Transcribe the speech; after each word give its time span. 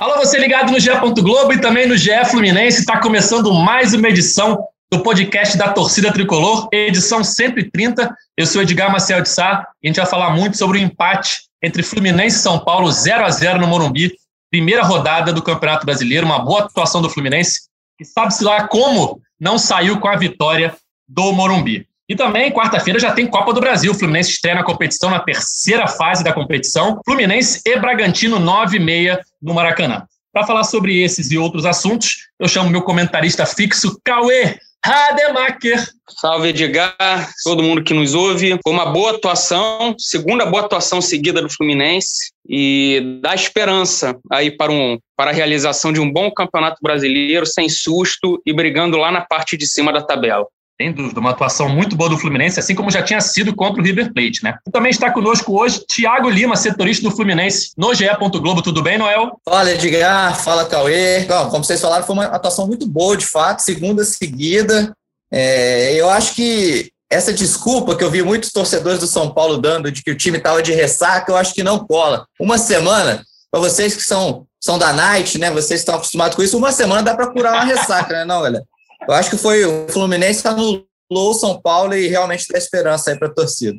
Alô, 0.00 0.16
você 0.16 0.38
ligado 0.38 0.72
no 0.72 0.80
GE. 0.80 0.88
Globo 1.20 1.52
e 1.52 1.60
também 1.60 1.86
no 1.86 1.94
GE 1.94 2.24
Fluminense. 2.30 2.80
Está 2.80 2.98
começando 3.02 3.52
mais 3.52 3.92
uma 3.92 4.08
edição 4.08 4.66
do 4.90 5.02
podcast 5.02 5.58
da 5.58 5.74
Torcida 5.74 6.10
Tricolor, 6.10 6.70
edição 6.72 7.22
130. 7.22 8.16
Eu 8.34 8.46
sou 8.46 8.62
Edgar 8.62 8.90
Marcel 8.90 9.20
de 9.20 9.28
Sá 9.28 9.68
e 9.82 9.86
a 9.86 9.90
gente 9.90 10.00
vai 10.00 10.06
falar 10.06 10.30
muito 10.30 10.56
sobre 10.56 10.78
o 10.78 10.80
empate 10.80 11.42
entre 11.62 11.82
Fluminense 11.82 12.38
e 12.38 12.40
São 12.40 12.58
Paulo, 12.58 12.90
0 12.90 13.26
a 13.26 13.30
0 13.30 13.60
no 13.60 13.66
Morumbi. 13.66 14.16
Primeira 14.50 14.82
rodada 14.82 15.34
do 15.34 15.42
Campeonato 15.42 15.84
Brasileiro, 15.84 16.24
uma 16.24 16.38
boa 16.38 16.60
atuação 16.60 17.02
do 17.02 17.10
Fluminense, 17.10 17.68
que 17.98 18.04
sabe-se 18.06 18.42
lá 18.42 18.66
como 18.66 19.20
não 19.38 19.58
saiu 19.58 20.00
com 20.00 20.08
a 20.08 20.16
vitória 20.16 20.74
do 21.06 21.30
Morumbi. 21.30 21.86
E 22.10 22.16
também, 22.16 22.50
quarta-feira, 22.50 22.98
já 22.98 23.12
tem 23.12 23.24
Copa 23.24 23.52
do 23.52 23.60
Brasil. 23.60 23.92
O 23.92 23.94
Fluminense 23.94 24.30
estreia 24.30 24.56
na 24.56 24.64
competição, 24.64 25.10
na 25.10 25.20
terceira 25.20 25.86
fase 25.86 26.24
da 26.24 26.32
competição. 26.32 27.00
Fluminense 27.04 27.60
e 27.64 27.78
Bragantino, 27.78 28.40
9 28.40 28.78
e 28.78 28.80
meia 28.80 29.20
no 29.40 29.54
Maracanã. 29.54 30.04
Para 30.32 30.44
falar 30.44 30.64
sobre 30.64 31.00
esses 31.00 31.30
e 31.30 31.38
outros 31.38 31.64
assuntos, 31.64 32.16
eu 32.40 32.48
chamo 32.48 32.68
meu 32.68 32.82
comentarista 32.82 33.46
fixo, 33.46 33.96
Cauê 34.04 34.58
Rademacher. 34.84 35.86
Salve, 36.20 36.48
Edgar, 36.48 37.30
todo 37.44 37.62
mundo 37.62 37.84
que 37.84 37.94
nos 37.94 38.12
ouve. 38.12 38.58
Foi 38.60 38.72
uma 38.72 38.86
boa 38.86 39.12
atuação, 39.12 39.94
segunda 39.96 40.44
boa 40.44 40.64
atuação 40.64 41.00
seguida 41.00 41.40
do 41.40 41.48
Fluminense 41.48 42.32
e 42.48 43.20
dá 43.22 43.36
esperança 43.36 44.18
aí 44.32 44.50
para, 44.50 44.72
um, 44.72 44.98
para 45.16 45.30
a 45.30 45.34
realização 45.34 45.92
de 45.92 46.00
um 46.00 46.12
bom 46.12 46.28
campeonato 46.28 46.78
brasileiro, 46.82 47.46
sem 47.46 47.68
susto 47.68 48.42
e 48.44 48.52
brigando 48.52 48.96
lá 48.96 49.12
na 49.12 49.20
parte 49.20 49.56
de 49.56 49.64
cima 49.64 49.92
da 49.92 50.02
tabela. 50.02 50.44
Sem 50.80 50.92
dúvida, 50.92 51.20
uma 51.20 51.32
atuação 51.32 51.68
muito 51.68 51.94
boa 51.94 52.08
do 52.08 52.16
Fluminense, 52.16 52.58
assim 52.58 52.74
como 52.74 52.90
já 52.90 53.02
tinha 53.02 53.20
sido 53.20 53.54
contra 53.54 53.82
o 53.82 53.84
River 53.84 54.14
Plate, 54.14 54.42
né? 54.42 54.56
Também 54.72 54.88
está 54.88 55.10
conosco 55.12 55.60
hoje 55.60 55.84
Thiago 55.86 56.30
Lima, 56.30 56.56
setorista 56.56 57.06
do 57.06 57.14
Fluminense, 57.14 57.72
no 57.76 57.94
GE. 57.94 58.06
Globo. 58.40 58.62
Tudo 58.62 58.82
bem, 58.82 58.96
Noel? 58.96 59.38
Fala, 59.44 59.72
Edgar. 59.72 60.34
Fala, 60.42 60.64
Cauê. 60.64 61.26
Bom, 61.28 61.50
como 61.50 61.62
vocês 61.62 61.82
falaram, 61.82 62.06
foi 62.06 62.14
uma 62.14 62.24
atuação 62.24 62.66
muito 62.66 62.86
boa, 62.86 63.14
de 63.14 63.26
fato, 63.26 63.60
segunda 63.60 64.02
seguida. 64.04 64.90
É, 65.30 65.92
eu 66.00 66.08
acho 66.08 66.34
que 66.34 66.90
essa 67.10 67.30
desculpa 67.30 67.94
que 67.94 68.02
eu 68.02 68.10
vi 68.10 68.22
muitos 68.22 68.50
torcedores 68.50 69.00
do 69.00 69.06
São 69.06 69.34
Paulo 69.34 69.58
dando 69.58 69.92
de 69.92 70.02
que 70.02 70.10
o 70.10 70.16
time 70.16 70.38
estava 70.38 70.62
de 70.62 70.72
ressaca, 70.72 71.30
eu 71.30 71.36
acho 71.36 71.52
que 71.52 71.62
não 71.62 71.80
cola. 71.80 72.24
Uma 72.40 72.56
semana, 72.56 73.22
para 73.50 73.60
vocês 73.60 73.94
que 73.94 74.02
são, 74.02 74.46
são 74.58 74.78
da 74.78 74.94
night, 74.94 75.36
né? 75.36 75.50
Vocês 75.50 75.80
estão 75.80 75.96
acostumados 75.96 76.36
com 76.36 76.42
isso, 76.42 76.56
uma 76.56 76.72
semana 76.72 77.02
dá 77.02 77.14
para 77.14 77.30
curar 77.30 77.52
uma 77.52 77.64
ressaca, 77.64 78.14
né, 78.14 78.24
não, 78.24 78.40
galera? 78.40 78.64
Eu 79.08 79.14
acho 79.14 79.30
que 79.30 79.38
foi 79.38 79.64
o 79.64 79.88
Fluminense 79.88 80.46
anulou 80.46 80.86
o 81.10 81.34
São 81.34 81.60
Paulo 81.60 81.94
e 81.94 82.08
realmente 82.08 82.46
dá 82.48 82.58
esperança 82.58 83.10
aí 83.10 83.18
para 83.18 83.28
a 83.28 83.34
torcida. 83.34 83.78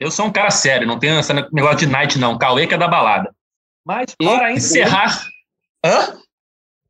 Eu 0.00 0.10
sou 0.10 0.26
um 0.26 0.32
cara 0.32 0.50
sério, 0.50 0.86
não 0.86 0.98
tenho 0.98 1.20
esse 1.20 1.32
negócio 1.32 1.78
de 1.78 1.86
night, 1.86 2.18
não. 2.18 2.38
Cauê 2.38 2.66
que 2.66 2.74
é 2.74 2.78
da 2.78 2.88
balada. 2.88 3.30
Mas 3.84 4.14
para 4.16 4.52
encerrar. 4.52 5.26
Hã? 5.84 6.16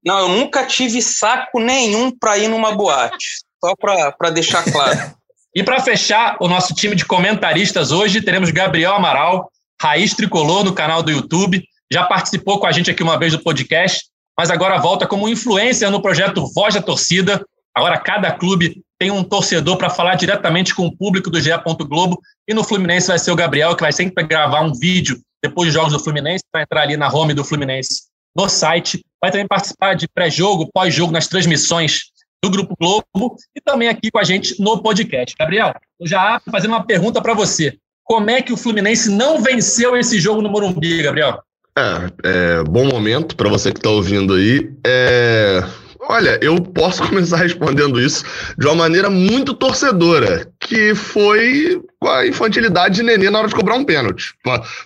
Não, 0.05 0.19
eu 0.21 0.29
nunca 0.29 0.65
tive 0.65 1.03
saco 1.03 1.61
nenhum 1.61 2.17
para 2.17 2.39
ir 2.39 2.49
numa 2.49 2.73
boate. 2.73 3.45
Só 3.63 3.75
para 3.77 4.31
deixar 4.31 4.65
claro. 4.65 5.15
e 5.55 5.63
para 5.63 5.81
fechar 5.81 6.37
o 6.41 6.49
nosso 6.49 6.75
time 6.75 6.95
de 6.95 7.05
comentaristas 7.05 7.91
hoje, 7.91 8.23
teremos 8.23 8.51
Gabriel 8.51 8.95
Amaral, 8.95 9.51
Raiz 9.81 10.15
Tricolor 10.15 10.65
no 10.65 10.73
canal 10.73 11.03
do 11.03 11.11
YouTube. 11.11 11.63
Já 11.93 12.05
participou 12.05 12.61
com 12.61 12.67
a 12.67 12.73
gente 12.73 12.91
aqui 12.91 13.03
uma 13.03 13.19
vez 13.19 13.33
do 13.33 13.43
podcast, 13.43 14.05
mas 14.39 14.51
agora 14.51 14.79
volta 14.79 15.07
como 15.07 15.29
influencer 15.29 15.91
no 15.91 16.01
projeto 16.01 16.47
Voz 16.55 16.75
da 16.75 16.81
Torcida, 16.81 17.45
Agora, 17.75 17.99
cada 17.99 18.33
clube 18.33 18.83
tem 18.99 19.11
um 19.11 19.25
torcedor 19.25 19.77
para 19.77 19.89
falar 19.89 20.15
diretamente 20.15 20.75
com 20.75 20.87
o 20.87 20.97
público 20.97 21.31
do 21.31 21.41
GE. 21.41 21.51
Globo. 21.89 22.21
E 22.47 22.53
no 22.53 22.65
Fluminense 22.65 23.09
vai 23.09 23.19
ser 23.19 23.31
o 23.31 23.37
Gabriel, 23.37 23.75
que 23.75 23.83
vai 23.83 23.93
sempre 23.93 24.25
gravar 24.25 24.61
um 24.61 24.75
vídeo 24.75 25.21
depois 25.43 25.69
dos 25.69 25.75
jogos 25.75 25.93
do 25.93 25.99
Fluminense, 25.99 26.45
vai 26.53 26.63
entrar 26.63 26.83
ali 26.83 26.97
na 26.97 27.09
home 27.09 27.35
do 27.35 27.45
Fluminense 27.45 28.03
no 28.37 28.49
site. 28.49 29.05
Vai 29.21 29.31
também 29.31 29.47
participar 29.47 29.95
de 29.95 30.07
pré-jogo, 30.09 30.71
pós-jogo 30.73 31.13
nas 31.13 31.27
transmissões 31.27 32.11
do 32.43 32.51
Grupo 32.51 32.75
Globo 32.79 33.37
e 33.55 33.61
também 33.61 33.89
aqui 33.89 34.11
com 34.11 34.19
a 34.19 34.25
gente 34.25 34.61
no 34.61 34.83
podcast. 34.83 35.35
Gabriel, 35.39 35.75
eu 35.99 36.07
já 36.07 36.41
fazendo 36.51 36.73
uma 36.73 36.85
pergunta 36.85 37.21
para 37.21 37.35
você. 37.35 37.77
Como 38.05 38.31
é 38.31 38.43
que 38.43 38.53
o 38.53 38.57
Fluminense 38.57 39.11
não 39.11 39.43
venceu 39.43 39.97
esse 39.97 40.19
jogo 40.19 40.43
no 40.43 40.49
Morumbi, 40.49 41.03
Gabriel? 41.03 41.43
É, 41.79 42.59
é 42.59 42.65
bom 42.65 42.85
momento 42.87 43.37
para 43.37 43.49
você 43.49 43.73
que 43.73 43.79
está 43.79 43.91
ouvindo 43.91 44.35
aí. 44.35 44.73
É, 44.85 45.63
Olha, 46.03 46.39
eu 46.43 46.61
posso 46.61 47.03
começar 47.09 47.37
respondendo 47.37 48.01
isso 48.01 48.25
de 48.59 48.67
uma 48.67 48.75
maneira 48.75 49.11
muito 49.11 49.55
torcedora, 49.55 50.51
que 50.59 50.95
foi 50.95 51.83
com 51.99 52.09
a 52.09 52.27
infantilidade 52.27 52.97
de 52.97 53.03
Nenê 53.03 53.31
na 53.31 53.39
hora 53.39 53.49
de 53.49 53.55
cobrar 53.55 53.75
um 53.75 53.85
pênalti. 53.85 54.35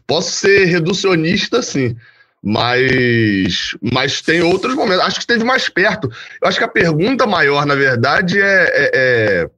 Posso 0.06 0.32
ser 0.32 0.64
reducionista, 0.64 1.62
sim, 1.62 1.96
mas, 2.42 3.76
mas 3.80 4.20
tem 4.20 4.42
outros 4.42 4.74
momentos. 4.74 5.04
Acho 5.04 5.16
que 5.16 5.22
esteve 5.22 5.44
mais 5.44 5.68
perto. 5.68 6.10
Eu 6.42 6.48
acho 6.48 6.58
que 6.58 6.64
a 6.64 6.68
pergunta 6.68 7.26
maior, 7.26 7.64
na 7.64 7.74
verdade, 7.74 8.40
é, 8.40 8.64
é, 8.64 8.90
é 8.94 9.50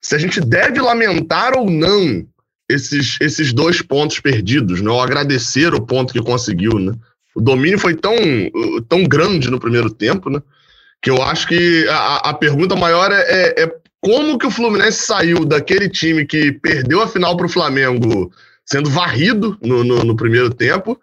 se 0.00 0.14
a 0.14 0.18
gente 0.18 0.40
deve 0.40 0.80
lamentar 0.80 1.56
ou 1.56 1.70
não 1.70 2.26
esses, 2.68 3.16
esses 3.20 3.52
dois 3.52 3.82
pontos 3.82 4.20
perdidos, 4.20 4.80
né? 4.80 4.90
ou 4.90 5.00
agradecer 5.00 5.74
o 5.74 5.80
ponto 5.80 6.12
que 6.12 6.22
conseguiu. 6.22 6.78
Né? 6.78 6.92
O 7.34 7.40
domínio 7.40 7.78
foi 7.78 7.94
tão, 7.94 8.16
tão 8.88 9.04
grande 9.04 9.50
no 9.50 9.60
primeiro 9.60 9.90
tempo, 9.90 10.28
né? 10.28 10.42
Que 11.02 11.10
eu 11.10 11.22
acho 11.22 11.46
que 11.46 11.86
a, 11.88 12.30
a 12.30 12.34
pergunta 12.34 12.76
maior 12.76 13.12
é, 13.12 13.20
é, 13.20 13.62
é, 13.62 13.74
como 14.00 14.38
que 14.38 14.46
o 14.46 14.50
Fluminense 14.50 15.02
saiu 15.02 15.44
daquele 15.44 15.88
time 15.88 16.26
que 16.26 16.52
perdeu 16.52 17.02
a 17.02 17.08
final 17.08 17.36
para 17.36 17.46
o 17.46 17.50
Flamengo 17.50 18.32
sendo 18.64 18.90
varrido 18.90 19.56
no, 19.62 19.82
no, 19.82 20.04
no 20.04 20.16
primeiro 20.16 20.50
tempo 20.50 21.00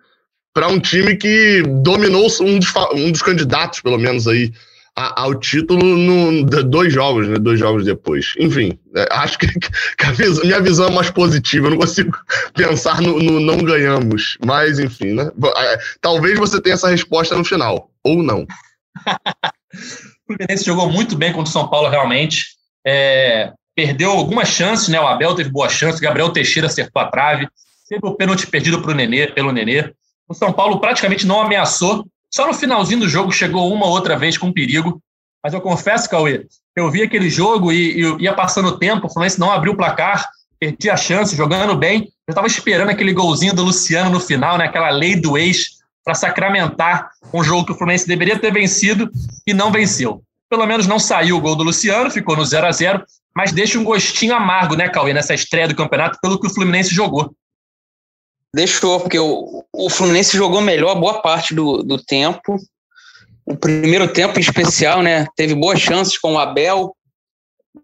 para 0.53 0.67
um 0.69 0.79
time 0.79 1.17
que 1.17 1.63
dominou 1.83 2.27
um 2.41 2.59
dos, 2.59 2.73
um 2.93 3.11
dos 3.11 3.21
candidatos, 3.21 3.81
pelo 3.81 3.97
menos 3.97 4.25
aí, 4.25 4.53
a, 4.95 5.23
ao 5.23 5.35
título 5.35 5.83
no, 5.97 6.45
dois 6.45 6.93
jogos, 6.93 7.27
né? 7.27 7.35
Dois 7.37 7.59
jogos 7.59 7.83
depois. 7.83 8.33
Enfim, 8.39 8.79
é, 8.95 9.05
acho 9.11 9.37
que, 9.37 9.47
que 9.47 10.05
a 10.05 10.11
visão, 10.11 10.45
minha 10.45 10.61
visão 10.61 10.87
é 10.87 10.91
mais 10.91 11.09
positiva. 11.09 11.67
Eu 11.67 11.71
não 11.71 11.77
consigo 11.77 12.17
pensar 12.55 13.01
no, 13.01 13.19
no, 13.19 13.41
não 13.41 13.57
ganhamos. 13.57 14.37
Mas, 14.45 14.79
enfim, 14.79 15.13
né? 15.13 15.29
É, 15.57 15.77
talvez 15.99 16.39
você 16.39 16.61
tenha 16.61 16.75
essa 16.75 16.89
resposta 16.89 17.35
no 17.35 17.43
final, 17.43 17.91
ou 18.03 18.23
não. 18.23 18.47
O 20.27 20.33
Fluminense 20.33 20.65
jogou 20.65 20.89
muito 20.89 21.15
bem 21.15 21.31
contra 21.31 21.49
o 21.49 21.53
São 21.53 21.67
Paulo, 21.67 21.89
realmente. 21.89 22.47
É, 22.85 23.51
perdeu 23.75 24.11
algumas 24.11 24.47
chances, 24.47 24.87
né? 24.87 24.99
O 24.99 25.07
Abel 25.07 25.35
teve 25.35 25.49
boa 25.49 25.69
chance, 25.69 26.01
Gabriel 26.01 26.31
Teixeira 26.31 26.67
acertou 26.67 27.01
a 27.01 27.07
trave. 27.07 27.47
Teve 27.87 28.01
o 28.03 28.15
pênalti 28.15 28.47
perdido 28.47 28.81
pro 28.81 28.93
Nenê, 28.93 29.27
pelo 29.27 29.51
Nenê. 29.51 29.93
O 30.27 30.33
São 30.33 30.51
Paulo 30.51 30.79
praticamente 30.79 31.27
não 31.27 31.41
ameaçou. 31.41 32.05
Só 32.33 32.47
no 32.47 32.53
finalzinho 32.53 33.01
do 33.01 33.09
jogo 33.09 33.31
chegou 33.31 33.71
uma 33.71 33.85
outra 33.85 34.17
vez 34.17 34.37
com 34.37 34.51
perigo. 34.51 35.01
Mas 35.43 35.53
eu 35.53 35.61
confesso, 35.61 36.09
Cauê, 36.09 36.47
eu 36.75 36.89
vi 36.89 37.03
aquele 37.03 37.29
jogo 37.29 37.71
e, 37.71 38.01
e 38.01 38.23
ia 38.23 38.33
passando 38.33 38.69
o 38.69 38.77
tempo, 38.79 39.05
o 39.05 39.09
Fluminense 39.09 39.39
não 39.39 39.51
abriu 39.51 39.73
o 39.73 39.77
placar, 39.77 40.27
perdi 40.59 40.89
a 40.89 40.97
chance, 40.97 41.35
jogando 41.35 41.75
bem. 41.75 42.09
Eu 42.27 42.31
estava 42.31 42.47
esperando 42.47 42.89
aquele 42.89 43.13
golzinho 43.13 43.53
do 43.53 43.63
Luciano 43.63 44.09
no 44.09 44.19
final, 44.19 44.57
né? 44.57 44.65
Aquela 44.65 44.89
lei 44.89 45.15
do 45.15 45.37
ex 45.37 45.75
para 46.05 46.13
sacramentar 46.13 47.09
um 47.33 47.43
jogo 47.43 47.65
que 47.65 47.71
o 47.71 47.75
Fluminense 47.75 48.07
deveria 48.07 48.37
ter 48.37 48.53
vencido 48.53 49.09
e 49.45 49.53
não 49.53 49.71
venceu. 49.71 50.21
Pelo 50.47 50.67
menos 50.67 50.85
não 50.85 50.99
saiu 50.99 51.37
o 51.37 51.41
gol 51.41 51.55
do 51.55 51.63
Luciano, 51.63 52.11
ficou 52.11 52.37
no 52.37 52.45
0 52.45 52.67
a 52.67 52.71
0 52.71 53.03
mas 53.35 53.51
deixa 53.51 53.77
um 53.77 53.83
gostinho 53.83 54.33
amargo, 54.33 54.77
né, 54.77 54.87
Cauê, 54.87 55.13
nessa 55.13 55.33
estreia 55.33 55.67
do 55.67 55.75
campeonato, 55.75 56.17
pelo 56.21 56.39
que 56.39 56.47
o 56.47 56.53
Fluminense 56.53 56.95
jogou. 56.95 57.35
Deixou, 58.53 59.01
porque 59.01 59.19
o, 59.19 59.65
o 59.73 59.89
Fluminense 59.89 60.37
jogou 60.37 60.61
melhor 60.61 60.95
boa 60.95 61.21
parte 61.21 61.53
do, 61.53 61.83
do 61.83 62.01
tempo. 62.01 62.55
O 63.45 63.57
primeiro 63.57 64.07
tempo 64.07 64.39
em 64.39 64.41
especial, 64.41 65.01
né? 65.01 65.27
Teve 65.35 65.53
boas 65.53 65.81
chances 65.81 66.17
com 66.17 66.35
o 66.35 66.39
Abel. 66.39 66.95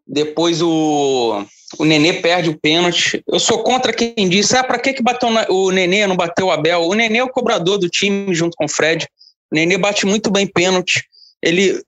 Depois 0.07 0.61
o, 0.61 1.45
o 1.77 1.85
Nenê 1.85 2.13
perde 2.13 2.49
o 2.49 2.59
pênalti. 2.59 3.23
Eu 3.27 3.39
sou 3.39 3.63
contra 3.63 3.93
quem 3.93 4.27
disse, 4.27 4.55
ah, 4.55 4.63
para 4.63 4.79
que, 4.79 4.93
que 4.93 5.03
bateu 5.03 5.29
o 5.49 5.71
Nenê, 5.71 6.05
não 6.05 6.15
bateu 6.15 6.47
o 6.47 6.51
Abel? 6.51 6.81
O 6.81 6.93
Nenê 6.93 7.19
é 7.19 7.23
o 7.23 7.29
cobrador 7.29 7.77
do 7.77 7.89
time 7.89 8.33
junto 8.33 8.55
com 8.55 8.65
o 8.65 8.69
Fred. 8.69 9.07
O 9.51 9.55
Nenê 9.55 9.77
bate 9.77 10.05
muito 10.05 10.29
bem 10.29 10.47
pênalti. 10.47 11.03
Ele, 11.41 11.81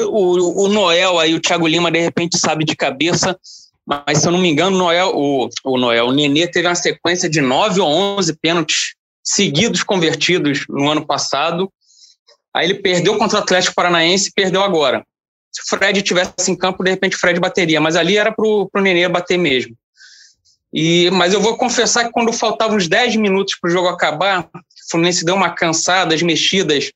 o, 0.00 0.64
o 0.64 0.68
Noel 0.68 1.18
aí, 1.18 1.34
o 1.34 1.40
Thiago 1.40 1.66
Lima, 1.66 1.90
de 1.90 2.00
repente 2.00 2.38
sabe 2.38 2.64
de 2.64 2.76
cabeça, 2.76 3.38
mas 3.86 4.18
se 4.18 4.28
eu 4.28 4.32
não 4.32 4.38
me 4.38 4.48
engano, 4.48 4.76
Noel, 4.76 5.12
o, 5.14 5.48
o 5.64 5.78
Noel, 5.78 6.06
o 6.06 6.12
Nenê 6.12 6.46
teve 6.46 6.68
uma 6.68 6.74
sequência 6.74 7.28
de 7.28 7.40
nove 7.40 7.80
ou 7.80 7.88
onze 7.88 8.36
pênaltis 8.36 8.94
seguidos 9.24 9.82
convertidos 9.82 10.64
no 10.68 10.88
ano 10.88 11.06
passado. 11.06 11.70
Aí 12.54 12.66
ele 12.66 12.74
perdeu 12.74 13.16
contra 13.16 13.38
o 13.38 13.42
Atlético 13.42 13.74
Paranaense 13.74 14.28
e 14.28 14.32
perdeu 14.32 14.62
agora. 14.62 15.04
Se 15.52 15.62
o 15.62 15.66
Fred 15.68 16.00
tivesse 16.02 16.50
em 16.50 16.56
campo, 16.56 16.82
de 16.82 16.90
repente 16.90 17.16
o 17.16 17.20
Fred 17.20 17.38
bateria, 17.38 17.80
mas 17.80 17.94
ali 17.94 18.16
era 18.16 18.32
para 18.32 18.46
o 18.46 18.70
Nenê 18.76 19.06
bater 19.08 19.38
mesmo. 19.38 19.76
E, 20.72 21.10
mas 21.10 21.34
eu 21.34 21.40
vou 21.40 21.56
confessar 21.56 22.06
que 22.06 22.12
quando 22.12 22.32
faltavam 22.32 22.76
uns 22.76 22.88
10 22.88 23.16
minutos 23.16 23.56
para 23.60 23.68
o 23.68 23.72
jogo 23.72 23.88
acabar, 23.88 24.44
o 24.44 24.90
Fluminense 24.90 25.24
deu 25.24 25.34
uma 25.34 25.50
cansada, 25.50 26.14
as 26.14 26.22
mexidas 26.22 26.90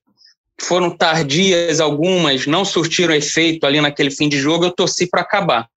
foram 0.59 0.91
tardias 0.97 1.79
algumas, 1.81 2.47
não 2.47 2.65
surtiram 2.65 3.15
efeito 3.15 3.67
ali 3.67 3.79
naquele 3.79 4.11
fim 4.11 4.29
de 4.29 4.39
jogo, 4.39 4.65
eu 4.65 4.71
torci 4.71 5.07
para 5.07 5.21
acabar. 5.21 5.69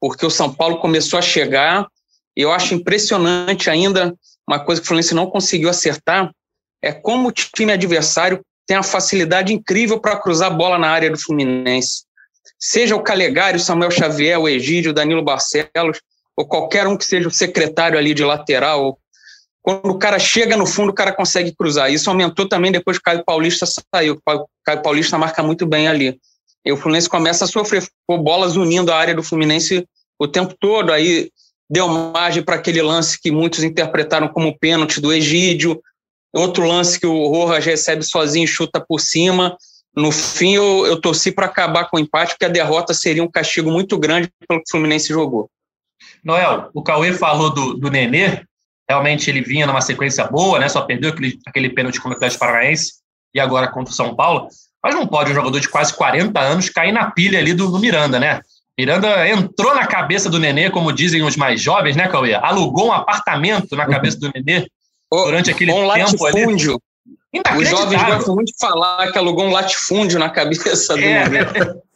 Porque 0.00 0.24
o 0.24 0.30
São 0.30 0.54
Paulo 0.54 0.78
começou 0.78 1.18
a 1.18 1.22
chegar, 1.22 1.88
e 2.36 2.42
eu 2.42 2.52
acho 2.52 2.74
impressionante 2.74 3.68
ainda 3.68 4.14
uma 4.46 4.60
coisa 4.60 4.80
que 4.80 4.84
o 4.84 4.88
Fluminense 4.88 5.14
não 5.14 5.26
conseguiu 5.26 5.68
acertar, 5.68 6.30
é 6.80 6.92
como 6.92 7.28
o 7.28 7.32
time 7.32 7.72
adversário 7.72 8.44
tem 8.66 8.76
a 8.76 8.82
facilidade 8.82 9.52
incrível 9.52 10.00
para 10.00 10.16
cruzar 10.16 10.50
a 10.50 10.54
bola 10.54 10.78
na 10.78 10.88
área 10.88 11.10
do 11.10 11.18
Fluminense. 11.18 12.04
Seja 12.58 12.96
o 12.96 13.02
Calegari, 13.02 13.56
o 13.56 13.60
Samuel 13.60 13.90
Xavier, 13.90 14.38
o 14.38 14.48
Egídio, 14.48 14.90
o 14.90 14.94
Danilo 14.94 15.22
Barcelos, 15.22 16.00
ou 16.36 16.46
qualquer 16.46 16.86
um 16.86 16.96
que 16.96 17.04
seja 17.04 17.28
o 17.28 17.32
secretário 17.32 17.98
ali 17.98 18.14
de 18.14 18.24
lateral. 18.24 18.98
Quando 19.62 19.90
o 19.90 19.98
cara 19.98 20.18
chega 20.18 20.56
no 20.56 20.66
fundo, 20.66 20.90
o 20.90 20.94
cara 20.94 21.12
consegue 21.12 21.54
cruzar. 21.54 21.92
Isso 21.92 22.08
aumentou 22.10 22.48
também 22.48 22.72
depois 22.72 22.98
que 22.98 23.02
o 23.02 23.04
Caio 23.04 23.24
Paulista 23.24 23.66
saiu. 23.66 24.20
O 24.26 24.46
Caio 24.64 24.82
Paulista 24.82 25.16
marca 25.18 25.42
muito 25.42 25.66
bem 25.66 25.88
ali. 25.88 26.18
E 26.64 26.72
o 26.72 26.76
Fluminense 26.76 27.08
começa 27.08 27.44
a 27.44 27.48
sofrer 27.48 27.86
bolas 28.08 28.56
unindo 28.56 28.90
a 28.90 28.96
área 28.96 29.14
do 29.14 29.22
Fluminense 29.22 29.86
o 30.18 30.26
tempo 30.26 30.54
todo. 30.58 30.92
Aí 30.92 31.30
deu 31.68 31.88
margem 31.88 32.42
para 32.42 32.56
aquele 32.56 32.82
lance 32.82 33.20
que 33.20 33.30
muitos 33.30 33.62
interpretaram 33.62 34.28
como 34.28 34.58
pênalti 34.58 35.00
do 35.00 35.12
Egídio. 35.12 35.80
Outro 36.34 36.66
lance 36.66 36.98
que 36.98 37.06
o 37.06 37.28
Rojas 37.28 37.64
recebe 37.64 38.02
sozinho, 38.02 38.46
chuta 38.46 38.80
por 38.80 39.00
cima. 39.00 39.56
No 39.96 40.10
fim, 40.10 40.54
eu, 40.54 40.84
eu 40.86 41.00
torci 41.00 41.30
para 41.30 41.46
acabar 41.46 41.84
com 41.84 41.96
o 41.96 42.00
empate, 42.00 42.32
porque 42.32 42.44
a 42.44 42.48
derrota 42.48 42.92
seria 42.92 43.22
um 43.22 43.30
castigo 43.30 43.70
muito 43.70 43.96
grande 43.96 44.28
pelo 44.48 44.60
que 44.60 44.68
o 44.68 44.70
Fluminense 44.70 45.08
jogou. 45.08 45.48
Noel, 46.24 46.70
o 46.74 46.82
Cauê 46.82 47.12
falou 47.12 47.50
do, 47.50 47.74
do 47.74 47.88
Nenê, 47.88 48.42
realmente 48.88 49.30
ele 49.30 49.42
vinha 49.42 49.66
numa 49.66 49.80
sequência 49.80 50.24
boa, 50.24 50.58
né? 50.58 50.68
Só 50.68 50.82
perdeu 50.82 51.10
aquele, 51.10 51.38
aquele 51.46 51.70
pênalti 51.70 52.00
contra 52.00 52.14
o 52.14 52.16
Atlético 52.16 52.40
Paranaense 52.40 52.94
e 53.32 53.38
agora 53.38 53.68
contra 53.68 53.92
o 53.92 53.96
São 53.96 54.16
Paulo. 54.16 54.48
Mas 54.82 54.94
não 54.94 55.06
pode 55.06 55.30
um 55.30 55.34
jogador 55.34 55.60
de 55.60 55.68
quase 55.68 55.94
40 55.96 56.38
anos 56.40 56.68
cair 56.68 56.92
na 56.92 57.10
pilha 57.12 57.38
ali 57.38 57.54
do, 57.54 57.70
do 57.70 57.78
Miranda, 57.78 58.18
né? 58.18 58.40
Miranda 58.76 59.28
entrou 59.28 59.72
na 59.72 59.86
cabeça 59.86 60.28
do 60.28 60.40
Nenê, 60.40 60.68
como 60.68 60.92
dizem 60.92 61.22
os 61.22 61.36
mais 61.36 61.62
jovens, 61.62 61.94
né, 61.94 62.08
Cauê? 62.08 62.34
Alugou 62.34 62.88
um 62.88 62.92
apartamento 62.92 63.76
na 63.76 63.86
cabeça 63.86 64.18
do 64.18 64.32
Nenê 64.34 64.66
durante 65.24 65.50
aquele 65.50 65.72
um 65.72 65.76
tempo 65.92 66.24
latifúndio. 66.24 66.80
ali. 67.46 67.62
Os 67.62 67.68
jovens 67.68 68.02
gostam 68.02 68.34
muito 68.34 68.48
de 68.52 68.58
falar 68.60 69.10
que 69.12 69.18
alugou 69.18 69.44
um 69.46 69.50
latifúndio 69.50 70.18
na 70.18 70.30
cabeça 70.30 70.94
do 70.94 71.00
É, 71.02 71.28
Nenê. 71.28 71.46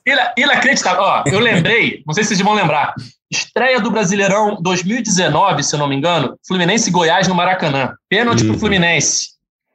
inacreditável. 0.37 1.03
Ó, 1.03 1.23
eu 1.27 1.39
lembrei, 1.39 2.03
não 2.07 2.15
sei 2.15 2.25
se 2.25 2.29
vocês 2.29 2.41
vão 2.41 2.55
lembrar, 2.55 2.95
estreia 3.31 3.79
do 3.81 3.91
Brasileirão 3.91 4.57
2019, 4.61 5.63
se 5.63 5.75
eu 5.75 5.79
não 5.79 5.87
me 5.89 5.95
engano, 5.95 6.37
Fluminense 6.47 6.89
e 6.89 6.93
Goiás 6.93 7.29
no 7.29 7.35
Maracanã. 7.35 7.93
Pênalti 8.09 8.43
pro 8.45 8.55
Uhum. 8.55 8.59
Fluminense. 8.59 9.29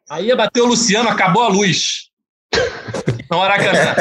Aí 0.10 0.28
ia 0.28 0.36
bater 0.36 0.62
o 0.62 0.66
Luciano, 0.66 1.07
acabou 1.10 1.44
a 1.44 1.48
luz. 1.48 2.10
No 3.31 3.38
Maracanã. 3.40 3.95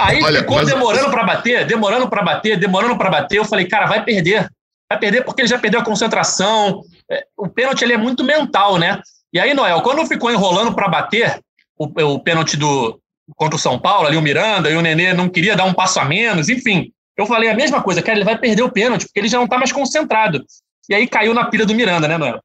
Aí 0.00 0.22
Olha, 0.22 0.40
ficou 0.40 0.56
mas- 0.56 0.66
demorando 0.66 1.10
para 1.10 1.24
bater, 1.24 1.66
demorando 1.66 2.08
para 2.08 2.22
bater, 2.22 2.56
demorando 2.58 2.96
para 2.98 3.10
bater. 3.10 3.38
Eu 3.38 3.44
falei, 3.44 3.66
cara, 3.66 3.86
vai 3.86 4.04
perder. 4.04 4.48
Vai 4.90 4.98
perder 4.98 5.24
porque 5.24 5.42
ele 5.42 5.48
já 5.48 5.58
perdeu 5.58 5.80
a 5.80 5.84
concentração. 5.84 6.82
É, 7.10 7.24
O 7.36 7.48
pênalti 7.48 7.82
ele 7.82 7.92
é 7.92 7.98
muito 7.98 8.22
mental, 8.22 8.78
né? 8.78 9.00
E 9.32 9.40
aí, 9.40 9.52
Noel, 9.54 9.80
quando 9.82 10.06
ficou 10.06 10.30
enrolando 10.30 10.74
para 10.74 10.88
bater 10.88 11.40
o, 11.76 11.86
o 11.86 12.20
pênalti 12.20 12.56
do 12.56 13.00
contra 13.36 13.56
o 13.56 13.58
São 13.58 13.78
Paulo, 13.78 14.06
ali 14.06 14.16
o 14.16 14.22
Miranda, 14.22 14.70
e 14.70 14.76
o 14.76 14.82
Nenê 14.82 15.14
não 15.14 15.28
queria 15.28 15.56
dar 15.56 15.64
um 15.64 15.72
passo 15.72 15.98
a 15.98 16.04
menos, 16.04 16.48
enfim. 16.48 16.92
Eu 17.16 17.26
falei 17.26 17.48
a 17.48 17.54
mesma 17.54 17.82
coisa, 17.82 18.02
cara, 18.02 18.18
ele 18.18 18.24
vai 18.24 18.36
perder 18.36 18.62
o 18.62 18.70
pênalti, 18.70 19.06
porque 19.06 19.18
ele 19.18 19.28
já 19.28 19.38
não 19.38 19.48
tá 19.48 19.56
mais 19.56 19.72
concentrado. 19.72 20.44
E 20.88 20.94
aí 20.94 21.06
caiu 21.06 21.32
na 21.32 21.46
pilha 21.46 21.64
do 21.64 21.74
Miranda, 21.74 22.06
né, 22.06 22.18
Noel? 22.18 22.40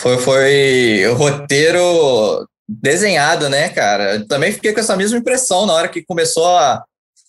Foi, 0.00 0.18
foi 0.18 1.06
o 1.06 1.14
roteiro 1.14 2.46
desenhado, 2.68 3.48
né, 3.48 3.68
cara? 3.68 4.16
Eu 4.16 4.26
também 4.26 4.52
fiquei 4.52 4.72
com 4.72 4.80
essa 4.80 4.96
mesma 4.96 5.18
impressão 5.18 5.66
na 5.66 5.72
hora 5.72 5.88
que 5.88 6.04
começou 6.04 6.46
a, 6.46 6.82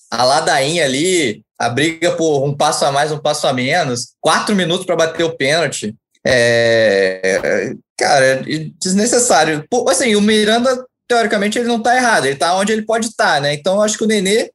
a 0.10 0.24
ladainha 0.24 0.86
ali, 0.86 1.44
a 1.60 1.70
briga 1.70 2.12
por 2.12 2.46
um 2.46 2.56
passo 2.56 2.86
a 2.86 2.92
mais, 2.92 3.12
um 3.12 3.18
passo 3.18 3.48
a 3.48 3.54
menos, 3.54 4.14
quatro 4.22 4.56
minutos 4.56 4.86
para 4.86 4.96
bater 4.96 5.24
o 5.24 5.36
pênalti. 5.36 5.96
É, 6.26 7.74
cara, 7.98 8.44
desnecessário. 8.80 9.66
Pô, 9.70 9.90
assim, 9.90 10.16
o 10.16 10.22
Miranda, 10.22 10.86
teoricamente, 11.08 11.58
ele 11.58 11.68
não 11.68 11.82
tá 11.82 11.96
errado, 11.96 12.26
ele 12.26 12.36
tá 12.36 12.56
onde 12.56 12.74
ele 12.74 12.84
pode 12.84 13.08
estar, 13.08 13.42
né? 13.42 13.54
Então, 13.54 13.82
acho 13.82 13.98
que 13.98 14.04
o 14.04 14.08
Nenê 14.08 14.52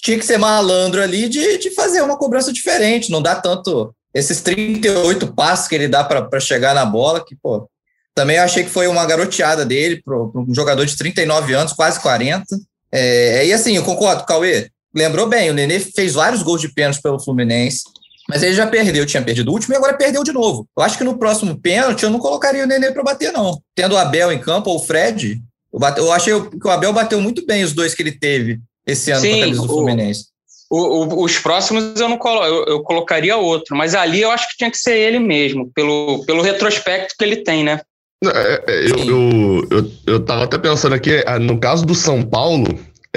tinha 0.00 0.18
que 0.18 0.26
ser 0.26 0.38
malandro 0.38 1.02
ali 1.02 1.28
de, 1.28 1.58
de 1.58 1.70
fazer 1.74 2.02
uma 2.02 2.16
cobrança 2.16 2.52
diferente, 2.52 3.10
não 3.10 3.22
dá 3.22 3.34
tanto 3.34 3.94
esses 4.14 4.40
38 4.40 5.34
passos 5.34 5.68
que 5.68 5.74
ele 5.74 5.88
dá 5.88 6.02
para 6.04 6.40
chegar 6.40 6.74
na 6.74 6.84
bola, 6.84 7.24
que, 7.24 7.36
pô, 7.36 7.68
também 8.14 8.38
achei 8.38 8.64
que 8.64 8.70
foi 8.70 8.86
uma 8.88 9.06
garoteada 9.06 9.64
dele 9.64 10.02
para 10.02 10.16
um 10.16 10.52
jogador 10.54 10.84
de 10.84 10.96
39 10.96 11.54
anos, 11.54 11.72
quase 11.72 12.00
40. 12.00 12.44
É, 12.90 13.46
e 13.46 13.52
assim, 13.52 13.76
eu 13.76 13.84
concordo, 13.84 14.24
Cauê, 14.24 14.70
lembrou 14.98 15.26
bem, 15.26 15.50
o 15.50 15.54
Nenê 15.54 15.80
fez 15.80 16.14
vários 16.14 16.42
gols 16.42 16.60
de 16.60 16.68
pênalti 16.68 17.00
pelo 17.00 17.18
Fluminense, 17.20 17.82
mas 18.28 18.42
ele 18.42 18.54
já 18.54 18.66
perdeu, 18.66 19.06
tinha 19.06 19.22
perdido 19.22 19.48
o 19.48 19.54
último 19.54 19.72
e 19.72 19.76
agora 19.76 19.96
perdeu 19.96 20.22
de 20.22 20.32
novo. 20.32 20.66
Eu 20.76 20.82
acho 20.82 20.98
que 20.98 21.04
no 21.04 21.18
próximo 21.18 21.58
pênalti 21.58 22.02
eu 22.02 22.10
não 22.10 22.18
colocaria 22.18 22.64
o 22.64 22.66
Nenê 22.66 22.90
para 22.92 23.02
bater, 23.02 23.32
não. 23.32 23.58
Tendo 23.74 23.94
o 23.94 23.98
Abel 23.98 24.30
em 24.32 24.38
campo 24.38 24.68
ou 24.70 24.76
o 24.76 24.84
Fred, 24.84 25.40
eu, 25.72 25.78
bate, 25.80 25.98
eu 25.98 26.12
achei 26.12 26.34
que 26.38 26.66
o 26.66 26.70
Abel 26.70 26.92
bateu 26.92 27.20
muito 27.20 27.46
bem 27.46 27.64
os 27.64 27.72
dois 27.72 27.94
que 27.94 28.02
ele 28.02 28.12
teve 28.12 28.60
esse 28.86 29.10
ano 29.10 29.22
Sim, 29.22 29.30
com 29.30 29.36
a 29.36 29.40
camisa 29.40 29.60
do 29.62 29.64
o- 29.64 29.68
Fluminense. 29.68 30.26
O- 30.70 31.04
o- 31.04 31.24
os 31.24 31.38
próximos 31.38 31.98
eu 31.98 32.08
não 32.10 32.18
colo, 32.18 32.44
eu, 32.44 32.64
eu 32.66 32.82
colocaria 32.82 33.36
outro, 33.38 33.74
mas 33.74 33.94
ali 33.94 34.20
eu 34.20 34.30
acho 34.30 34.46
que 34.50 34.58
tinha 34.58 34.70
que 34.70 34.76
ser 34.76 34.96
ele 34.98 35.18
mesmo, 35.18 35.70
pelo, 35.74 36.22
pelo 36.26 36.42
retrospecto 36.42 37.14
que 37.18 37.24
ele 37.24 37.36
tem, 37.36 37.64
né? 37.64 37.80
É, 38.22 38.64
é, 38.66 38.84
eu, 38.90 38.98
eu, 38.98 39.68
eu, 39.70 39.92
eu 40.06 40.20
tava 40.24 40.44
até 40.44 40.58
pensando 40.58 40.94
aqui, 40.94 41.22
ah, 41.26 41.38
no 41.38 41.58
caso 41.58 41.86
do 41.86 41.94
São 41.94 42.22
Paulo, 42.22 42.66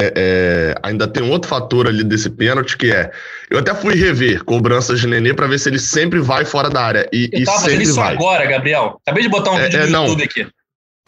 é, 0.01 0.13
é, 0.15 0.75
ainda 0.83 1.07
tem 1.07 1.21
um 1.23 1.29
outro 1.29 1.49
fator 1.49 1.87
ali 1.87 2.03
desse 2.03 2.29
pênalti 2.29 2.77
que 2.77 2.91
é. 2.91 3.11
Eu 3.49 3.59
até 3.59 3.73
fui 3.75 3.95
rever 3.95 4.43
cobranças 4.43 4.99
de 4.99 5.07
Nenê 5.07 5.33
pra 5.33 5.47
ver 5.47 5.59
se 5.59 5.69
ele 5.69 5.79
sempre 5.79 6.19
vai 6.19 6.45
fora 6.45 6.69
da 6.69 6.81
área. 6.83 7.09
E, 7.11 7.29
Eu 7.31 7.39
e 7.39 7.45
tava 7.45 7.59
fazendo 7.59 7.71
sempre 7.71 7.83
isso 7.85 7.95
vai. 7.95 8.13
agora, 8.13 8.45
Gabriel. 8.45 8.99
Acabei 9.05 9.23
de 9.23 9.29
botar 9.29 9.51
um 9.51 9.59
É, 9.59 9.63
vídeo 9.65 9.79
é, 9.79 9.85
no 9.85 9.91
não. 9.91 10.05
YouTube 10.07 10.23
aqui. 10.23 10.47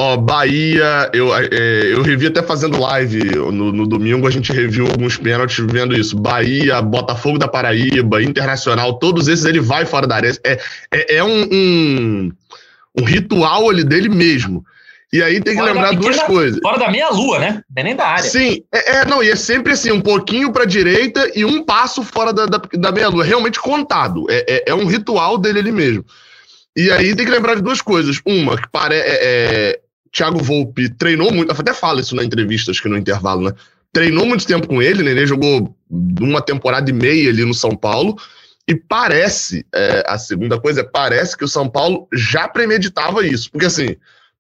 Ó, 0.02 0.18
Bahia, 0.18 1.10
eu, 1.14 1.36
é, 1.36 1.46
eu 1.94 2.02
revi 2.02 2.26
até 2.26 2.42
fazendo 2.42 2.80
live 2.80 3.24
no, 3.36 3.72
no 3.72 3.88
domingo, 3.88 4.28
a 4.28 4.32
gente 4.32 4.52
reviu 4.52 4.88
alguns 4.88 5.18
pênaltis 5.18 5.64
vendo 5.72 5.96
isso. 5.96 6.18
Bahia, 6.18 6.82
Botafogo 6.82 7.38
da 7.38 7.48
Paraíba, 7.48 8.22
Internacional, 8.22 8.98
todos 8.98 9.28
esses 9.28 9.46
ele 9.46 9.60
vai 9.62 9.86
fora 9.86 10.08
da 10.08 10.16
área. 10.16 10.32
É, 10.44 10.60
é, 10.92 11.18
é 11.18 11.24
um, 11.24 11.44
um, 11.44 12.32
um 13.00 13.04
ritual 13.06 13.70
ali 13.70 13.84
dele 13.84 14.10
mesmo. 14.10 14.66
E 15.14 15.22
aí 15.22 15.40
tem 15.40 15.54
que 15.54 15.60
Fora 15.60 15.72
lembrar 15.74 15.92
duas 15.92 16.16
pequena- 16.16 16.26
coisas. 16.26 16.60
Fora 16.60 16.80
da 16.80 16.90
meia-lua, 16.90 17.38
né? 17.38 17.64
Não 17.70 17.82
é 17.82 17.84
nem 17.84 17.96
da 17.96 18.08
área. 18.08 18.24
Sim, 18.24 18.64
é, 18.74 18.96
é, 18.98 19.06
não, 19.06 19.22
e 19.24 19.30
é 19.30 19.36
sempre 19.36 19.74
assim, 19.74 19.92
um 19.92 20.02
pouquinho 20.02 20.52
pra 20.52 20.66
direita 20.66 21.32
e 21.36 21.46
um 21.46 21.64
passo 21.64 22.02
fora 22.04 22.34
da, 22.34 22.48
da, 22.48 22.58
da 22.58 22.92
meia-lua, 22.92 23.24
realmente 23.24 23.60
contado. 23.60 24.26
É, 24.28 24.44
é, 24.50 24.64
é 24.72 24.74
um 24.74 24.88
ritual 24.88 25.38
dele 25.38 25.60
ali 25.60 25.72
mesmo. 25.72 26.04
E 26.76 26.90
aí 26.92 27.16
tem 27.16 27.26
que 27.26 27.32
lembrar 27.32 27.54
de 27.54 27.62
duas 27.62 27.80
coisas. 27.80 28.20
Uma, 28.26 28.60
que 28.60 28.68
pare, 28.72 28.96
é, 28.96 29.04
é, 29.22 29.80
Thiago 30.12 30.40
Volpe 30.40 30.90
treinou 30.90 31.32
muito, 31.32 31.52
até 31.52 31.74
falo 31.76 32.00
isso 32.00 32.16
na 32.16 32.24
entrevista, 32.24 32.72
acho 32.72 32.82
que 32.82 32.90
no 32.90 32.98
intervalo, 32.98 33.44
né? 33.50 33.54
Treinou 33.92 34.26
muito 34.26 34.48
tempo 34.48 34.68
com 34.68 34.82
ele, 34.82 35.04
né? 35.04 35.12
Ele 35.12 35.28
jogou 35.28 35.76
uma 36.20 36.42
temporada 36.42 36.90
e 36.90 36.94
meia 36.94 37.30
ali 37.30 37.46
no 37.46 37.54
São 37.54 37.76
Paulo. 37.76 38.16
E 38.68 38.74
parece, 38.74 39.64
é, 39.76 40.04
a 40.08 40.18
segunda 40.18 40.60
coisa 40.60 40.82
é, 40.82 40.84
parece 40.84 41.38
que 41.38 41.44
o 41.46 41.48
São 41.48 41.70
Paulo 41.70 42.08
já 42.12 42.48
premeditava 42.48 43.24
isso. 43.28 43.52
Porque 43.52 43.68
assim, 43.68 43.96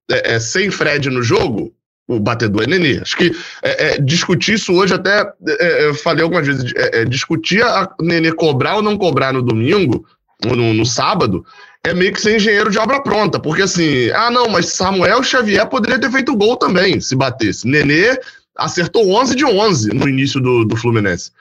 é, 0.10 0.36
é, 0.36 0.40
sem 0.40 0.70
Fred 0.70 1.10
no 1.10 1.22
jogo, 1.22 1.74
o 2.08 2.20
batedor 2.20 2.64
é 2.64 2.68
Nenê. 2.68 3.00
Acho 3.00 3.18
que 3.18 3.32
é, 3.62 3.96
é, 3.96 3.98
discutir 3.98 4.56
isso 4.56 4.74
hoje 4.74 4.94
até, 4.94 5.32
é, 5.48 5.88
eu 5.88 5.96
falei 5.96 6.24
algumas 6.24 6.46
vezes, 6.46 6.72
é, 6.76 7.02
é, 7.02 7.06
discutir 7.06 7.64
a 7.64 7.90
Nenê 8.02 8.32
cobrar 8.32 8.76
ou 8.76 8.82
não 8.82 8.98
cobrar 8.98 9.34
no 9.34 9.42
domingo, 9.42 10.06
ou 10.46 10.56
no, 10.56 10.74
no 10.74 10.86
sábado, 10.86 11.46
é 11.84 11.94
meio 11.94 12.14
que 12.14 12.22
ser 12.22 12.36
engenheiro 12.36 12.70
de 12.70 12.78
obra 12.78 13.02
pronta, 13.02 13.40
porque 13.40 13.62
assim, 13.62 14.10
ah 14.12 14.30
não, 14.30 14.48
mas 14.50 14.68
Samuel 14.68 15.24
Xavier 15.24 15.68
poderia 15.68 16.00
ter 16.00 16.12
feito 16.12 16.36
gol 16.36 16.58
também, 16.58 17.00
se 17.00 17.16
batesse. 17.16 17.68
Nenê 17.68 18.18
acertou 18.58 19.10
11 19.10 19.36
de 19.36 19.46
11 19.46 19.94
no 19.94 20.08
início 20.08 20.40
do, 20.40 20.66
do 20.66 20.76
Fluminense. 20.76 21.32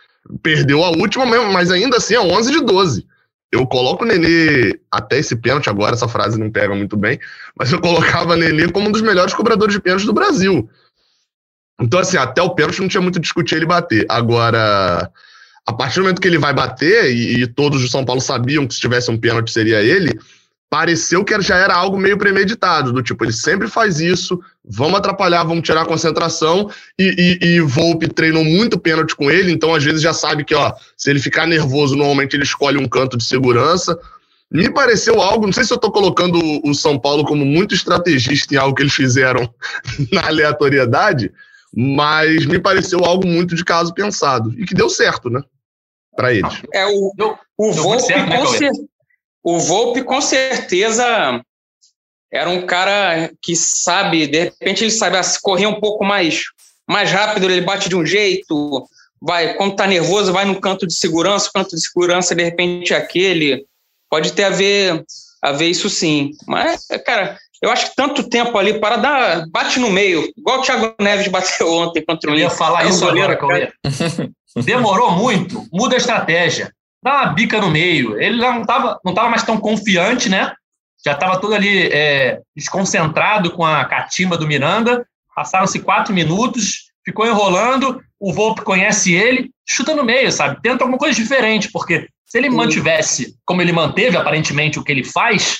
Perdeu 0.42 0.84
a 0.84 0.90
última 0.90 1.26
mas 1.50 1.70
ainda 1.70 1.96
assim 1.96 2.14
é 2.14 2.20
11 2.20 2.52
de 2.52 2.60
12. 2.64 3.06
Eu 3.52 3.66
coloco 3.66 4.02
o 4.02 4.06
Nenê, 4.06 4.80
até 4.90 5.18
esse 5.18 5.36
pênalti 5.36 5.68
agora, 5.68 5.94
essa 5.94 6.08
frase 6.08 6.40
não 6.40 6.50
pega 6.50 6.74
muito 6.74 6.96
bem, 6.96 7.20
mas 7.54 7.70
eu 7.70 7.80
colocava 7.80 8.34
Nenê 8.34 8.72
como 8.72 8.88
um 8.88 8.92
dos 8.92 9.02
melhores 9.02 9.34
cobradores 9.34 9.74
de 9.74 9.80
pênalti 9.80 10.06
do 10.06 10.14
Brasil. 10.14 10.68
Então, 11.78 12.00
assim, 12.00 12.16
até 12.16 12.40
o 12.40 12.54
pênalti 12.54 12.80
não 12.80 12.88
tinha 12.88 13.02
muito 13.02 13.20
discutir 13.20 13.56
ele 13.56 13.66
bater. 13.66 14.06
Agora, 14.08 15.10
a 15.66 15.72
partir 15.72 15.96
do 15.96 16.02
momento 16.02 16.20
que 16.20 16.28
ele 16.28 16.38
vai 16.38 16.54
bater, 16.54 17.10
e, 17.12 17.42
e 17.42 17.46
todos 17.46 17.82
do 17.82 17.88
São 17.88 18.04
Paulo 18.04 18.22
sabiam 18.22 18.66
que 18.66 18.72
se 18.72 18.80
tivesse 18.80 19.10
um 19.10 19.18
pênalti 19.18 19.52
seria 19.52 19.82
ele, 19.82 20.18
pareceu 20.72 21.22
que 21.22 21.38
já 21.42 21.58
era 21.58 21.74
algo 21.74 21.98
meio 21.98 22.16
premeditado, 22.16 22.94
do 22.94 23.02
tipo, 23.02 23.22
ele 23.22 23.32
sempre 23.34 23.68
faz 23.68 24.00
isso, 24.00 24.40
vamos 24.64 24.98
atrapalhar, 24.98 25.44
vamos 25.44 25.66
tirar 25.66 25.82
a 25.82 25.86
concentração, 25.86 26.70
e, 26.98 27.38
e, 27.42 27.46
e 27.46 27.60
Volpe 27.60 28.08
treinou 28.08 28.42
muito 28.42 28.80
pênalti 28.80 29.14
com 29.14 29.30
ele, 29.30 29.52
então 29.52 29.74
às 29.74 29.84
vezes 29.84 30.00
já 30.00 30.14
sabe 30.14 30.46
que, 30.46 30.54
ó, 30.54 30.72
se 30.96 31.10
ele 31.10 31.20
ficar 31.20 31.46
nervoso, 31.46 31.94
normalmente 31.94 32.34
ele 32.34 32.44
escolhe 32.44 32.78
um 32.78 32.88
canto 32.88 33.18
de 33.18 33.24
segurança. 33.24 33.98
Me 34.50 34.72
pareceu 34.72 35.20
algo, 35.20 35.44
não 35.44 35.52
sei 35.52 35.64
se 35.64 35.74
eu 35.74 35.76
estou 35.76 35.92
colocando 35.92 36.40
o 36.64 36.72
São 36.72 36.98
Paulo 36.98 37.26
como 37.26 37.44
muito 37.44 37.74
estrategista 37.74 38.54
em 38.54 38.56
algo 38.56 38.74
que 38.74 38.82
eles 38.82 38.94
fizeram 38.94 39.54
na 40.10 40.26
aleatoriedade, 40.26 41.30
mas 41.76 42.46
me 42.46 42.58
pareceu 42.58 43.04
algo 43.04 43.26
muito 43.26 43.54
de 43.54 43.62
caso 43.62 43.92
pensado, 43.92 44.54
e 44.56 44.64
que 44.64 44.72
deu 44.72 44.88
certo, 44.88 45.28
né, 45.28 45.42
para 46.16 46.32
eles. 46.32 46.62
É, 46.72 46.86
o, 46.86 47.12
o 47.58 47.72
Volpe, 47.72 48.04
certo, 48.04 48.26
né, 48.26 48.38
com 48.38 48.46
certeza 48.46 48.91
o 49.42 49.58
Volpe, 49.58 50.04
com 50.04 50.20
certeza, 50.20 51.42
era 52.32 52.48
um 52.48 52.64
cara 52.64 53.30
que 53.42 53.54
sabe, 53.56 54.26
de 54.26 54.44
repente 54.44 54.84
ele 54.84 54.90
sabe 54.90 55.18
correr 55.42 55.66
um 55.66 55.80
pouco 55.80 56.04
mais, 56.04 56.44
mais 56.88 57.10
rápido, 57.10 57.50
ele 57.50 57.60
bate 57.60 57.88
de 57.88 57.96
um 57.96 58.06
jeito, 58.06 58.86
vai, 59.20 59.54
quando 59.54 59.76
tá 59.76 59.86
nervoso, 59.86 60.32
vai 60.32 60.44
no 60.44 60.60
canto 60.60 60.86
de 60.86 60.94
segurança, 60.94 61.48
o 61.48 61.52
canto 61.52 61.76
de 61.76 61.86
segurança, 61.86 62.34
de 62.34 62.42
repente, 62.42 62.94
é 62.94 62.96
aquele. 62.96 63.66
Pode 64.08 64.32
ter 64.32 64.44
a 64.44 64.50
ver, 64.50 65.04
a 65.42 65.52
ver 65.52 65.68
isso 65.68 65.88
sim. 65.90 66.32
Mas, 66.46 66.86
cara, 67.04 67.38
eu 67.62 67.70
acho 67.70 67.90
que 67.90 67.96
tanto 67.96 68.28
tempo 68.28 68.56
ali 68.58 68.78
para 68.78 68.96
dar. 68.96 69.46
Bate 69.48 69.78
no 69.78 69.90
meio, 69.90 70.30
igual 70.36 70.60
o 70.60 70.62
Thiago 70.62 70.94
Neves 71.00 71.28
bateu 71.28 71.72
ontem 71.72 72.04
contra 72.04 72.30
o 72.30 72.34
Eu 72.34 72.38
ia 72.38 72.50
falar 72.50 72.84
isso 72.86 73.06
agora, 73.06 73.36
Cauê. 73.36 73.72
Demorou 74.64 75.12
muito, 75.12 75.66
muda 75.72 75.94
a 75.94 75.98
estratégia 75.98 76.72
dá 77.02 77.22
uma 77.22 77.32
bica 77.32 77.60
no 77.60 77.70
meio. 77.70 78.20
Ele 78.20 78.36
não 78.36 78.62
estava 78.62 79.00
não 79.04 79.12
tava 79.12 79.28
mais 79.28 79.42
tão 79.42 79.58
confiante, 79.58 80.28
né? 80.28 80.54
Já 81.04 81.12
estava 81.12 81.40
todo 81.40 81.54
ali 81.54 81.88
é, 81.88 82.40
desconcentrado 82.54 83.50
com 83.50 83.64
a 83.64 83.84
catimba 83.84 84.36
do 84.36 84.46
Miranda. 84.46 85.04
Passaram-se 85.34 85.80
quatro 85.80 86.14
minutos, 86.14 86.92
ficou 87.04 87.26
enrolando. 87.26 88.00
O 88.20 88.32
Volpe 88.32 88.62
conhece 88.62 89.12
ele, 89.12 89.50
chuta 89.68 89.96
no 89.96 90.04
meio, 90.04 90.30
sabe? 90.30 90.60
Tenta 90.62 90.84
alguma 90.84 90.98
coisa 90.98 91.20
diferente, 91.20 91.70
porque 91.72 92.06
se 92.24 92.38
ele 92.38 92.48
mantivesse 92.48 93.34
como 93.44 93.60
ele 93.60 93.72
manteve, 93.72 94.16
aparentemente, 94.16 94.78
o 94.78 94.84
que 94.84 94.92
ele 94.92 95.02
faz, 95.02 95.58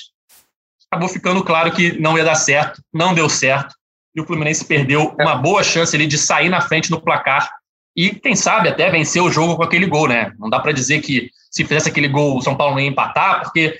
acabou 0.89 1.09
ficando 1.09 1.43
claro 1.43 1.71
que 1.71 1.99
não 1.99 2.17
ia 2.17 2.23
dar 2.23 2.35
certo, 2.35 2.81
não 2.93 3.13
deu 3.13 3.27
certo. 3.27 3.75
E 4.15 4.21
o 4.21 4.25
Fluminense 4.25 4.63
perdeu 4.63 5.13
uma 5.19 5.35
boa 5.35 5.63
chance 5.63 5.95
ali 5.95 6.07
de 6.07 6.17
sair 6.17 6.49
na 6.49 6.61
frente 6.61 6.89
no 6.89 7.01
placar 7.01 7.49
e, 7.95 8.15
quem 8.15 8.35
sabe, 8.35 8.69
até 8.69 8.89
vencer 8.89 9.21
o 9.21 9.31
jogo 9.31 9.55
com 9.55 9.63
aquele 9.63 9.85
gol, 9.85 10.07
né? 10.07 10.33
Não 10.39 10.49
dá 10.49 10.59
para 10.59 10.71
dizer 10.71 11.01
que 11.01 11.29
se 11.51 11.63
fizesse 11.63 11.89
aquele 11.89 12.07
gol 12.07 12.37
o 12.37 12.41
São 12.41 12.55
Paulo 12.55 12.73
não 12.73 12.81
ia 12.81 12.87
empatar, 12.87 13.43
porque 13.43 13.77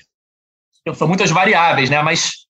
são 0.94 1.08
muitas 1.08 1.30
variáveis, 1.30 1.90
né? 1.90 2.00
Mas 2.02 2.44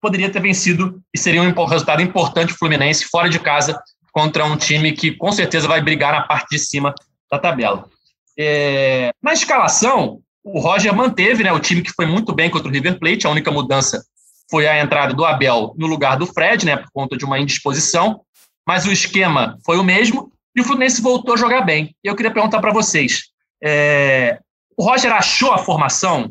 poderia 0.00 0.30
ter 0.30 0.40
vencido 0.40 1.00
e 1.12 1.18
seria 1.18 1.42
um 1.42 1.64
resultado 1.64 2.02
importante 2.02 2.52
o 2.52 2.56
Fluminense 2.56 3.06
fora 3.06 3.28
de 3.28 3.40
casa 3.40 3.80
contra 4.12 4.44
um 4.44 4.56
time 4.56 4.92
que 4.92 5.12
com 5.12 5.32
certeza 5.32 5.66
vai 5.66 5.80
brigar 5.80 6.12
na 6.12 6.22
parte 6.22 6.50
de 6.50 6.58
cima 6.58 6.94
da 7.30 7.38
tabela. 7.38 7.88
É... 8.38 9.10
na 9.20 9.32
escalação, 9.32 10.20
o 10.44 10.60
Roger 10.60 10.94
manteve 10.94 11.42
né, 11.42 11.52
o 11.52 11.58
time 11.58 11.82
que 11.82 11.92
foi 11.92 12.06
muito 12.06 12.32
bem 12.32 12.48
contra 12.48 12.68
o 12.68 12.72
River 12.72 12.98
Plate, 12.98 13.26
a 13.26 13.30
única 13.30 13.50
mudança 13.50 14.02
foi 14.48 14.66
a 14.66 14.80
entrada 14.80 15.12
do 15.12 15.24
Abel 15.24 15.74
no 15.76 15.88
lugar 15.88 16.16
do 16.16 16.26
Fred, 16.26 16.64
né, 16.64 16.76
por 16.76 16.88
conta 16.92 17.16
de 17.16 17.24
uma 17.24 17.38
indisposição 17.38 18.20
mas 18.68 18.84
o 18.84 18.92
esquema 18.92 19.58
foi 19.64 19.78
o 19.78 19.82
mesmo 19.82 20.30
e 20.54 20.60
o 20.60 20.64
Fluminense 20.64 21.00
voltou 21.00 21.32
a 21.32 21.38
jogar 21.38 21.62
bem. 21.62 21.96
E 22.04 22.06
eu 22.06 22.14
queria 22.14 22.30
perguntar 22.30 22.60
para 22.60 22.70
vocês: 22.70 23.22
é, 23.64 24.38
o 24.76 24.84
Roger 24.84 25.10
achou 25.10 25.52
a 25.52 25.58
formação? 25.58 26.30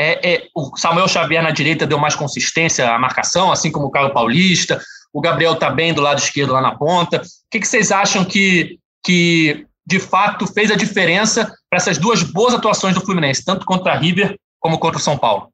É, 0.00 0.34
é, 0.34 0.46
o 0.54 0.76
Samuel 0.76 1.08
Xavier 1.08 1.42
na 1.42 1.50
direita 1.50 1.84
deu 1.84 1.98
mais 1.98 2.14
consistência 2.14 2.88
à 2.88 2.96
marcação, 3.00 3.50
assim 3.50 3.72
como 3.72 3.86
o 3.86 3.90
Caio 3.90 4.12
Paulista. 4.12 4.80
O 5.12 5.20
Gabriel 5.20 5.54
está 5.54 5.70
bem 5.70 5.92
do 5.92 6.00
lado 6.00 6.20
esquerdo 6.20 6.52
lá 6.52 6.60
na 6.60 6.76
ponta. 6.76 7.16
O 7.18 7.20
que, 7.50 7.58
que 7.58 7.66
vocês 7.66 7.90
acham 7.90 8.24
que, 8.24 8.78
que 9.04 9.66
de 9.84 9.98
fato 9.98 10.46
fez 10.46 10.70
a 10.70 10.76
diferença 10.76 11.52
para 11.68 11.78
essas 11.78 11.98
duas 11.98 12.22
boas 12.22 12.54
atuações 12.54 12.94
do 12.94 13.00
Fluminense, 13.00 13.44
tanto 13.44 13.66
contra 13.66 13.92
a 13.92 13.98
River 13.98 14.36
como 14.60 14.78
contra 14.78 14.98
o 14.98 15.02
São 15.02 15.18
Paulo? 15.18 15.48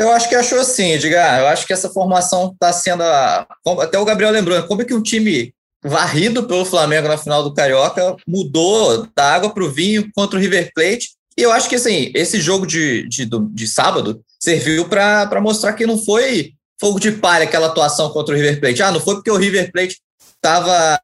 Eu 0.00 0.10
acho 0.10 0.30
que 0.30 0.34
achou 0.34 0.58
assim, 0.58 0.92
Edgar. 0.92 1.40
Eu 1.40 1.48
acho 1.48 1.66
que 1.66 1.74
essa 1.74 1.90
formação 1.90 2.50
está 2.52 2.72
sendo. 2.72 3.02
A... 3.02 3.46
Até 3.82 3.98
o 3.98 4.04
Gabriel 4.06 4.32
lembrou, 4.32 4.62
como 4.62 4.80
é 4.80 4.84
que 4.86 4.94
um 4.94 5.02
time 5.02 5.52
varrido 5.84 6.44
pelo 6.44 6.64
Flamengo 6.64 7.06
na 7.06 7.18
final 7.18 7.42
do 7.42 7.52
Carioca 7.52 8.16
mudou 8.26 9.06
da 9.14 9.34
água 9.34 9.50
para 9.52 9.62
o 9.62 9.70
vinho 9.70 10.10
contra 10.14 10.38
o 10.38 10.40
River 10.40 10.70
Plate. 10.74 11.10
E 11.36 11.42
eu 11.42 11.52
acho 11.52 11.68
que 11.68 11.74
assim, 11.74 12.10
esse 12.14 12.40
jogo 12.40 12.66
de, 12.66 13.06
de, 13.08 13.28
de 13.52 13.68
sábado 13.68 14.22
serviu 14.40 14.88
para 14.88 15.40
mostrar 15.40 15.74
que 15.74 15.86
não 15.86 16.02
foi 16.02 16.52
fogo 16.80 16.98
de 16.98 17.12
palha 17.12 17.44
aquela 17.44 17.66
atuação 17.66 18.08
contra 18.08 18.34
o 18.34 18.38
River 18.38 18.58
Plate. 18.58 18.82
Ah, 18.82 18.92
não 18.92 19.00
foi 19.00 19.16
porque 19.16 19.30
o 19.30 19.36
River 19.36 19.70
Plate 19.70 19.98
estava 20.34 20.98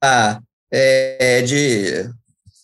é, 0.73 1.43
de 1.43 2.11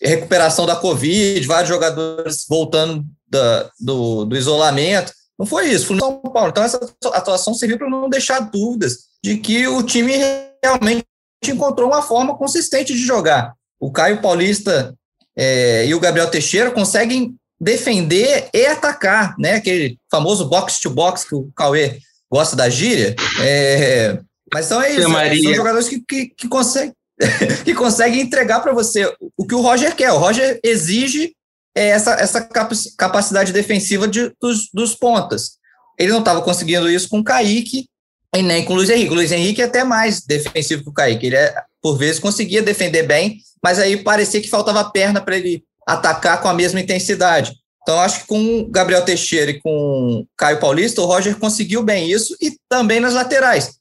recuperação 0.00 0.64
da 0.64 0.76
Covid, 0.76 1.46
vários 1.46 1.68
jogadores 1.68 2.46
voltando 2.48 3.04
da, 3.28 3.70
do, 3.78 4.24
do 4.24 4.34
isolamento. 4.34 5.12
Não 5.38 5.46
foi 5.46 5.68
isso, 5.68 5.86
foi 5.86 5.98
São 5.98 6.18
Paulo. 6.20 6.50
Então, 6.50 6.62
essa 6.62 6.80
atuação 7.06 7.54
serviu 7.54 7.78
para 7.78 7.90
não 7.90 8.08
deixar 8.08 8.40
dúvidas 8.40 8.98
de 9.24 9.38
que 9.38 9.66
o 9.66 9.82
time 9.82 10.14
realmente 10.62 11.04
encontrou 11.44 11.88
uma 11.88 12.02
forma 12.02 12.36
consistente 12.36 12.92
de 12.92 13.04
jogar. 13.04 13.54
O 13.80 13.90
Caio 13.90 14.20
Paulista 14.20 14.94
é, 15.36 15.86
e 15.86 15.94
o 15.94 16.00
Gabriel 16.00 16.30
Teixeira 16.30 16.70
conseguem 16.70 17.34
defender 17.60 18.48
e 18.52 18.66
atacar, 18.66 19.36
né? 19.38 19.54
Aquele 19.54 19.96
famoso 20.10 20.48
box-to-box 20.48 21.24
que 21.24 21.34
o 21.34 21.50
Cauê 21.56 21.98
gosta 22.30 22.56
da 22.56 22.68
gíria. 22.68 23.14
É, 23.40 24.18
mas 24.52 24.66
então 24.66 24.82
é 24.82 24.92
isso, 24.92 25.16
é, 25.16 25.36
são 25.42 25.54
jogadores 25.54 25.88
que, 25.88 26.00
que, 26.06 26.26
que 26.28 26.48
conseguem 26.48 26.92
que 27.64 27.74
conseguem 27.74 28.20
entregar 28.20 28.60
para 28.60 28.72
você 28.72 29.12
o 29.36 29.46
que 29.46 29.54
o 29.54 29.60
Roger 29.60 29.94
quer. 29.94 30.12
O 30.12 30.18
Roger 30.18 30.58
exige 30.62 31.32
é 31.74 31.88
essa, 31.88 32.12
essa 32.12 32.48
capacidade 32.96 33.52
defensiva 33.52 34.06
de, 34.06 34.32
dos, 34.40 34.68
dos 34.72 34.94
pontas. 34.94 35.52
Ele 35.98 36.12
não 36.12 36.20
estava 36.20 36.42
conseguindo 36.42 36.90
isso 36.90 37.08
com 37.08 37.20
o 37.20 37.24
Kaique 37.24 37.86
e 38.34 38.42
nem 38.42 38.64
com 38.64 38.72
o 38.72 38.76
Luiz 38.76 38.90
Henrique. 38.90 39.10
O 39.10 39.14
Luiz 39.14 39.32
Henrique 39.32 39.62
é 39.62 39.66
até 39.66 39.84
mais 39.84 40.22
defensivo 40.22 40.82
que 40.82 40.90
o 40.90 40.92
Kaique. 40.92 41.26
Ele, 41.26 41.36
é, 41.36 41.54
por 41.82 41.96
vezes, 41.96 42.18
conseguia 42.18 42.62
defender 42.62 43.04
bem, 43.04 43.38
mas 43.62 43.78
aí 43.78 43.96
parecia 43.96 44.40
que 44.40 44.48
faltava 44.48 44.90
perna 44.90 45.20
para 45.20 45.36
ele 45.36 45.64
atacar 45.86 46.40
com 46.40 46.48
a 46.48 46.54
mesma 46.54 46.80
intensidade. 46.80 47.54
Então, 47.82 47.98
acho 47.98 48.20
que 48.20 48.26
com 48.26 48.60
o 48.60 48.70
Gabriel 48.70 49.04
Teixeira 49.04 49.50
e 49.50 49.60
com 49.60 49.70
o 49.70 50.26
Caio 50.36 50.60
Paulista, 50.60 51.02
o 51.02 51.06
Roger 51.06 51.36
conseguiu 51.36 51.82
bem 51.82 52.10
isso 52.10 52.36
e 52.40 52.56
também 52.68 53.00
nas 53.00 53.14
laterais. 53.14 53.72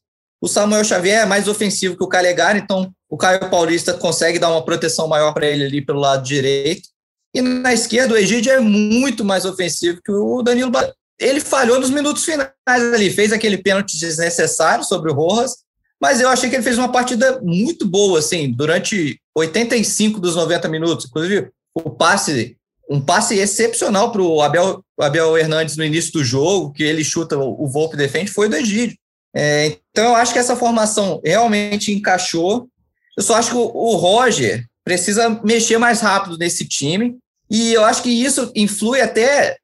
O 0.42 0.48
Samuel 0.48 0.84
Xavier 0.84 1.22
é 1.22 1.26
mais 1.26 1.48
ofensivo 1.48 1.96
que 1.96 2.04
o 2.04 2.08
Calegari, 2.08 2.60
então 2.60 2.92
o 3.08 3.16
Caio 3.16 3.48
Paulista 3.52 3.94
consegue 3.94 4.40
dar 4.40 4.50
uma 4.50 4.66
proteção 4.66 5.08
maior 5.08 5.34
para 5.34 5.46
ele 5.46 5.66
ali 5.66 5.86
pelo 5.86 6.00
lado 6.00 6.24
direito. 6.24 6.90
E 7.34 7.42
na 7.42 7.74
esquerda, 7.74 8.14
o 8.14 8.18
Egídio 8.18 8.52
é 8.52 8.60
muito 8.60 9.24
mais 9.24 9.46
ofensivo 9.46 10.02
que 10.04 10.12
o 10.12 10.42
Danilo. 10.42 10.72
Ele 11.20 11.40
falhou 11.40 11.80
nos 11.80 11.90
minutos 11.90 12.26
finais 12.26 12.52
ali, 12.68 13.10
fez 13.10 13.32
aquele 13.32 13.58
pênalti 13.58 13.98
desnecessário 13.98 14.84
sobre 14.84 15.12
o 15.12 15.14
Rojas, 15.14 15.58
mas 16.02 16.20
eu 16.20 16.28
achei 16.28 16.50
que 16.50 16.56
ele 16.56 16.64
fez 16.64 16.78
uma 16.78 16.92
partida 16.92 17.40
muito 17.44 17.88
boa, 17.88 18.20
assim, 18.20 18.52
durante 18.52 19.20
85 19.38 20.20
dos 20.20 20.36
90 20.36 20.68
minutos. 20.68 21.06
Inclusive, 21.06 21.52
o 21.76 21.92
passe, 21.92 22.58
um 22.90 23.00
passe 23.00 23.38
excepcional 23.38 24.12
para 24.12 24.22
o 24.22 24.42
Abel, 24.42 24.84
Abel 25.00 25.38
Hernandes 25.38 25.78
no 25.78 25.86
início 25.86 26.12
do 26.14 26.24
jogo, 26.24 26.74
que 26.74 26.84
ele 26.84 27.04
chuta, 27.04 27.38
o 27.38 27.68
Volpe 27.68 27.96
defende, 27.96 28.32
foi 28.32 28.50
do 28.50 28.56
Egídio. 28.56 28.98
É, 29.34 29.78
então, 29.92 30.06
eu 30.06 30.16
acho 30.16 30.34
que 30.34 30.40
essa 30.40 30.56
formação 30.56 31.22
realmente 31.24 31.92
encaixou. 31.92 32.68
Eu 33.16 33.24
só 33.24 33.36
acho 33.36 33.52
que 33.52 33.58
o, 33.58 33.62
o 33.62 33.96
Roger, 33.96 34.66
precisa 34.84 35.30
mexer 35.44 35.78
mais 35.78 36.02
rápido 36.02 36.38
nesse 36.38 36.68
time. 36.68 37.18
E 37.50 37.74
eu 37.74 37.84
acho 37.84 38.02
que 38.02 38.10
isso 38.10 38.52
influi 38.56 39.02
até 39.02 39.58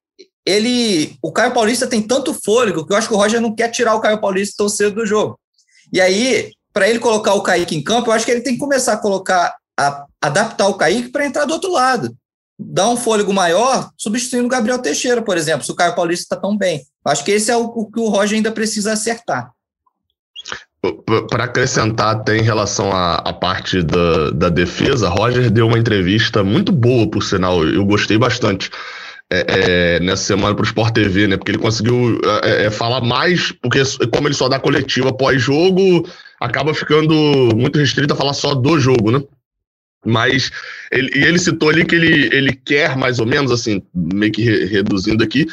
ele. 0.44 1.16
O 1.22 1.32
Caio 1.32 1.52
Paulista 1.52 1.86
tem 1.86 2.02
tanto 2.02 2.34
fôlego 2.34 2.86
que 2.86 2.92
eu 2.92 2.96
acho 2.96 3.08
que 3.08 3.14
o 3.14 3.16
Roger 3.16 3.40
não 3.40 3.54
quer 3.54 3.70
tirar 3.70 3.94
o 3.94 4.00
Caio 4.00 4.20
Paulista 4.20 4.56
tão 4.58 4.68
cedo 4.68 4.96
do 4.96 5.06
jogo. 5.06 5.38
E 5.92 6.00
aí, 6.00 6.52
para 6.72 6.88
ele 6.88 6.98
colocar 6.98 7.34
o 7.34 7.42
Kaique 7.42 7.74
em 7.74 7.82
campo, 7.82 8.10
eu 8.10 8.12
acho 8.12 8.24
que 8.24 8.30
ele 8.30 8.42
tem 8.42 8.54
que 8.54 8.60
começar 8.60 8.92
a 8.92 8.98
colocar, 8.98 9.56
a 9.78 10.06
adaptar 10.20 10.68
o 10.68 10.74
Kaique 10.74 11.08
para 11.10 11.26
entrar 11.26 11.44
do 11.44 11.54
outro 11.54 11.72
lado. 11.72 12.14
Dar 12.58 12.88
um 12.88 12.96
fôlego 12.96 13.32
maior, 13.32 13.90
substituindo 13.96 14.46
o 14.46 14.50
Gabriel 14.50 14.80
Teixeira, 14.80 15.22
por 15.22 15.36
exemplo, 15.36 15.64
se 15.64 15.72
o 15.72 15.74
Caio 15.74 15.94
Paulista 15.94 16.24
está 16.24 16.36
tão 16.36 16.56
bem. 16.56 16.84
Acho 17.04 17.24
que 17.24 17.30
esse 17.30 17.50
é 17.50 17.56
o, 17.56 17.64
o 17.64 17.90
que 17.90 18.00
o 18.00 18.08
Roger 18.08 18.36
ainda 18.36 18.52
precisa 18.52 18.92
acertar. 18.92 19.50
Para 21.28 21.44
acrescentar 21.44 22.14
até 22.14 22.36
em 22.36 22.42
relação 22.42 22.92
à, 22.92 23.16
à 23.16 23.32
parte 23.32 23.82
da, 23.82 24.30
da 24.30 24.48
defesa, 24.48 25.08
Roger 25.08 25.50
deu 25.50 25.66
uma 25.66 25.78
entrevista 25.78 26.44
muito 26.44 26.70
boa, 26.70 27.10
por 27.10 27.22
sinal, 27.22 27.64
eu 27.64 27.84
gostei 27.84 28.16
bastante. 28.16 28.70
É, 29.30 29.44
é, 29.46 30.00
nessa 30.00 30.24
semana 30.24 30.54
para 30.54 30.62
o 30.62 30.66
Sport 30.66 30.94
TV, 30.94 31.26
né? 31.26 31.36
Porque 31.36 31.50
ele 31.50 31.58
conseguiu 31.58 32.18
é, 32.42 32.64
é, 32.64 32.70
falar 32.70 33.02
mais, 33.02 33.52
porque 33.52 33.82
como 34.10 34.26
ele 34.26 34.34
só 34.34 34.48
dá 34.48 34.58
coletiva 34.58 35.12
pós-jogo, 35.12 36.08
acaba 36.40 36.72
ficando 36.72 37.14
muito 37.54 37.78
restrito 37.78 38.14
a 38.14 38.16
falar 38.16 38.32
só 38.32 38.54
do 38.54 38.80
jogo, 38.80 39.10
né? 39.10 39.22
Mas 40.06 40.50
ele, 40.90 41.10
ele 41.14 41.38
citou 41.38 41.68
ali 41.68 41.84
que 41.84 41.94
ele, 41.94 42.34
ele 42.34 42.52
quer, 42.52 42.96
mais 42.96 43.18
ou 43.18 43.26
menos, 43.26 43.50
assim, 43.50 43.82
meio 43.94 44.32
que 44.32 44.42
re, 44.42 44.64
reduzindo 44.64 45.22
aqui, 45.22 45.46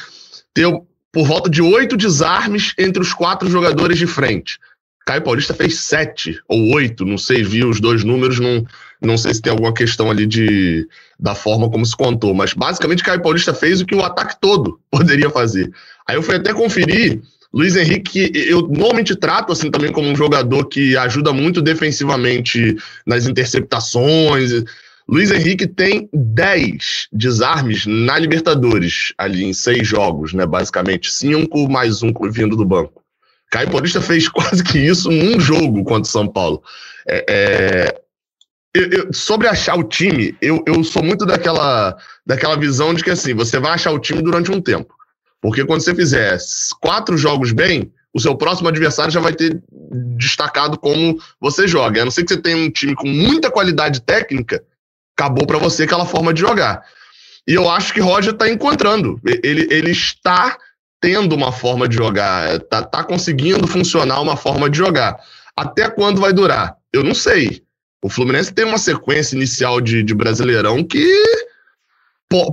ter 0.53 0.67
por 1.11 1.25
volta 1.25 1.49
de 1.49 1.61
oito 1.61 1.97
desarmes 1.97 2.73
entre 2.77 3.01
os 3.01 3.13
quatro 3.13 3.49
jogadores 3.49 3.97
de 3.97 4.07
frente. 4.07 4.57
Caio 5.05 5.21
Paulista 5.21 5.53
fez 5.53 5.79
sete 5.81 6.41
ou 6.47 6.73
oito, 6.73 7.05
não 7.05 7.17
sei, 7.17 7.43
vi 7.43 7.63
os 7.63 7.79
dois 7.79 8.03
números, 8.03 8.39
não, 8.39 8.65
não 8.99 9.17
sei 9.17 9.35
se 9.35 9.41
tem 9.41 9.51
alguma 9.51 9.71
questão 9.71 10.09
ali 10.09 10.25
de, 10.25 10.87
da 11.19 11.35
forma 11.35 11.69
como 11.69 11.85
se 11.85 11.95
contou, 11.95 12.33
mas 12.33 12.53
basicamente 12.53 13.03
Caio 13.03 13.21
Paulista 13.21 13.53
fez 13.53 13.81
o 13.81 13.85
que 13.85 13.93
o 13.93 14.03
ataque 14.03 14.35
todo 14.41 14.79
poderia 14.89 15.29
fazer. 15.29 15.71
Aí 16.07 16.15
eu 16.15 16.23
fui 16.23 16.35
até 16.35 16.53
conferir, 16.53 17.21
Luiz 17.53 17.75
Henrique, 17.75 18.31
eu 18.33 18.63
normalmente 18.63 19.15
trato 19.15 19.53
assim 19.53 19.69
também 19.69 19.91
como 19.91 20.09
um 20.09 20.15
jogador 20.15 20.65
que 20.65 20.97
ajuda 20.97 21.31
muito 21.31 21.61
defensivamente 21.61 22.75
nas 23.05 23.27
interceptações. 23.27 24.51
Luiz 25.07 25.31
Henrique 25.31 25.67
tem 25.67 26.09
10 26.11 27.09
desarmes 27.13 27.85
na 27.85 28.17
Libertadores, 28.17 29.13
ali 29.17 29.45
em 29.45 29.53
seis 29.53 29.87
jogos, 29.87 30.33
né? 30.33 30.45
Basicamente, 30.45 31.11
cinco 31.11 31.69
mais 31.69 32.01
um 32.01 32.11
vindo 32.29 32.57
do 32.57 32.65
banco. 32.65 33.04
Caio 33.55 33.71
Paulista 33.71 34.01
fez 34.01 34.27
quase 34.27 34.61
que 34.61 34.77
isso 34.77 35.09
num 35.09 35.39
jogo 35.39 35.81
contra 35.85 36.01
o 36.01 36.05
São 36.11 36.27
Paulo. 36.27 36.61
É, 37.07 37.25
é, 37.29 38.01
eu, 38.73 38.89
eu, 38.89 39.13
sobre 39.13 39.47
achar 39.47 39.77
o 39.77 39.83
time, 39.83 40.35
eu, 40.41 40.61
eu 40.67 40.83
sou 40.83 41.01
muito 41.01 41.25
daquela, 41.25 41.95
daquela 42.25 42.57
visão 42.57 42.93
de 42.93 43.01
que 43.01 43.11
assim, 43.11 43.33
você 43.33 43.57
vai 43.57 43.71
achar 43.71 43.91
o 43.91 43.99
time 43.99 44.21
durante 44.21 44.51
um 44.51 44.59
tempo. 44.59 44.93
Porque 45.41 45.63
quando 45.63 45.81
você 45.81 45.95
fizer 45.95 46.37
quatro 46.81 47.17
jogos 47.17 47.53
bem, 47.53 47.93
o 48.13 48.19
seu 48.19 48.35
próximo 48.35 48.67
adversário 48.67 49.11
já 49.11 49.21
vai 49.21 49.31
ter 49.31 49.61
destacado 50.17 50.77
como 50.77 51.17
você 51.39 51.65
joga. 51.65 52.01
A 52.01 52.05
não 52.05 52.11
ser 52.11 52.23
que 52.25 52.33
você 52.33 52.41
tenha 52.41 52.57
um 52.57 52.69
time 52.69 52.93
com 52.93 53.07
muita 53.07 53.49
qualidade 53.49 54.01
técnica, 54.01 54.61
acabou 55.17 55.47
para 55.47 55.59
você 55.59 55.83
aquela 55.83 56.05
forma 56.05 56.33
de 56.33 56.41
jogar. 56.41 56.83
E 57.47 57.53
eu 57.53 57.69
acho 57.69 57.93
que 57.93 58.01
Roger 58.01 58.33
está 58.33 58.49
encontrando. 58.49 59.21
Ele, 59.43 59.67
ele 59.69 59.91
está 59.91 60.57
tendo 61.01 61.35
uma 61.35 61.51
forma 61.51 61.87
de 61.87 61.95
jogar, 61.95 62.59
tá, 62.61 62.83
tá 62.83 63.03
conseguindo 63.03 63.67
funcionar 63.67 64.21
uma 64.21 64.35
forma 64.35 64.69
de 64.69 64.77
jogar. 64.77 65.17
Até 65.55 65.89
quando 65.89 66.21
vai 66.21 66.33
durar? 66.33 66.75
Eu 66.91 67.03
não 67.03 67.13
sei. 67.13 67.63
O 68.03 68.09
Fluminense 68.09 68.53
tem 68.53 68.65
uma 68.65 68.77
sequência 68.77 69.35
inicial 69.35 69.81
de, 69.81 70.03
de 70.03 70.13
Brasileirão 70.13 70.83
que 70.83 71.07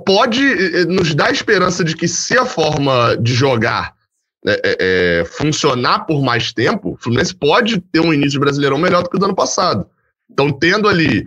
pode 0.05 0.43
eh, 0.43 0.85
nos 0.85 1.15
dar 1.15 1.33
esperança 1.33 1.83
de 1.83 1.97
que 1.97 2.07
se 2.07 2.37
a 2.39 2.45
forma 2.45 3.17
de 3.17 3.35
jogar 3.35 3.95
é, 4.47 4.77
é, 5.21 5.25
funcionar 5.25 6.01
por 6.01 6.23
mais 6.23 6.53
tempo, 6.53 6.93
o 6.93 6.97
Fluminense 6.97 7.35
pode 7.35 7.81
ter 7.81 8.01
um 8.01 8.13
início 8.13 8.33
de 8.33 8.41
Brasileirão 8.41 8.79
melhor 8.79 9.03
do 9.03 9.11
que 9.11 9.17
o 9.17 9.19
do 9.19 9.27
ano 9.27 9.35
passado. 9.35 9.87
Então, 10.31 10.51
tendo 10.51 10.89
ali 10.89 11.25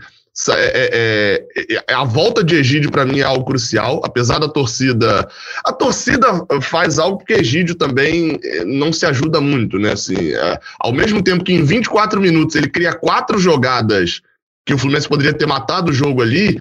é, 0.50 1.46
é, 1.56 1.75
é, 1.88 1.94
a 1.94 2.04
volta 2.04 2.44
de 2.44 2.56
Egídio, 2.56 2.92
para 2.92 3.06
mim, 3.06 3.20
é 3.20 3.24
algo 3.24 3.46
crucial, 3.46 4.01
apesar 4.04 4.39
da 4.39 4.50
torcida. 4.50 5.27
A 5.63 5.72
torcida 5.72 6.27
faz 6.62 7.00
algo 7.00 7.24
que 7.24 7.34
Egídio 7.34 7.75
também 7.75 8.38
é, 8.44 8.65
não 8.65 8.92
se 8.92 9.06
ajuda 9.06 9.39
muito, 9.39 9.80
né? 9.80 9.94
Assim, 9.94 10.34
é, 10.34 10.60
ao 10.80 10.92
mesmo 10.92 11.24
tempo 11.24 11.44
que 11.44 11.54
em 11.54 11.63
24 11.63 12.20
minutos 12.20 12.56
ele 12.56 12.70
cria 12.70 12.94
quatro 12.94 13.39
jogadas 13.39 14.22
que 14.65 14.74
o 14.74 14.77
Fluminense 14.77 15.08
poderia 15.08 15.34
ter 15.34 15.46
matado 15.46 15.92
o 15.92 15.94
jogo 15.94 16.22
ali, 16.22 16.60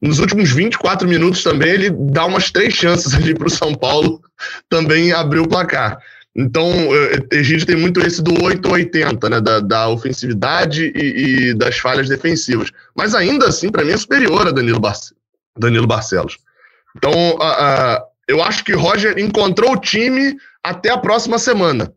nos 0.00 0.18
últimos 0.18 0.52
24 0.52 1.08
minutos 1.08 1.42
também 1.42 1.70
ele 1.70 1.90
dá 1.90 2.26
umas 2.26 2.50
três 2.50 2.74
chances 2.74 3.14
ali 3.14 3.34
para 3.34 3.46
o 3.46 3.50
São 3.50 3.74
Paulo 3.74 4.20
também 4.68 5.12
abrir 5.12 5.40
o 5.40 5.48
placar. 5.48 5.98
Então, 6.36 6.68
eh, 6.70 7.38
Egídio 7.38 7.66
tem 7.66 7.76
muito 7.76 7.98
esse 8.00 8.22
do 8.22 8.44
8 8.44 8.70
80, 8.70 9.30
né? 9.30 9.40
Da, 9.40 9.60
da 9.60 9.88
ofensividade 9.88 10.92
e, 10.94 11.48
e, 11.48 11.54
das 11.54 11.78
falhas 11.78 12.08
defensivas. 12.08 12.70
Mas 12.94 13.14
ainda 13.14 13.48
assim, 13.48 13.70
para 13.70 13.82
mim, 13.82 13.92
é 13.92 13.96
superior 13.96 14.46
a 14.46 14.50
Danilo, 14.50 14.80
Danilo 15.58 15.86
Barcelos. 15.86 16.36
Então, 16.94 17.38
eu 18.28 18.42
acho 18.42 18.64
que 18.64 18.72
Roger 18.74 19.18
encontrou 19.18 19.72
o 19.72 19.80
time 19.80 20.36
até 20.62 20.90
a 20.90 20.98
próxima 20.98 21.38
semana. 21.38 21.92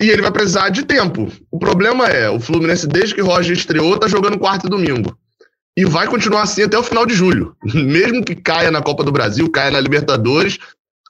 E 0.00 0.10
ele 0.10 0.22
vai 0.22 0.32
precisar 0.32 0.68
de 0.70 0.84
tempo. 0.84 1.30
O 1.50 1.58
problema 1.58 2.06
é, 2.06 2.28
o 2.28 2.40
Fluminense, 2.40 2.86
desde 2.86 3.14
que 3.14 3.20
Roger 3.20 3.56
estreou, 3.56 3.98
tá 3.98 4.08
jogando 4.08 4.38
quarto 4.38 4.66
e 4.66 4.70
domingo. 4.70 5.16
E 5.76 5.84
vai 5.84 6.08
continuar 6.08 6.42
assim 6.42 6.64
até 6.64 6.76
o 6.76 6.82
final 6.82 7.06
de 7.06 7.14
julho. 7.14 7.56
Mesmo 7.72 8.24
que 8.24 8.34
caia 8.34 8.70
na 8.70 8.82
Copa 8.82 9.04
do 9.04 9.12
Brasil, 9.12 9.50
caia 9.50 9.70
na 9.70 9.80
Libertadores, 9.80 10.58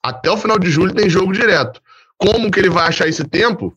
até 0.02 0.31
o 0.31 0.37
final 0.37 0.59
de 0.59 0.70
julho 0.70 0.94
tem 0.94 1.09
jogo 1.09 1.33
direto. 1.33 1.81
Como 2.18 2.50
que 2.50 2.59
ele 2.59 2.68
vai 2.68 2.88
achar 2.88 3.09
esse 3.09 3.24
tempo? 3.24 3.76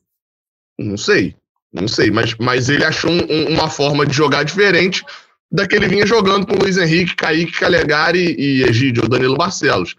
Não 0.77 0.97
sei. 0.97 1.36
Não 1.71 1.88
sei, 1.88 2.12
mas, 2.12 2.36
mas 2.36 2.67
ele 2.67 2.84
achou 2.84 3.10
um, 3.10 3.54
uma 3.54 3.69
forma 3.69 4.06
de 4.06 4.13
jogar 4.13 4.43
diferente 4.43 5.06
da 5.49 5.67
que 5.67 5.75
ele 5.75 5.88
vinha 5.88 6.06
jogando 6.06 6.45
com 6.45 6.56
Luiz 6.56 6.77
Henrique, 6.77 7.15
Kaique, 7.15 7.60
Calegari 7.60 8.36
e 8.38 8.63
Egídio, 8.63 9.08
Danilo 9.08 9.38
Barcelos. 9.38 9.95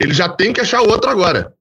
Ele 0.00 0.12
já 0.12 0.28
tem 0.28 0.52
que 0.52 0.60
achar 0.60 0.80
outro 0.80 1.10
agora. 1.10 1.54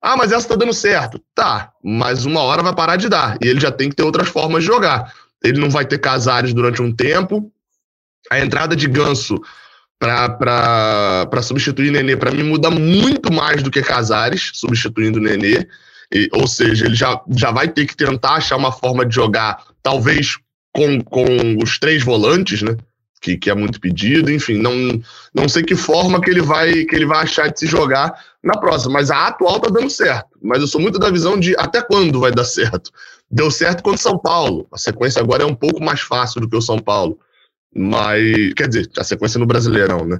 Ah, 0.00 0.16
mas 0.16 0.32
essa 0.32 0.48
tá 0.48 0.56
dando 0.56 0.72
certo. 0.72 1.20
Tá, 1.34 1.72
mas 1.82 2.24
uma 2.24 2.40
hora 2.40 2.62
vai 2.62 2.74
parar 2.74 2.96
de 2.96 3.08
dar. 3.08 3.38
E 3.42 3.46
ele 3.46 3.60
já 3.60 3.70
tem 3.70 3.88
que 3.88 3.96
ter 3.96 4.02
outras 4.02 4.28
formas 4.28 4.62
de 4.62 4.68
jogar. 4.68 5.12
Ele 5.42 5.60
não 5.60 5.70
vai 5.70 5.84
ter 5.84 5.98
Casares 5.98 6.52
durante 6.52 6.82
um 6.82 6.94
tempo. 6.94 7.52
A 8.30 8.40
entrada 8.40 8.74
de 8.74 8.88
Ganso 8.88 9.40
para 10.02 11.42
substituir 11.42 11.92
Nenê, 11.92 12.16
para 12.16 12.32
mim, 12.32 12.42
muda 12.42 12.70
muito 12.70 13.32
mais 13.32 13.62
do 13.62 13.70
que 13.70 13.82
Casares 13.82 14.50
substituindo 14.54 15.20
Nenê. 15.20 15.66
E, 16.12 16.28
ou 16.32 16.46
seja, 16.46 16.86
ele 16.86 16.94
já, 16.94 17.20
já 17.30 17.52
vai 17.52 17.68
ter 17.68 17.86
que 17.86 17.96
tentar 17.96 18.34
achar 18.34 18.56
uma 18.56 18.72
forma 18.72 19.06
de 19.06 19.14
jogar, 19.14 19.64
talvez 19.82 20.36
com, 20.72 21.00
com 21.02 21.24
os 21.62 21.78
três 21.78 22.02
volantes, 22.02 22.62
né? 22.62 22.76
Que, 23.20 23.36
que 23.36 23.48
é 23.48 23.54
muito 23.54 23.80
pedido, 23.80 24.32
enfim, 24.32 24.54
não, 24.58 25.00
não 25.32 25.48
sei 25.48 25.62
que 25.62 25.76
forma 25.76 26.20
que 26.20 26.28
ele 26.28 26.42
vai 26.42 26.84
que 26.84 26.96
ele 26.96 27.06
vai 27.06 27.22
achar 27.22 27.48
de 27.48 27.60
se 27.60 27.68
jogar 27.68 28.12
na 28.42 28.54
próxima, 28.58 28.94
mas 28.94 29.12
a 29.12 29.28
atual 29.28 29.60
tá 29.60 29.70
dando 29.70 29.88
certo. 29.88 30.30
Mas 30.42 30.60
eu 30.60 30.66
sou 30.66 30.80
muito 30.80 30.98
da 30.98 31.08
visão 31.08 31.38
de 31.38 31.54
até 31.56 31.80
quando 31.80 32.18
vai 32.18 32.32
dar 32.32 32.44
certo. 32.44 32.90
Deu 33.30 33.48
certo 33.48 33.80
contra 33.84 34.00
o 34.00 34.02
São 34.02 34.18
Paulo. 34.18 34.66
A 34.72 34.76
sequência 34.76 35.22
agora 35.22 35.44
é 35.44 35.46
um 35.46 35.54
pouco 35.54 35.80
mais 35.80 36.00
fácil 36.00 36.40
do 36.40 36.48
que 36.48 36.56
o 36.56 36.60
São 36.60 36.80
Paulo. 36.80 37.16
Mas, 37.74 38.54
quer 38.54 38.68
dizer, 38.68 38.90
a 38.98 39.04
sequência 39.04 39.38
no 39.38 39.46
Brasileirão, 39.46 40.04
né? 40.04 40.18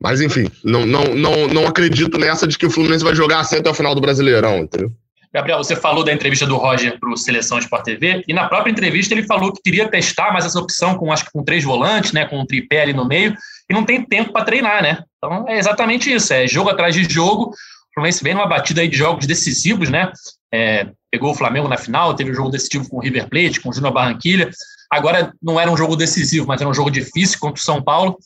Mas, 0.00 0.20
enfim, 0.20 0.50
não, 0.62 0.84
não, 0.86 1.14
não, 1.14 1.48
não 1.48 1.66
acredito 1.66 2.18
nessa 2.18 2.46
de 2.46 2.58
que 2.58 2.66
o 2.66 2.70
Fluminense 2.70 3.04
vai 3.04 3.14
jogar 3.14 3.40
assim 3.40 3.56
até 3.56 3.70
o 3.70 3.74
final 3.74 3.94
do 3.94 4.00
Brasileirão, 4.00 4.58
entendeu? 4.58 4.92
Gabriel, 5.32 5.58
você 5.58 5.76
falou 5.76 6.04
da 6.04 6.12
entrevista 6.12 6.46
do 6.46 6.56
Roger 6.56 6.98
para 6.98 7.10
o 7.10 7.16
Seleção 7.16 7.58
Sport 7.58 7.84
TV, 7.84 8.24
e 8.26 8.32
na 8.32 8.48
própria 8.48 8.70
entrevista 8.70 9.12
ele 9.12 9.24
falou 9.24 9.52
que 9.52 9.60
queria 9.62 9.88
testar 9.88 10.32
mais 10.32 10.46
essa 10.46 10.58
opção 10.58 10.96
com, 10.96 11.12
acho 11.12 11.24
que 11.24 11.32
com 11.32 11.44
três 11.44 11.64
volantes, 11.64 12.12
né, 12.12 12.24
com 12.24 12.40
um 12.40 12.46
tripé 12.46 12.82
ali 12.82 12.92
no 12.92 13.06
meio, 13.06 13.34
e 13.68 13.74
não 13.74 13.84
tem 13.84 14.02
tempo 14.02 14.32
para 14.32 14.44
treinar, 14.44 14.82
né? 14.82 15.02
Então 15.18 15.46
é 15.48 15.58
exatamente 15.58 16.12
isso, 16.12 16.32
é 16.32 16.46
jogo 16.46 16.70
atrás 16.70 16.94
de 16.94 17.04
jogo. 17.04 17.50
O 17.50 17.94
Fluminense 17.94 18.22
vem 18.22 18.34
numa 18.34 18.46
batida 18.46 18.80
aí 18.80 18.88
de 18.88 18.96
jogos 18.96 19.26
decisivos, 19.26 19.90
né? 19.90 20.10
É, 20.52 20.88
pegou 21.10 21.32
o 21.32 21.34
Flamengo 21.34 21.68
na 21.68 21.76
final, 21.76 22.14
teve 22.14 22.30
um 22.30 22.34
jogo 22.34 22.50
decisivo 22.50 22.88
com 22.88 22.96
o 22.96 23.00
River 23.00 23.28
Plate, 23.28 23.60
com 23.60 23.70
o 23.70 23.72
Júnior 23.72 23.92
Barranquilha. 23.92 24.50
Agora 24.90 25.32
não 25.42 25.58
era 25.58 25.70
um 25.70 25.76
jogo 25.76 25.96
decisivo, 25.96 26.46
mas 26.46 26.60
era 26.60 26.70
um 26.70 26.74
jogo 26.74 26.90
difícil 26.90 27.38
contra 27.38 27.60
o 27.60 27.64
São 27.64 27.82
Paulo. 27.82 28.16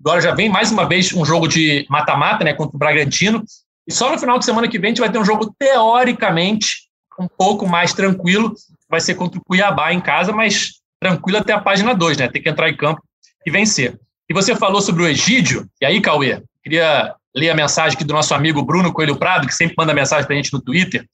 Agora 0.00 0.20
já 0.20 0.34
vem 0.34 0.48
mais 0.48 0.70
uma 0.70 0.86
vez 0.86 1.12
um 1.12 1.24
jogo 1.24 1.48
de 1.48 1.86
mata-mata, 1.88 2.44
né, 2.44 2.52
contra 2.52 2.76
o 2.76 2.78
Bragantino. 2.78 3.44
E 3.86 3.92
só 3.92 4.10
no 4.10 4.18
final 4.18 4.38
de 4.38 4.44
semana 4.44 4.68
que 4.68 4.78
vem 4.78 4.88
a 4.88 4.90
gente 4.90 5.00
vai 5.00 5.10
ter 5.10 5.18
um 5.18 5.24
jogo 5.24 5.54
teoricamente 5.58 6.86
um 7.18 7.28
pouco 7.28 7.66
mais 7.66 7.92
tranquilo. 7.92 8.54
Vai 8.88 9.00
ser 9.00 9.14
contra 9.14 9.38
o 9.38 9.44
Cuiabá 9.44 9.92
em 9.92 10.00
casa, 10.00 10.32
mas 10.32 10.74
tranquilo 11.00 11.38
até 11.38 11.52
a 11.52 11.60
página 11.60 11.94
2, 11.94 12.18
né? 12.18 12.28
Tem 12.28 12.42
que 12.42 12.48
entrar 12.48 12.68
em 12.68 12.76
campo 12.76 13.02
e 13.44 13.50
vencer. 13.50 13.98
E 14.28 14.34
você 14.34 14.54
falou 14.56 14.80
sobre 14.80 15.02
o 15.02 15.06
Egídio, 15.06 15.68
e 15.80 15.86
aí, 15.86 16.00
Cauê, 16.00 16.42
queria 16.62 17.14
ler 17.34 17.50
a 17.50 17.54
mensagem 17.54 17.94
aqui 17.94 18.04
do 18.04 18.14
nosso 18.14 18.34
amigo 18.34 18.62
Bruno 18.62 18.92
Coelho 18.92 19.16
Prado, 19.16 19.46
que 19.46 19.54
sempre 19.54 19.74
manda 19.78 19.94
mensagem 19.94 20.26
para 20.26 20.34
a 20.34 20.36
gente 20.36 20.52
no 20.52 20.60
Twitter 20.60 21.06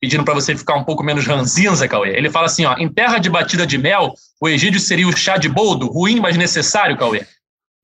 pedindo 0.00 0.24
para 0.24 0.34
você 0.34 0.56
ficar 0.56 0.76
um 0.76 0.84
pouco 0.84 1.02
menos 1.02 1.26
ranzinza, 1.26 1.88
Cauê. 1.88 2.16
Ele 2.16 2.30
fala 2.30 2.46
assim, 2.46 2.64
ó, 2.64 2.76
em 2.78 2.88
terra 2.88 3.18
de 3.18 3.28
batida 3.28 3.66
de 3.66 3.76
mel, 3.76 4.14
o 4.40 4.48
Egídio 4.48 4.80
seria 4.80 5.08
o 5.08 5.16
chá 5.16 5.36
de 5.36 5.48
boldo, 5.48 5.88
ruim, 5.88 6.20
mas 6.20 6.36
necessário, 6.36 6.96
Cauê? 6.96 7.26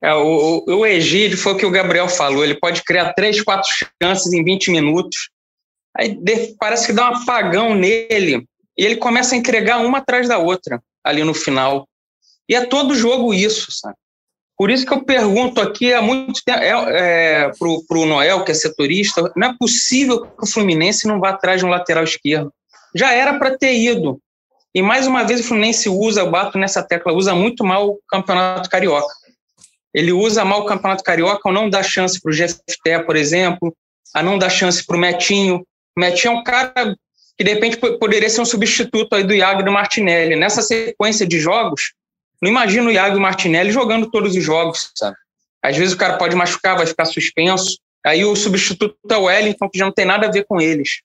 É, 0.01 0.13
o, 0.13 0.63
o 0.67 0.85
Egídio 0.85 1.37
foi 1.37 1.53
o 1.53 1.57
que 1.57 1.65
o 1.65 1.71
Gabriel 1.71 2.07
falou, 2.07 2.43
ele 2.43 2.59
pode 2.59 2.83
criar 2.83 3.13
três, 3.13 3.41
quatro 3.41 3.69
chances 4.01 4.31
em 4.31 4.43
20 4.43 4.71
minutos, 4.71 5.29
aí 5.97 6.17
parece 6.59 6.87
que 6.87 6.93
dá 6.93 7.09
um 7.09 7.15
apagão 7.15 7.73
nele, 7.73 8.45
e 8.77 8.85
ele 8.85 8.97
começa 8.97 9.35
a 9.35 9.37
entregar 9.37 9.79
uma 9.79 9.97
atrás 9.97 10.27
da 10.27 10.37
outra, 10.37 10.81
ali 11.03 11.23
no 11.23 11.33
final. 11.33 11.87
E 12.47 12.55
é 12.55 12.65
todo 12.65 12.95
jogo 12.95 13.33
isso, 13.33 13.71
sabe? 13.71 13.95
Por 14.57 14.71
isso 14.71 14.85
que 14.85 14.93
eu 14.93 15.03
pergunto 15.03 15.59
aqui 15.59 15.93
há 15.93 16.01
muito 16.01 16.41
tempo 16.45 16.59
é, 16.59 17.43
é, 17.43 17.51
para 17.57 17.97
o 17.97 18.05
Noel, 18.05 18.43
que 18.43 18.51
é 18.51 18.53
setorista, 18.53 19.31
não 19.35 19.49
é 19.49 19.55
possível 19.57 20.21
que 20.21 20.43
o 20.43 20.47
Fluminense 20.47 21.07
não 21.07 21.19
vá 21.19 21.31
atrás 21.31 21.59
de 21.59 21.65
um 21.65 21.69
lateral 21.69 22.03
esquerdo. 22.03 22.53
Já 22.95 23.11
era 23.11 23.37
para 23.37 23.57
ter 23.57 23.73
ido. 23.73 24.19
E 24.73 24.81
mais 24.81 25.07
uma 25.07 25.23
vez 25.23 25.41
o 25.41 25.43
Fluminense 25.43 25.89
usa, 25.89 26.21
eu 26.21 26.31
bato 26.31 26.57
nessa 26.57 26.81
tecla, 26.81 27.13
usa 27.13 27.35
muito 27.35 27.63
mal 27.65 27.89
o 27.89 27.99
Campeonato 28.07 28.69
Carioca. 28.69 29.13
Ele 29.93 30.11
usa 30.11 30.45
mal 30.45 30.61
o 30.61 30.65
Campeonato 30.65 31.03
Carioca 31.03 31.41
ao 31.45 31.53
não 31.53 31.69
dar 31.69 31.83
chance 31.83 32.19
para 32.21 32.29
o 32.29 32.35
GFT, 32.35 33.05
por 33.05 33.15
exemplo, 33.15 33.75
a 34.13 34.23
não 34.23 34.37
dar 34.37 34.49
chance 34.49 34.85
para 34.85 34.95
o 34.95 34.99
Metinho. 34.99 35.65
O 35.97 35.99
Metinho 35.99 36.33
é 36.33 36.37
um 36.37 36.43
cara 36.43 36.95
que 37.37 37.43
de 37.43 37.53
repente 37.53 37.77
poderia 37.77 38.29
ser 38.29 38.41
um 38.41 38.45
substituto 38.45 39.13
aí 39.13 39.23
do 39.23 39.33
Iago 39.33 39.61
e 39.61 39.65
do 39.65 39.71
Martinelli. 39.71 40.35
Nessa 40.35 40.61
sequência 40.61 41.27
de 41.27 41.39
jogos, 41.39 41.93
não 42.41 42.49
imagino 42.49 42.89
o 42.89 42.91
Iago 42.91 43.15
e 43.15 43.19
o 43.19 43.21
Martinelli 43.21 43.71
jogando 43.71 44.09
todos 44.09 44.35
os 44.35 44.43
jogos, 44.43 44.91
sabe? 44.95 45.15
Às 45.63 45.77
vezes 45.77 45.93
o 45.93 45.97
cara 45.97 46.17
pode 46.17 46.35
machucar, 46.35 46.77
vai 46.77 46.85
ficar 46.85 47.05
suspenso. 47.05 47.79
Aí 48.05 48.23
o 48.23 48.35
substituto 48.35 48.95
é 49.09 49.17
o 49.17 49.23
Wellington, 49.23 49.69
que 49.69 49.79
já 49.79 49.85
não 49.85 49.91
tem 49.91 50.05
nada 50.05 50.27
a 50.27 50.31
ver 50.31 50.45
com 50.45 50.61
eles. 50.61 51.01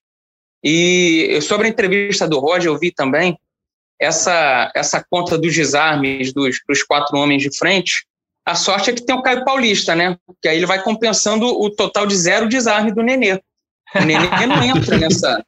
E 0.63 1.39
sobre 1.41 1.67
a 1.67 1.71
entrevista 1.71 2.29
do 2.29 2.39
Roger, 2.39 2.71
eu 2.71 2.79
vi 2.79 2.93
também 2.93 3.39
essa, 3.99 4.71
essa 4.75 5.05
conta 5.11 5.39
dos 5.39 5.55
desarmes 5.55 6.33
dos, 6.33 6.61
dos 6.69 6.83
quatro 6.83 7.17
homens 7.17 7.43
de 7.43 7.57
frente. 7.57 8.07
A 8.45 8.55
sorte 8.55 8.91
é 8.91 8.93
que 8.93 9.05
tem 9.05 9.15
o 9.15 9.23
Caio 9.23 9.45
Paulista, 9.45 9.95
né? 9.95 10.17
Que 10.43 10.49
aí 10.49 10.57
ele 10.57 10.67
vai 10.67 10.83
compensando 10.83 11.47
o 11.47 11.71
total 11.71 12.07
de 12.07 12.17
zero 12.17 12.49
desarme 12.49 12.93
do 12.93 13.03
Nenê. 13.03 13.41
O 13.95 14.05
Nenê 14.05 14.29
não 14.47 14.63
entra 14.63 14.99
nessa. 14.99 15.45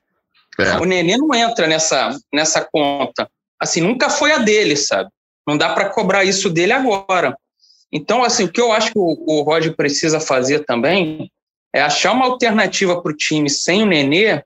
É. 0.59 0.77
O 0.79 0.85
Nenê 0.85 1.17
não 1.17 1.35
entra 1.35 1.67
nessa, 1.67 2.17
nessa 2.33 2.67
conta. 2.71 3.29
Assim, 3.61 3.81
nunca 3.81 4.11
foi 4.11 4.33
a 4.33 4.39
dele, 4.39 4.77
sabe? 4.77 5.11
Não 5.47 5.57
dá 5.57 5.75
para 5.75 5.91
cobrar 5.91 6.25
isso 6.25 6.49
dele 6.49 6.73
agora. 6.73 7.37
Então, 7.93 8.23
assim, 8.23 8.45
o 8.45 8.53
que 8.53 8.61
eu 8.61 8.73
acho 8.73 8.93
que 8.93 8.99
o, 8.99 9.25
o 9.27 9.43
Roger 9.43 9.77
precisa 9.77 10.19
fazer 10.19 10.65
também 10.65 11.31
é 11.75 11.83
achar 11.83 12.13
uma 12.13 12.27
alternativa 12.27 13.01
para 13.01 13.13
o 13.13 13.17
time 13.17 13.49
sem 13.51 13.83
o 13.83 13.87
Nenê 13.87 14.43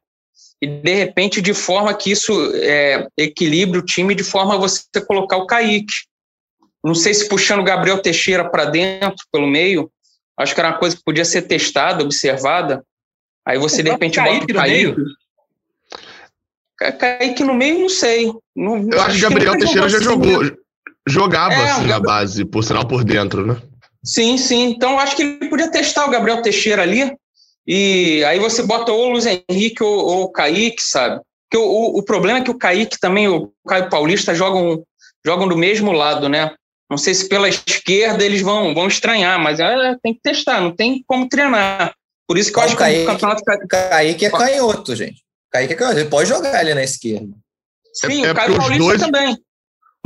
e, 0.60 0.66
de 0.66 0.94
repente, 0.94 1.40
de 1.40 1.52
forma 1.52 1.92
que 1.94 2.10
isso 2.10 2.32
é, 2.54 3.06
equilibre 3.16 3.78
o 3.78 3.84
time, 3.84 4.14
de 4.14 4.24
forma 4.24 4.54
a 4.54 4.58
você 4.58 4.82
colocar 5.06 5.36
o 5.36 5.46
Kaique. 5.46 5.92
Não 6.82 6.94
sei 6.94 7.12
se 7.12 7.28
puxando 7.28 7.60
o 7.60 7.64
Gabriel 7.64 8.00
Teixeira 8.00 8.48
para 8.48 8.64
dentro, 8.64 9.26
pelo 9.30 9.46
meio, 9.46 9.90
acho 10.38 10.54
que 10.54 10.60
era 10.60 10.70
uma 10.70 10.78
coisa 10.78 10.96
que 10.96 11.04
podia 11.04 11.24
ser 11.24 11.42
testada, 11.42 12.02
observada. 12.02 12.84
Aí 13.44 13.58
você, 13.58 13.82
de 13.82 13.90
repente, 13.90 14.16
Kaique 14.16 14.40
bota 14.40 14.52
o 14.52 14.56
Kaique. 14.56 14.86
No 14.86 14.94
meio. 14.94 15.16
Kaique 16.98 17.44
no 17.44 17.54
meio, 17.54 17.78
não 17.80 17.88
sei. 17.88 18.32
Não, 18.54 18.90
eu 18.90 19.00
acho 19.02 19.16
que 19.16 19.22
Gabriel 19.22 19.58
Teixeira 19.58 19.88
já 19.88 20.00
jogou. 20.00 20.42
Jogava 21.08 21.54
é, 21.54 21.70
assim 21.70 21.86
na 21.86 22.00
base, 22.00 22.44
por 22.44 22.64
sinal 22.64 22.86
por 22.86 23.04
dentro, 23.04 23.46
né? 23.46 23.56
Sim, 24.04 24.36
sim. 24.36 24.70
Então 24.70 24.98
acho 24.98 25.14
que 25.14 25.22
ele 25.22 25.48
podia 25.48 25.70
testar 25.70 26.06
o 26.06 26.10
Gabriel 26.10 26.42
Teixeira 26.42 26.82
ali. 26.82 27.12
E 27.66 28.24
aí 28.24 28.38
você 28.38 28.62
bota 28.62 28.92
ou 28.92 29.06
o 29.06 29.10
Luiz 29.10 29.26
Henrique 29.26 29.82
ou, 29.82 30.04
ou 30.04 30.22
o 30.24 30.32
Kaique, 30.32 30.82
sabe? 30.82 31.20
Porque 31.48 31.64
o, 31.64 31.98
o, 31.98 32.02
problema 32.02 32.38
é 32.38 32.42
que 32.42 32.50
o 32.50 32.58
Kaique 32.58 32.98
também, 33.00 33.28
o 33.28 33.52
Caio 33.66 33.88
Paulista, 33.88 34.34
jogam, 34.34 34.84
jogam 35.24 35.48
do 35.48 35.56
mesmo 35.56 35.92
lado, 35.92 36.28
né? 36.28 36.54
Não 36.88 36.96
sei 36.96 37.14
se 37.14 37.28
pela 37.28 37.48
esquerda 37.48 38.24
eles 38.24 38.42
vão, 38.42 38.72
vão 38.74 38.86
estranhar, 38.86 39.38
mas 39.40 39.58
é, 39.58 39.96
tem 40.00 40.14
que 40.14 40.20
testar, 40.20 40.60
não 40.60 40.74
tem 40.74 41.02
como 41.06 41.28
treinar. 41.28 41.92
Por 42.28 42.38
isso 42.38 42.52
que 42.52 42.58
eu 42.58 42.62
acho 42.62 42.76
Kaique, 42.76 42.98
que 42.98 43.04
o 43.04 43.06
campeonato. 43.06 43.42
Kaique 43.68 44.26
é 44.26 44.30
canhoto, 44.30 44.94
gente. 44.94 45.22
Kaique 45.50 45.72
é 45.72 45.76
canhoto. 45.76 45.98
Ele 45.98 46.08
pode 46.08 46.28
jogar 46.28 46.54
ali 46.54 46.74
na 46.74 46.82
esquerda. 46.82 47.32
Sim, 47.94 48.24
é, 48.24 48.30
o 48.30 48.34
Caio 48.34 48.56
Paulista 48.56 48.84
dois, 48.84 49.00
também 49.00 49.36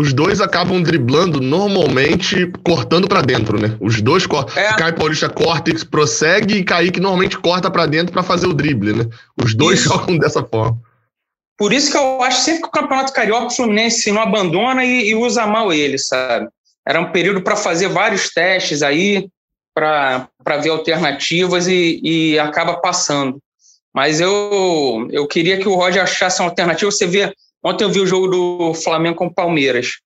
os 0.01 0.15
dois 0.15 0.41
acabam 0.41 0.83
driblando 0.83 1.43
normalmente 1.43 2.51
cortando 2.65 3.07
para 3.07 3.21
dentro, 3.21 3.61
né? 3.61 3.77
Os 3.79 4.01
dois 4.01 4.27
cortam. 4.27 4.57
É. 4.57 4.75
Caio 4.75 4.95
Paulista 4.95 5.29
corta 5.29 5.71
e 5.71 5.85
prossegue 5.85 6.55
e 6.55 6.65
Kaique 6.65 6.99
normalmente 6.99 7.37
corta 7.37 7.71
para 7.71 7.85
dentro 7.85 8.11
para 8.11 8.23
fazer 8.23 8.47
o 8.47 8.55
drible, 8.55 8.95
né? 8.95 9.05
Os 9.37 9.55
dois 9.55 9.81
isso. 9.81 9.91
jogam 9.91 10.17
dessa 10.17 10.43
forma. 10.43 10.81
Por 11.55 11.71
isso 11.71 11.91
que 11.91 11.99
eu 11.99 12.23
acho 12.23 12.41
sempre 12.41 12.63
que 12.63 12.69
o 12.69 12.71
Campeonato 12.71 13.13
Carioca 13.13 13.49
o 13.49 13.51
Fluminense 13.51 14.11
não 14.11 14.23
abandona 14.23 14.83
e, 14.83 15.11
e 15.11 15.15
usa 15.15 15.47
mal 15.47 15.71
ele, 15.71 15.99
sabe? 15.99 16.49
Era 16.89 16.99
um 16.99 17.13
período 17.13 17.43
para 17.43 17.55
fazer 17.55 17.89
vários 17.89 18.31
testes 18.31 18.83
aí, 18.83 19.29
para 19.75 20.31
ver 20.63 20.71
alternativas 20.71 21.69
e, 21.69 22.01
e 22.03 22.39
acaba 22.39 22.81
passando. 22.81 23.39
Mas 23.95 24.19
eu, 24.19 25.07
eu 25.11 25.27
queria 25.27 25.59
que 25.59 25.69
o 25.69 25.75
Roger 25.75 26.03
achasse 26.03 26.41
uma 26.41 26.49
alternativa. 26.49 26.91
Você 26.91 27.07
vê 27.07 27.35
Ontem 27.63 27.85
eu 27.85 27.91
vi 27.91 28.01
o 28.01 28.07
jogo 28.07 28.29
do 28.29 28.75
Flamengo 28.75 29.17
com 29.17 29.27
o 29.27 29.35
Palmeiras, 29.35 29.99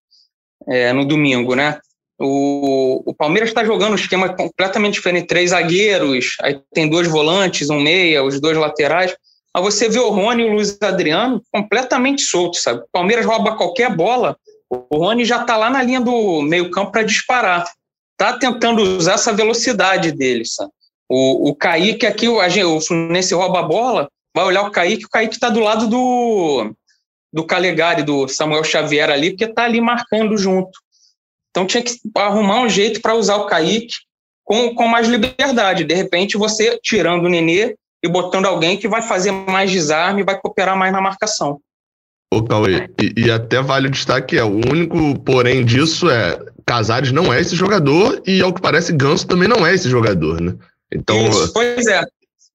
é, 0.68 0.92
no 0.92 1.04
domingo, 1.04 1.54
né? 1.54 1.78
O, 2.18 3.02
o 3.10 3.14
Palmeiras 3.14 3.50
está 3.50 3.64
jogando 3.64 3.92
um 3.92 3.96
esquema 3.96 4.28
completamente 4.28 4.94
diferente, 4.94 5.26
três 5.26 5.50
zagueiros, 5.50 6.36
aí 6.40 6.60
tem 6.72 6.88
dois 6.88 7.08
volantes, 7.08 7.70
um 7.70 7.80
meia, 7.80 8.22
os 8.22 8.40
dois 8.40 8.56
laterais. 8.56 9.14
Mas 9.52 9.64
você 9.64 9.88
vê 9.88 9.98
o 9.98 10.10
Rony 10.10 10.42
e 10.42 10.46
o 10.46 10.52
Luiz 10.54 10.76
Adriano 10.80 11.42
completamente 11.52 12.22
soltos, 12.22 12.62
sabe? 12.62 12.80
O 12.80 12.88
Palmeiras 12.92 13.26
rouba 13.26 13.56
qualquer 13.56 13.94
bola, 13.94 14.36
o 14.68 14.98
Rony 14.98 15.24
já 15.24 15.40
está 15.40 15.56
lá 15.56 15.70
na 15.70 15.82
linha 15.82 16.00
do 16.00 16.42
meio-campo 16.42 16.92
para 16.92 17.02
disparar. 17.02 17.64
Tá 18.16 18.38
tentando 18.38 18.82
usar 18.82 19.14
essa 19.14 19.32
velocidade 19.32 20.12
dele, 20.12 20.44
sabe? 20.44 20.70
O, 21.08 21.50
o 21.50 21.54
Kaique 21.54 22.06
aqui, 22.06 22.28
o, 22.28 22.38
o 22.38 22.80
Fluminense 22.80 23.34
rouba 23.34 23.60
a 23.60 23.62
bola, 23.62 24.08
vai 24.34 24.44
olhar 24.44 24.62
o 24.62 24.70
Kaique, 24.70 25.04
o 25.04 25.10
Kaique 25.10 25.34
está 25.34 25.48
do 25.48 25.60
lado 25.60 25.86
do, 25.86 26.74
do 27.34 27.44
Calegari, 27.44 28.04
do 28.04 28.28
Samuel 28.28 28.62
Xavier 28.62 29.10
ali, 29.10 29.30
porque 29.30 29.46
está 29.46 29.64
ali 29.64 29.80
marcando 29.80 30.38
junto. 30.38 30.78
Então 31.50 31.66
tinha 31.66 31.82
que 31.82 31.98
arrumar 32.16 32.60
um 32.60 32.68
jeito 32.68 33.00
para 33.00 33.16
usar 33.16 33.34
o 33.36 33.46
Kaique 33.46 33.92
com, 34.44 34.72
com 34.72 34.86
mais 34.86 35.08
liberdade. 35.08 35.82
De 35.82 35.94
repente, 35.94 36.36
você 36.36 36.78
tirando 36.80 37.24
o 37.24 37.28
Nenê 37.28 37.74
e 38.04 38.08
botando 38.08 38.46
alguém 38.46 38.76
que 38.76 38.86
vai 38.86 39.02
fazer 39.02 39.32
mais 39.32 39.68
desarme 39.68 40.22
e 40.22 40.24
vai 40.24 40.38
cooperar 40.38 40.76
mais 40.76 40.92
na 40.92 41.00
marcação. 41.00 41.58
Ô, 42.32 42.40
Cauê, 42.44 42.88
e, 43.02 43.24
e, 43.26 43.30
até 43.30 43.60
vale 43.60 43.88
o 43.88 43.90
destaque, 43.90 44.38
é, 44.38 44.44
o 44.44 44.54
único 44.70 45.18
porém 45.20 45.64
disso 45.64 46.08
é 46.08 46.38
Casares 46.64 47.10
não 47.10 47.32
é 47.32 47.40
esse 47.40 47.56
jogador 47.56 48.22
e, 48.24 48.40
ao 48.40 48.52
que 48.52 48.60
parece, 48.60 48.92
Ganso 48.92 49.26
também 49.26 49.48
não 49.48 49.66
é 49.66 49.74
esse 49.74 49.88
jogador, 49.88 50.40
né? 50.40 50.54
Então, 50.92 51.28
Isso, 51.28 51.52
pois 51.52 51.86
é. 51.86 52.00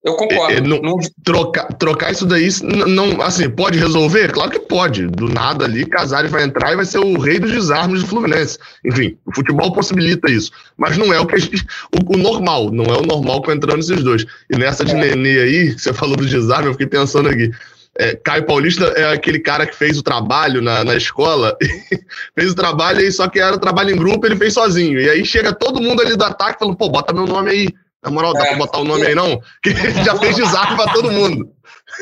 Eu 0.02 0.14
concordo. 0.14 0.54
É, 0.54 0.60
não, 0.60 0.80
não... 0.80 0.96
Trocar, 1.22 1.66
trocar 1.74 2.10
isso 2.10 2.24
daí, 2.24 2.48
não, 2.62 3.20
assim, 3.20 3.50
pode 3.50 3.78
resolver? 3.78 4.32
Claro 4.32 4.50
que 4.50 4.58
pode. 4.58 5.06
Do 5.06 5.28
nada 5.28 5.66
ali, 5.66 5.84
Casares 5.84 6.30
vai 6.30 6.42
entrar 6.42 6.72
e 6.72 6.76
vai 6.76 6.86
ser 6.86 6.98
o 6.98 7.18
rei 7.18 7.38
dos 7.38 7.50
desarmes 7.50 8.00
do 8.00 8.08
Fluminense. 8.08 8.58
Enfim, 8.84 9.18
o 9.26 9.34
futebol 9.34 9.72
possibilita 9.72 10.30
isso. 10.30 10.50
Mas 10.76 10.96
não 10.96 11.12
é 11.12 11.20
o 11.20 11.26
que 11.26 11.34
a 11.34 11.38
gente. 11.38 11.66
O, 11.94 12.14
o 12.14 12.16
normal, 12.16 12.70
não 12.70 12.86
é 12.86 12.96
o 12.96 13.02
normal 13.02 13.42
com 13.42 13.52
entrando 13.52 13.80
esses 13.80 14.02
dois. 14.02 14.24
E 14.50 14.56
nessa 14.56 14.84
de 14.84 14.92
é. 14.92 14.94
Nenê 14.94 15.38
aí, 15.38 15.78
você 15.78 15.92
falou 15.92 16.16
do 16.16 16.26
desarme, 16.26 16.68
eu 16.68 16.72
fiquei 16.72 16.86
pensando 16.86 17.28
aqui. 17.28 17.50
É, 17.98 18.14
Caio 18.14 18.46
Paulista 18.46 18.84
é 18.96 19.12
aquele 19.12 19.40
cara 19.40 19.66
que 19.66 19.76
fez 19.76 19.98
o 19.98 20.02
trabalho 20.02 20.62
na, 20.62 20.84
na 20.84 20.94
escola, 20.94 21.56
fez 22.34 22.52
o 22.52 22.54
trabalho 22.54 23.00
aí, 23.00 23.12
só 23.12 23.28
que 23.28 23.38
era 23.38 23.58
trabalho 23.58 23.90
em 23.90 23.98
grupo, 23.98 24.24
ele 24.24 24.36
fez 24.36 24.54
sozinho. 24.54 24.98
E 24.98 25.10
aí 25.10 25.26
chega 25.26 25.52
todo 25.52 25.82
mundo 25.82 26.00
ali 26.00 26.16
do 26.16 26.24
ataque 26.24 26.58
falando, 26.58 26.76
pô, 26.76 26.88
bota 26.88 27.12
meu 27.12 27.26
nome 27.26 27.50
aí. 27.50 27.68
Na 28.02 28.10
moral, 28.10 28.32
dá 28.32 28.44
é. 28.44 28.48
pra 28.48 28.56
botar 28.56 28.78
o 28.78 28.84
nome 28.84 29.06
aí 29.06 29.14
não? 29.14 29.40
Que 29.62 29.70
ele 29.70 30.04
já 30.04 30.18
fez 30.18 30.36
desastre 30.36 30.76
pra 30.76 30.92
todo 30.92 31.12
mundo. 31.12 31.52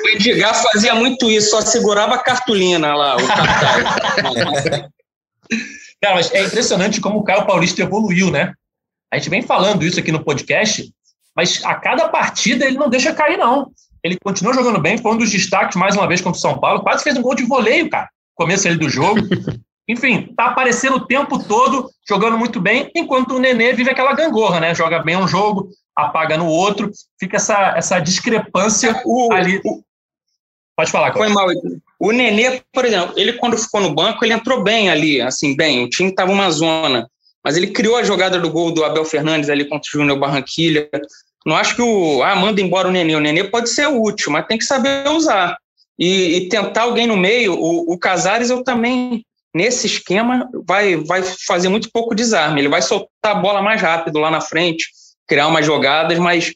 O 0.05 0.09
Edgar 0.09 0.55
fazia 0.55 0.95
muito 0.95 1.31
isso, 1.31 1.51
só 1.51 1.61
segurava 1.61 2.15
a 2.15 2.23
cartolina 2.23 2.95
lá, 2.95 3.17
o 3.17 3.27
cartaz. 3.27 4.89
Cara, 6.01 6.15
mas 6.15 6.33
é 6.33 6.45
impressionante 6.45 7.01
como 7.01 7.19
o 7.19 7.25
Caio 7.25 7.47
Paulista 7.47 7.83
evoluiu, 7.83 8.31
né? 8.31 8.53
A 9.13 9.17
gente 9.17 9.31
vem 9.31 9.43
falando 9.43 9.85
isso 9.85 9.99
aqui 9.99 10.13
no 10.13 10.23
podcast, 10.23 10.89
mas 11.35 11.65
a 11.65 11.75
cada 11.75 12.09
partida 12.09 12.67
ele 12.67 12.77
não 12.77 12.89
deixa 12.89 13.15
cair, 13.15 13.37
não. 13.37 13.73
Ele 14.05 14.17
continua 14.23 14.55
jogando 14.55 14.81
bem, 14.81 14.99
foi 14.99 15.13
um 15.13 15.17
dos 15.17 15.31
destaques 15.31 15.77
mais 15.77 15.97
uma 15.97 16.07
vez 16.07 16.21
contra 16.21 16.39
o 16.39 16.41
São 16.41 16.61
Paulo, 16.61 16.83
quase 16.83 17.03
fez 17.03 17.17
um 17.17 17.23
gol 17.23 17.35
de 17.35 17.45
voleio, 17.45 17.91
cara. 17.91 18.09
Começo 18.35 18.69
ali 18.69 18.77
do 18.77 18.89
jogo. 18.89 19.21
Enfim, 19.89 20.33
tá 20.37 20.47
aparecendo 20.47 20.97
o 20.97 21.07
tempo 21.07 21.43
todo, 21.43 21.91
jogando 22.07 22.37
muito 22.37 22.61
bem, 22.61 22.91
enquanto 22.95 23.35
o 23.35 23.39
Nenê 23.39 23.73
vive 23.73 23.91
aquela 23.91 24.13
gangorra, 24.13 24.61
né? 24.61 24.75
Joga 24.75 24.99
bem 24.99 25.17
um 25.17 25.27
jogo, 25.27 25.71
apaga 25.97 26.37
no 26.37 26.47
outro, 26.47 26.91
fica 27.19 27.37
essa, 27.37 27.75
essa 27.77 27.99
discrepância 27.99 29.01
o, 29.05 29.33
ali. 29.33 29.61
O, 29.65 29.83
Pode 30.79 30.93
falar, 30.93 31.13
Foi 31.13 31.29
mal. 31.29 31.49
O 31.99 32.13
Nenê, 32.13 32.63
por 32.73 32.85
exemplo, 32.85 33.13
ele 33.17 33.33
quando 33.33 33.59
ficou 33.59 33.81
no 33.81 33.93
banco, 33.93 34.25
ele 34.25 34.33
entrou 34.33 34.63
bem 34.63 34.89
ali, 34.89 35.21
assim, 35.21 35.57
bem, 35.57 35.83
o 35.83 35.89
time 35.89 36.11
estava 36.11 36.31
uma 36.31 36.49
zona, 36.53 37.11
mas 37.45 37.57
ele 37.57 37.73
criou 37.73 37.97
a 37.97 38.05
jogada 38.05 38.39
do 38.39 38.49
gol 38.49 38.71
do 38.71 38.85
Abel 38.85 39.05
Fernandes 39.05 39.51
ali 39.51 39.65
contra 39.65 39.89
o 39.89 39.99
Júnior 39.99 40.21
Barranquilha. 40.21 40.89
Não 41.45 41.57
acho 41.57 41.75
que 41.75 41.83
o, 41.83 42.23
ah, 42.23 42.37
manda 42.37 42.61
embora 42.61 42.87
o 42.87 42.93
Nenê. 42.93 43.17
O 43.17 43.21
Nenê 43.21 43.43
pode 43.43 43.71
ser 43.71 43.89
útil, 43.89 44.31
mas 44.31 44.47
tem 44.47 44.57
que 44.57 44.65
saber 44.65 45.09
usar. 45.09 45.57
E, 45.99 46.37
e 46.37 46.49
tentar 46.49 46.83
alguém 46.83 47.09
no 47.09 47.17
meio. 47.17 47.55
O, 47.55 47.95
o 47.95 47.99
Casares, 47.99 48.49
eu 48.51 48.63
também, 48.63 49.25
nesse 49.55 49.87
esquema, 49.87 50.49
vai, 50.67 50.97
vai 50.97 51.23
fazer 51.23 51.69
muito 51.69 51.91
pouco 51.91 52.15
desarme. 52.15 52.61
Ele 52.61 52.69
vai 52.69 52.83
soltar 52.83 53.09
a 53.23 53.35
bola 53.35 53.63
mais 53.63 53.81
rápido 53.81 54.19
lá 54.19 54.31
na 54.31 54.41
frente, 54.41 54.87
criar 55.27 55.47
umas 55.47 55.65
jogadas, 55.65 56.19
mas 56.19 56.53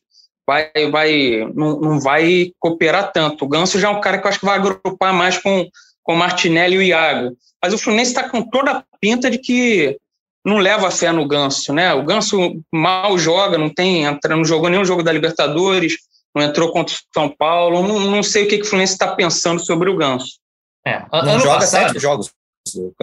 vai, 0.47 0.71
vai, 0.91 1.51
não, 1.55 1.81
não 1.81 2.01
vai 2.01 2.53
cooperar 2.59 3.13
tanto. 3.13 3.45
O 3.45 3.49
Ganso 3.49 3.79
já 3.79 3.89
é 3.89 3.91
um 3.91 4.01
cara 4.01 4.19
que 4.19 4.27
eu 4.27 4.29
acho 4.29 4.41
que 4.41 4.47
vai 4.47 4.57
agrupar 4.57 5.13
mais 5.13 5.39
com 5.39 5.69
com 6.03 6.15
Martinelli 6.15 6.75
e 6.75 6.79
o 6.79 6.83
Iago. 6.83 7.37
Mas 7.63 7.73
o 7.73 7.79
Fluminense 7.79 8.11
está 8.11 8.29
com 8.29 8.43
toda 8.43 8.73
a 8.73 8.85
pinta 9.01 9.31
de 9.31 9.39
que 9.39 9.97
não 10.45 10.59
leva 10.59 10.91
fé 10.91 11.13
no 11.13 11.27
Ganso, 11.27 11.73
né? 11.73 11.95
O 11.95 12.05
Ganso 12.05 12.61
mal 12.73 13.17
joga, 13.17 13.57
não 13.57 13.71
tem, 13.71 14.05
não 14.29 14.45
jogou 14.45 14.69
nenhum 14.69 14.85
jogo 14.85 15.03
da 15.03 15.13
Libertadores, 15.13 15.99
não 16.35 16.43
entrou 16.43 16.73
contra 16.73 16.95
o 16.95 16.99
São 17.15 17.29
Paulo, 17.29 17.87
não, 17.87 18.01
não 18.01 18.23
sei 18.23 18.45
o 18.45 18.49
que, 18.49 18.59
que 18.59 18.65
o 18.65 18.67
Fluminense 18.67 18.95
está 18.95 19.15
pensando 19.15 19.65
sobre 19.65 19.89
o 19.89 19.97
Ganso. 19.97 20.41
É, 20.85 21.05
não 21.13 21.39
joga 21.39 21.61
passado, 21.61 21.89
sete 21.89 22.01
jogos 22.01 22.33
o. 22.75 22.95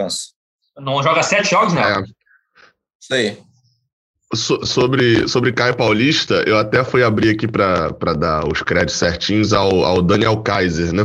Não 0.78 1.02
joga 1.02 1.22
sete 1.22 1.50
jogos, 1.50 1.72
né? 1.72 1.82
É. 1.82 2.02
Isso 3.00 3.14
aí. 3.14 3.38
So, 4.32 4.64
sobre, 4.64 5.26
sobre 5.26 5.50
Caio 5.50 5.74
Paulista, 5.74 6.44
eu 6.46 6.56
até 6.56 6.84
fui 6.84 7.02
abrir 7.02 7.30
aqui 7.30 7.48
para 7.48 8.14
dar 8.16 8.46
os 8.46 8.62
créditos 8.62 8.94
certinhos 8.94 9.52
ao, 9.52 9.84
ao 9.84 10.00
Daniel 10.00 10.36
Kaiser, 10.36 10.92
né? 10.92 11.02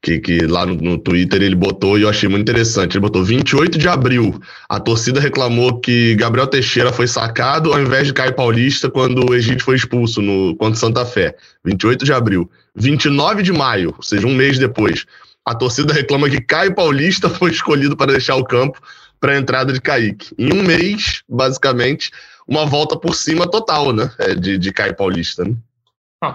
Que, 0.00 0.18
que 0.18 0.46
lá 0.46 0.64
no, 0.64 0.74
no, 0.76 0.96
Twitter 0.96 1.42
ele 1.42 1.54
botou 1.54 1.98
e 1.98 2.02
eu 2.02 2.08
achei 2.08 2.30
muito 2.30 2.48
interessante. 2.48 2.94
Ele 2.94 3.02
botou 3.02 3.22
28 3.22 3.76
de 3.76 3.86
abril. 3.86 4.40
A 4.70 4.80
torcida 4.80 5.20
reclamou 5.20 5.80
que 5.80 6.14
Gabriel 6.14 6.46
Teixeira 6.46 6.90
foi 6.90 7.06
sacado 7.06 7.74
ao 7.74 7.78
invés 7.78 8.06
de 8.06 8.14
Caio 8.14 8.34
Paulista 8.34 8.90
quando 8.90 9.30
o 9.30 9.34
Egito 9.34 9.62
foi 9.62 9.76
expulso 9.76 10.22
no, 10.22 10.56
contra 10.56 10.80
Santa 10.80 11.04
Fé. 11.04 11.36
28 11.66 12.06
de 12.06 12.12
abril. 12.14 12.50
29 12.74 13.42
de 13.42 13.52
maio, 13.52 13.92
ou 13.94 14.02
seja, 14.02 14.26
um 14.26 14.34
mês 14.34 14.58
depois. 14.58 15.04
A 15.44 15.54
torcida 15.54 15.92
reclama 15.92 16.30
que 16.30 16.40
Caio 16.40 16.74
Paulista 16.74 17.28
foi 17.30 17.50
escolhido 17.50 17.96
para 17.96 18.12
deixar 18.12 18.36
o 18.36 18.44
campo 18.44 18.80
para 19.20 19.32
a 19.32 19.38
entrada 19.38 19.72
de 19.72 19.80
Kaique. 19.80 20.34
Em 20.36 20.52
um 20.52 20.62
mês, 20.62 21.22
basicamente, 21.28 22.10
uma 22.46 22.66
volta 22.66 22.98
por 22.98 23.14
cima 23.14 23.48
total, 23.48 23.92
né? 23.92 24.10
É, 24.18 24.34
de, 24.34 24.58
de 24.58 24.72
Caio 24.72 24.96
Paulista. 24.96 25.44
Né? 25.44 25.54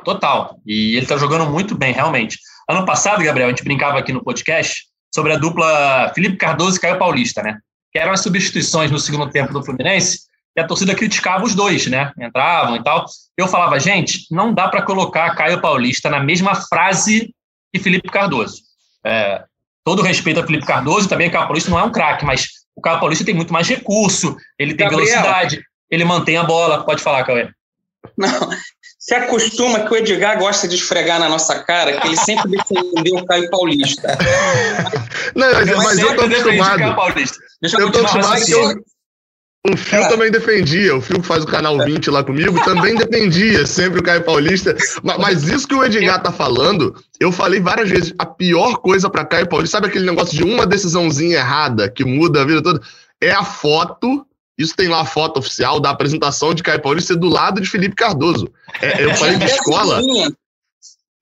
Total. 0.03 0.59
E 0.65 0.95
ele 0.95 1.03
está 1.03 1.17
jogando 1.17 1.49
muito 1.49 1.75
bem, 1.75 1.93
realmente. 1.93 2.39
Ano 2.69 2.85
passado, 2.85 3.23
Gabriel, 3.23 3.47
a 3.47 3.51
gente 3.51 3.63
brincava 3.63 3.99
aqui 3.99 4.11
no 4.11 4.23
podcast 4.23 4.85
sobre 5.13 5.33
a 5.33 5.37
dupla 5.37 6.11
Felipe 6.13 6.37
Cardoso 6.37 6.77
e 6.77 6.79
Caio 6.79 6.99
Paulista, 6.99 7.41
né? 7.41 7.59
Que 7.91 7.99
eram 7.99 8.11
as 8.11 8.21
substituições 8.21 8.91
no 8.91 8.99
segundo 8.99 9.29
tempo 9.29 9.53
do 9.53 9.63
Fluminense 9.63 10.27
e 10.55 10.61
a 10.61 10.67
torcida 10.67 10.95
criticava 10.95 11.45
os 11.45 11.55
dois, 11.55 11.87
né? 11.87 12.11
Entravam 12.19 12.75
e 12.75 12.83
tal. 12.83 13.05
Eu 13.37 13.47
falava, 13.47 13.79
gente, 13.79 14.25
não 14.31 14.53
dá 14.53 14.67
para 14.67 14.81
colocar 14.81 15.35
Caio 15.35 15.61
Paulista 15.61 16.09
na 16.09 16.19
mesma 16.19 16.55
frase 16.55 17.33
que 17.73 17.79
Felipe 17.79 18.09
Cardoso. 18.09 18.66
É, 19.07 19.43
todo 19.83 20.01
respeito 20.01 20.39
a 20.39 20.45
Felipe 20.45 20.65
Cardoso, 20.65 21.07
também 21.07 21.29
Caio 21.29 21.45
Paulista 21.45 21.69
não 21.71 21.79
é 21.79 21.83
um 21.83 21.91
craque, 21.91 22.25
mas 22.25 22.47
o 22.75 22.81
Caio 22.81 22.99
Paulista 22.99 23.23
tem 23.23 23.33
muito 23.33 23.53
mais 23.53 23.67
recurso, 23.67 24.35
ele 24.59 24.75
tem 24.75 24.89
Gabriel. 24.89 25.07
velocidade, 25.07 25.61
ele 25.89 26.03
mantém 26.03 26.37
a 26.37 26.43
bola. 26.43 26.83
Pode 26.83 27.01
falar, 27.01 27.23
Cauê. 27.23 27.49
Não, 28.17 28.49
se 28.99 29.15
acostuma 29.15 29.81
que 29.81 29.93
o 29.93 29.95
Edgar 29.95 30.37
gosta 30.37 30.67
de 30.67 30.75
esfregar 30.75 31.19
na 31.19 31.29
nossa 31.29 31.63
cara 31.63 31.99
que 31.99 32.07
ele 32.07 32.17
sempre 32.17 32.51
defendeu 32.51 33.15
o 33.15 33.25
Caio 33.25 33.49
Paulista. 33.49 34.17
Não, 35.35 35.53
mas, 35.53 35.77
mas 35.77 35.99
eu 35.99 36.15
tô 36.15 36.23
acostumado. 36.23 37.15
Deixa 37.61 37.77
eu, 37.77 37.81
eu 37.81 37.91
tô 37.91 37.99
acostumado 37.99 38.45
que 38.45 38.51
eu, 38.51 38.75
o 39.73 39.77
Fio 39.77 39.99
é. 39.99 40.07
também 40.07 40.31
defendia, 40.31 40.95
o 40.95 41.01
Fio 41.01 41.19
que 41.19 41.27
faz 41.27 41.43
o 41.43 41.47
canal 41.47 41.77
20 41.77 42.09
lá 42.09 42.23
comigo, 42.23 42.63
também 42.63 42.95
defendia 42.95 43.65
sempre 43.65 43.99
o 43.99 44.03
Caio 44.03 44.23
Paulista. 44.23 44.75
Mas, 45.03 45.17
mas, 45.17 45.43
isso 45.49 45.67
que 45.67 45.75
o 45.75 45.83
Edgar 45.83 46.21
tá 46.21 46.31
falando, 46.31 46.95
eu 47.19 47.31
falei 47.31 47.59
várias 47.59 47.89
vezes, 47.89 48.13
a 48.17 48.25
pior 48.25 48.77
coisa 48.77 49.09
para 49.09 49.25
Caio 49.25 49.47
Paulista, 49.47 49.77
sabe 49.77 49.87
aquele 49.87 50.05
negócio 50.05 50.35
de 50.35 50.43
uma 50.43 50.65
decisãozinha 50.65 51.37
errada 51.37 51.89
que 51.89 52.05
muda 52.05 52.41
a 52.41 52.45
vida 52.45 52.61
toda? 52.61 52.81
É 53.21 53.31
a 53.31 53.43
foto, 53.43 54.25
isso 54.57 54.75
tem 54.75 54.87
lá 54.87 55.01
a 55.01 55.05
foto 55.05 55.39
oficial 55.39 55.79
da 55.79 55.89
apresentação 55.89 56.53
de 56.53 56.63
Caio 56.63 56.81
Paulista 56.81 57.15
do 57.15 57.27
lado 57.27 57.61
de 57.61 57.69
Felipe 57.69 57.95
Cardoso. 57.95 58.49
É, 58.81 59.03
eu 59.03 59.13
falei 59.15 59.37
de 59.37 59.45
escola. 59.45 60.01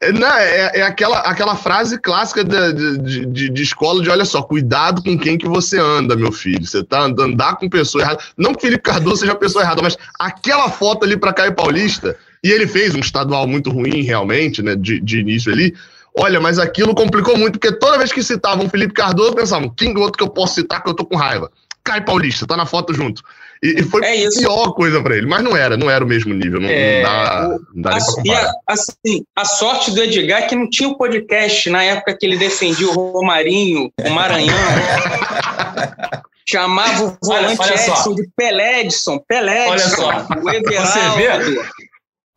É, 0.01 0.11
não, 0.11 0.27
é, 0.27 0.71
é, 0.75 0.81
aquela, 0.81 1.19
aquela 1.19 1.55
frase 1.55 1.97
clássica 1.97 2.43
de, 2.43 3.25
de, 3.27 3.49
de, 3.49 3.63
escola 3.63 4.03
de 4.03 4.09
olha 4.09 4.25
só, 4.25 4.41
cuidado 4.41 5.01
com 5.01 5.17
quem 5.17 5.37
que 5.37 5.47
você 5.47 5.79
anda, 5.79 6.15
meu 6.15 6.31
filho. 6.31 6.65
Você 6.65 6.83
tá 6.83 7.01
andando 7.01 7.33
andar 7.33 7.55
com 7.55 7.69
pessoa 7.69 8.03
errada. 8.03 8.19
Não 8.37 8.53
que 8.53 8.61
Felipe 8.61 8.83
Cardoso 8.83 9.17
seja 9.17 9.33
pessoa 9.35 9.63
errada, 9.63 9.81
mas 9.81 9.97
aquela 10.19 10.69
foto 10.69 11.05
ali 11.05 11.17
para 11.17 11.33
Caio 11.33 11.55
Paulista, 11.55 12.17
e 12.43 12.51
ele 12.51 12.67
fez 12.67 12.93
um 12.93 12.99
estadual 12.99 13.47
muito 13.47 13.71
ruim, 13.71 14.01
realmente, 14.01 14.61
né? 14.61 14.75
De, 14.75 14.99
de 14.99 15.19
início 15.19 15.51
ali. 15.51 15.73
Olha, 16.17 16.39
mas 16.39 16.59
aquilo 16.59 16.93
complicou 16.93 17.37
muito, 17.37 17.59
porque 17.59 17.75
toda 17.77 17.97
vez 17.97 18.11
que 18.11 18.21
citavam 18.21 18.69
Felipe 18.69 18.93
Cardoso, 18.93 19.33
pensavam, 19.33 19.69
quem 19.69 19.97
outro 19.97 20.17
que 20.17 20.23
eu 20.23 20.29
posso 20.29 20.55
citar 20.55 20.83
que 20.83 20.89
eu 20.89 20.93
tô 20.93 21.05
com 21.05 21.15
raiva? 21.15 21.51
Caio 21.83 22.03
Paulista, 22.03 22.47
tá 22.47 22.57
na 22.57 22.65
foto 22.65 22.93
junto. 22.93 23.21
E, 23.63 23.79
e 23.79 23.83
foi 23.83 24.03
é 24.03 24.27
a 24.27 24.29
pior 24.29 24.73
coisa 24.73 25.01
para 25.01 25.17
ele, 25.17 25.27
mas 25.27 25.43
não 25.43 25.55
era, 25.55 25.77
não 25.77 25.89
era 25.89 26.03
o 26.03 26.07
mesmo 26.07 26.33
nível, 26.33 26.59
não, 26.59 26.69
é, 26.69 27.01
não 27.01 27.09
dá, 27.09 27.57
não 27.73 27.81
dá 27.81 27.89
a, 27.89 27.93
nem 27.93 28.03
pra 28.03 28.13
comparar. 28.13 28.51
A, 28.67 28.73
assim, 28.73 29.25
a 29.35 29.45
sorte 29.45 29.91
do 29.91 30.03
Edgar 30.03 30.43
é 30.43 30.47
que 30.47 30.55
não 30.55 30.69
tinha 30.69 30.89
o 30.89 30.97
podcast 30.97 31.69
na 31.69 31.83
época 31.83 32.17
que 32.17 32.25
ele 32.25 32.37
defendia 32.37 32.87
o 32.87 33.11
Romarinho, 33.11 33.91
o 34.03 34.09
Maranhão. 34.09 34.55
Chamava 36.47 37.05
o 37.05 37.17
volante 37.23 37.59
olha, 37.59 37.71
olha 37.71 37.73
Edson 37.73 38.13
de 38.13 38.29
Peledson, 38.37 39.19
Peledson, 39.27 39.71
olha 39.71 39.79
só. 39.79 40.27
o 40.43 40.49
Everaldo. 40.51 40.91
Você 40.91 41.17
vê, 41.17 41.61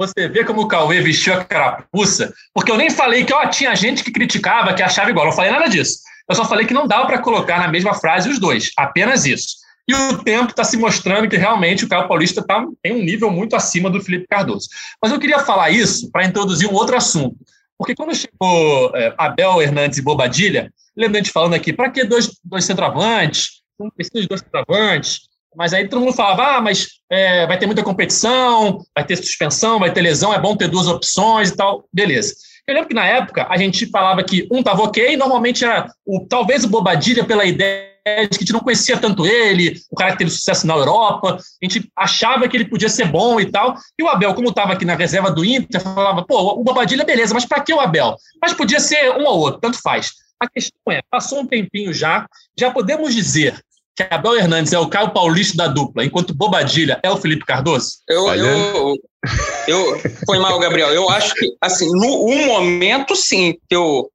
você 0.00 0.28
vê 0.28 0.44
como 0.44 0.62
o 0.62 0.68
Cauê 0.68 1.00
vestiu 1.02 1.34
a 1.34 1.44
carapuça, 1.44 2.32
porque 2.54 2.72
eu 2.72 2.78
nem 2.78 2.88
falei 2.88 3.24
que 3.24 3.34
ó, 3.34 3.46
tinha 3.48 3.74
gente 3.74 4.02
que 4.02 4.10
criticava, 4.10 4.72
que 4.72 4.82
achava 4.82 5.10
igual, 5.10 5.26
eu 5.26 5.30
não 5.30 5.36
falei 5.36 5.50
nada 5.50 5.68
disso. 5.68 5.98
Eu 6.28 6.36
só 6.36 6.44
falei 6.44 6.66
que 6.66 6.74
não 6.74 6.86
dava 6.86 7.06
para 7.06 7.18
colocar 7.18 7.58
na 7.58 7.68
mesma 7.68 7.94
frase 7.94 8.28
os 8.28 8.38
dois, 8.38 8.70
apenas 8.76 9.26
isso. 9.26 9.56
E 9.88 9.94
o 9.94 10.22
tempo 10.22 10.50
está 10.50 10.62
se 10.62 10.76
mostrando 10.76 11.28
que 11.28 11.36
realmente 11.38 11.84
o 11.84 11.88
Caio 11.88 12.06
Paulista 12.06 12.44
tá, 12.46 12.62
tem 12.82 12.92
um 12.92 13.02
nível 13.02 13.30
muito 13.30 13.56
acima 13.56 13.88
do 13.88 14.02
Felipe 14.02 14.26
Cardoso. 14.28 14.68
Mas 15.02 15.10
eu 15.10 15.18
queria 15.18 15.38
falar 15.38 15.70
isso 15.70 16.10
para 16.10 16.26
introduzir 16.26 16.68
um 16.68 16.74
outro 16.74 16.94
assunto. 16.94 17.36
Porque 17.78 17.94
quando 17.94 18.14
chegou 18.14 18.94
é, 18.94 19.14
Abel 19.16 19.62
Hernandes 19.62 19.98
e 19.98 20.02
Bobadilha, 20.02 20.70
lembra 20.94 21.20
gente 21.20 21.32
falando 21.32 21.54
aqui, 21.54 21.72
para 21.72 21.90
que 21.90 22.04
dois, 22.04 22.28
dois 22.44 22.66
centroavantes? 22.66 23.62
Não 23.80 23.88
precisa 23.88 24.20
de 24.20 24.28
dois 24.28 24.42
centroavantes. 24.42 25.20
Mas 25.56 25.72
aí 25.72 25.88
todo 25.88 26.00
mundo 26.00 26.12
falava, 26.12 26.56
ah, 26.56 26.60
mas 26.60 26.88
é, 27.10 27.46
vai 27.46 27.58
ter 27.58 27.66
muita 27.66 27.82
competição, 27.82 28.84
vai 28.94 29.04
ter 29.04 29.16
suspensão, 29.16 29.78
vai 29.78 29.92
ter 29.92 30.02
lesão, 30.02 30.34
é 30.34 30.38
bom 30.38 30.54
ter 30.54 30.68
duas 30.68 30.86
opções 30.86 31.48
e 31.48 31.56
tal. 31.56 31.88
Beleza. 31.90 32.34
Eu 32.68 32.74
lembro 32.74 32.88
que 32.90 32.94
na 32.94 33.06
época 33.06 33.46
a 33.48 33.56
gente 33.56 33.86
falava 33.86 34.22
que 34.22 34.46
um 34.52 34.58
estava 34.58 34.82
ok, 34.82 35.16
normalmente 35.16 35.64
era 35.64 35.90
o, 36.04 36.26
talvez 36.28 36.64
o 36.64 36.68
Bobadilha 36.68 37.24
pela 37.24 37.46
ideia 37.46 37.88
de 38.04 38.28
que 38.28 38.36
a 38.36 38.40
gente 38.40 38.52
não 38.52 38.60
conhecia 38.60 38.98
tanto 38.98 39.26
ele, 39.26 39.80
o 39.90 39.96
cara 39.96 40.12
que 40.12 40.18
teve 40.18 40.30
sucesso 40.30 40.66
na 40.66 40.74
Europa, 40.74 41.38
a 41.38 41.64
gente 41.64 41.90
achava 41.96 42.46
que 42.46 42.54
ele 42.54 42.68
podia 42.68 42.90
ser 42.90 43.06
bom 43.06 43.40
e 43.40 43.46
tal. 43.46 43.74
E 43.98 44.02
o 44.02 44.08
Abel, 44.08 44.34
como 44.34 44.50
estava 44.50 44.74
aqui 44.74 44.84
na 44.84 44.94
reserva 44.94 45.30
do 45.30 45.46
Inter, 45.46 45.80
falava, 45.80 46.22
pô, 46.22 46.60
o 46.60 46.62
Bobadilha 46.62 47.06
beleza, 47.06 47.32
mas 47.32 47.46
para 47.46 47.62
que 47.62 47.72
o 47.72 47.80
Abel? 47.80 48.14
Mas 48.40 48.52
podia 48.52 48.80
ser 48.80 49.12
um 49.12 49.24
ou 49.24 49.38
outro, 49.38 49.60
tanto 49.62 49.80
faz. 49.80 50.12
A 50.38 50.46
questão 50.46 50.92
é, 50.92 51.00
passou 51.10 51.40
um 51.40 51.46
tempinho 51.46 51.90
já, 51.90 52.26
já 52.54 52.70
podemos 52.70 53.14
dizer 53.14 53.58
que 53.98 54.14
Abel 54.14 54.36
Hernandes 54.36 54.72
é 54.72 54.78
o 54.78 54.88
Caio 54.88 55.10
Paulista 55.10 55.56
da 55.56 55.66
dupla, 55.66 56.04
enquanto 56.04 56.32
Bobadilha 56.32 57.00
é 57.02 57.10
o 57.10 57.16
Felipe 57.16 57.44
Cardoso? 57.44 57.98
Eu, 58.08 58.32
eu, 58.32 58.94
eu, 59.66 60.00
foi 60.24 60.38
mal, 60.38 60.56
Gabriel. 60.60 60.90
Eu 60.94 61.10
acho 61.10 61.34
que, 61.34 61.52
assim, 61.60 61.90
no 61.90 62.24
um 62.24 62.46
momento, 62.46 63.16
sim, 63.16 63.58
que 63.68 63.74
eu, 63.74 64.08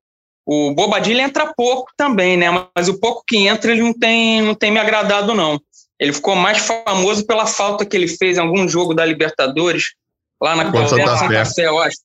o 0.45 0.73
Bobadilha 0.73 1.21
entra 1.21 1.53
pouco 1.53 1.91
também, 1.97 2.37
né? 2.37 2.47
Mas 2.73 2.87
o 2.87 2.97
pouco 2.97 3.23
que 3.27 3.45
entra, 3.45 3.73
ele 3.73 3.81
não 3.81 3.93
tem, 3.93 4.41
não 4.41 4.55
tem 4.55 4.71
me 4.71 4.79
agradado, 4.79 5.33
não. 5.33 5.59
Ele 5.99 6.13
ficou 6.13 6.33
mais 6.33 6.59
famoso 6.59 7.25
pela 7.25 7.45
falta 7.45 7.85
que 7.85 7.97
ele 7.97 8.07
fez 8.07 8.37
em 8.37 8.41
algum 8.41 8.65
jogo 8.69 8.93
da 8.93 9.05
Libertadores, 9.05 9.95
lá 10.41 10.55
na 10.55 10.71
Copa 10.71 10.87
Santa 10.87 11.45
Fé, 11.45 11.67
eu 11.67 11.77
acho. 11.79 11.97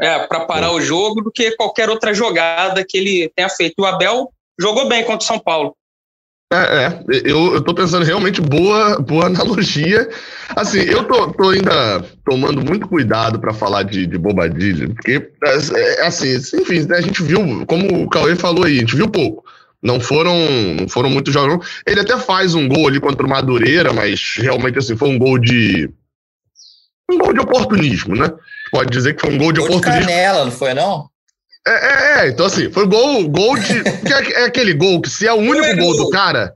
É, 0.00 0.24
para 0.26 0.44
parar 0.44 0.72
o 0.72 0.80
jogo, 0.80 1.20
do 1.20 1.32
que 1.32 1.56
qualquer 1.56 1.90
outra 1.90 2.14
jogada 2.14 2.84
que 2.88 2.96
ele 2.96 3.32
tenha 3.34 3.48
feito. 3.48 3.74
O 3.80 3.86
Abel 3.86 4.28
jogou 4.58 4.88
bem 4.88 5.02
contra 5.02 5.24
o 5.24 5.26
São 5.26 5.38
Paulo. 5.38 5.76
É, 6.54 6.86
é, 6.86 7.04
eu, 7.24 7.54
eu 7.54 7.60
tô 7.60 7.74
pensando 7.74 8.04
realmente 8.04 8.40
boa, 8.40 8.98
boa 9.00 9.26
analogia. 9.26 10.08
Assim, 10.54 10.80
eu 10.80 11.02
tô, 11.04 11.32
tô 11.32 11.50
ainda 11.50 12.04
tomando 12.24 12.64
muito 12.64 12.86
cuidado 12.86 13.40
para 13.40 13.52
falar 13.52 13.82
de, 13.82 14.06
de 14.06 14.16
bobadilha, 14.16 14.88
porque, 14.88 15.30
é, 15.44 16.00
é 16.02 16.06
assim, 16.06 16.34
enfim, 16.36 16.86
a 16.92 17.00
gente 17.00 17.22
viu, 17.22 17.66
como 17.66 18.04
o 18.04 18.08
Cauê 18.08 18.36
falou 18.36 18.64
aí, 18.64 18.76
a 18.76 18.80
gente 18.80 18.96
viu 18.96 19.08
pouco. 19.08 19.44
Não 19.82 20.00
foram, 20.00 20.34
não 20.78 20.88
foram 20.88 21.10
muitos 21.10 21.34
jogos. 21.34 21.82
Ele 21.86 22.00
até 22.00 22.16
faz 22.16 22.54
um 22.54 22.66
gol 22.68 22.88
ali 22.88 22.98
contra 22.98 23.26
o 23.26 23.28
Madureira, 23.28 23.92
mas 23.92 24.36
realmente 24.38 24.78
assim, 24.78 24.96
foi 24.96 25.10
um 25.10 25.18
gol 25.18 25.38
de. 25.38 25.90
Um 27.10 27.18
gol 27.18 27.34
de 27.34 27.40
oportunismo, 27.40 28.16
né? 28.16 28.32
Pode 28.70 28.90
dizer 28.90 29.14
que 29.14 29.20
foi 29.20 29.34
um 29.34 29.38
gol 29.38 29.52
de 29.52 29.60
gol 29.60 29.68
oportunismo. 29.68 30.00
De 30.00 30.06
canela, 30.06 30.44
não 30.46 30.50
foi, 30.50 30.72
não? 30.72 31.10
É, 31.66 31.72
é, 31.72 32.26
é, 32.26 32.28
então 32.28 32.46
assim, 32.46 32.70
foi 32.70 32.86
gol, 32.86 33.28
gol 33.28 33.58
de. 33.58 33.78
É, 33.78 34.42
é, 34.42 34.44
aquele 34.44 34.74
gol 34.74 35.00
que 35.00 35.08
se 35.08 35.26
é 35.26 35.32
o 35.32 35.36
único 35.36 35.76
gol 35.76 35.96
do 35.96 36.10
cara, 36.10 36.54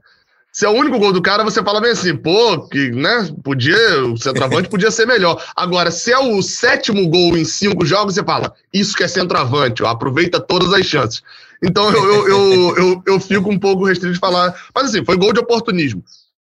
se 0.51 0.65
é 0.65 0.69
o 0.69 0.73
único 0.73 0.99
gol 0.99 1.11
do 1.11 1.21
cara, 1.21 1.43
você 1.43 1.63
fala 1.63 1.81
bem 1.81 1.91
assim, 1.91 2.15
pô, 2.15 2.67
que, 2.67 2.91
né, 2.91 3.27
podia, 3.43 4.03
o 4.05 4.17
centroavante 4.17 4.69
podia 4.69 4.91
ser 4.91 5.07
melhor. 5.07 5.43
Agora, 5.55 5.89
se 5.89 6.11
é 6.11 6.19
o 6.19 6.41
sétimo 6.41 7.07
gol 7.07 7.37
em 7.37 7.45
cinco 7.45 7.85
jogos, 7.85 8.15
você 8.15 8.23
fala, 8.23 8.53
isso 8.73 8.95
que 8.95 9.03
é 9.03 9.07
centroavante, 9.07 9.83
ó, 9.83 9.87
aproveita 9.87 10.39
todas 10.39 10.73
as 10.73 10.85
chances. 10.85 11.23
Então 11.63 11.91
eu, 11.91 12.05
eu, 12.05 12.27
eu, 12.27 12.77
eu, 12.77 13.03
eu 13.05 13.19
fico 13.19 13.49
um 13.49 13.59
pouco 13.59 13.85
restrito 13.85 14.13
de 14.13 14.19
falar, 14.19 14.53
mas 14.73 14.85
assim, 14.85 15.03
foi 15.03 15.17
gol 15.17 15.33
de 15.33 15.39
oportunismo. 15.39 16.03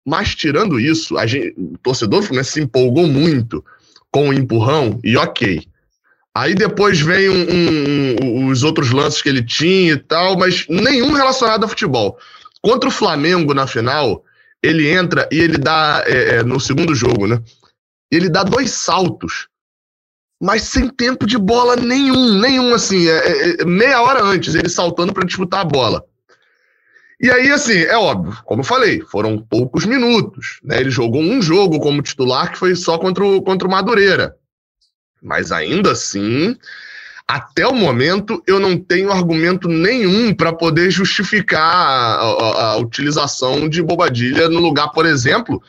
Mas 0.07 0.35
tirando 0.35 0.79
isso, 0.79 1.17
a 1.17 1.27
gente, 1.27 1.55
o 1.57 1.79
torcedor 1.83 2.23
Fluminense 2.23 2.53
se 2.53 2.61
empolgou 2.61 3.07
muito 3.07 3.65
com 4.11 4.29
o 4.29 4.33
empurrão, 4.33 5.01
e 5.03 5.17
ok. 5.17 5.67
Aí 6.37 6.55
depois 6.55 7.01
vem 7.01 7.29
um, 7.29 7.47
um, 7.49 8.17
um, 8.23 8.47
os 8.49 8.65
outros 8.65 8.91
lances 8.91 9.23
que 9.23 9.29
ele 9.29 9.45
tinha 9.45 9.93
e 9.93 9.99
tal, 9.99 10.37
mas 10.37 10.67
nenhum 10.69 11.13
relacionado 11.13 11.65
a 11.65 11.69
futebol. 11.69 12.19
Contra 12.61 12.89
o 12.89 12.93
Flamengo 12.93 13.55
na 13.55 13.69
final, 13.69 14.25
ele 14.61 14.89
entra 14.89 15.29
e 15.31 15.39
ele 15.39 15.59
dá, 15.59 16.03
é, 16.07 16.37
é, 16.37 16.43
no 16.43 16.59
segundo 16.59 16.95
jogo, 16.95 17.29
né? 17.29 17.41
Ele 18.11 18.29
dá 18.29 18.43
dois 18.43 18.73
saltos, 18.73 19.47
mas 20.43 20.63
sem 20.63 20.89
tempo 20.89 21.25
de 21.27 21.39
bola 21.39 21.77
nenhum, 21.77 22.41
nenhum 22.41 22.75
assim, 22.75 23.09
é, 23.09 23.13
é, 23.13 23.63
é 23.63 23.65
meia 23.65 24.03
hora 24.03 24.25
antes, 24.25 24.55
ele 24.57 24.69
saltando 24.69 25.13
para 25.13 25.25
disputar 25.25 25.61
a 25.61 25.65
bola. 25.65 26.05
E 27.21 27.31
aí, 27.31 27.51
assim, 27.51 27.79
é 27.79 27.97
óbvio, 27.97 28.37
como 28.45 28.63
eu 28.63 28.67
falei, 28.67 29.01
foram 29.03 29.39
poucos 29.39 29.87
minutos. 29.87 30.59
Né? 30.65 30.81
Ele 30.81 30.91
jogou 30.91 31.23
um 31.23 31.41
jogo 31.41 31.79
como 31.79 32.03
titular 32.03 32.51
que 32.51 32.59
foi 32.59 32.75
só 32.75 32.99
contra 32.99 33.25
o, 33.25 33.41
contra 33.41 33.69
o 33.69 33.71
Madureira. 33.71 34.37
Mas 35.25 35.51
ainda 35.51 35.93
assim, 35.93 36.55
até 37.27 37.67
o 37.67 37.75
momento, 37.75 38.43
eu 38.47 38.61
não 38.61 38.77
tenho 38.77 39.11
argumento 39.11 39.67
nenhum 39.69 40.35
para 40.35 40.53
poder 40.53 40.91
justificar 40.91 41.63
a, 41.63 42.21
a, 42.21 42.65
a, 42.73 42.77
utilização 42.77 43.67
de 43.67 43.83
Bobadilha 43.83 44.51
no 44.51 44.61
lugar, 44.61 44.89
por 44.91 45.07
exemplo, 45.07 45.63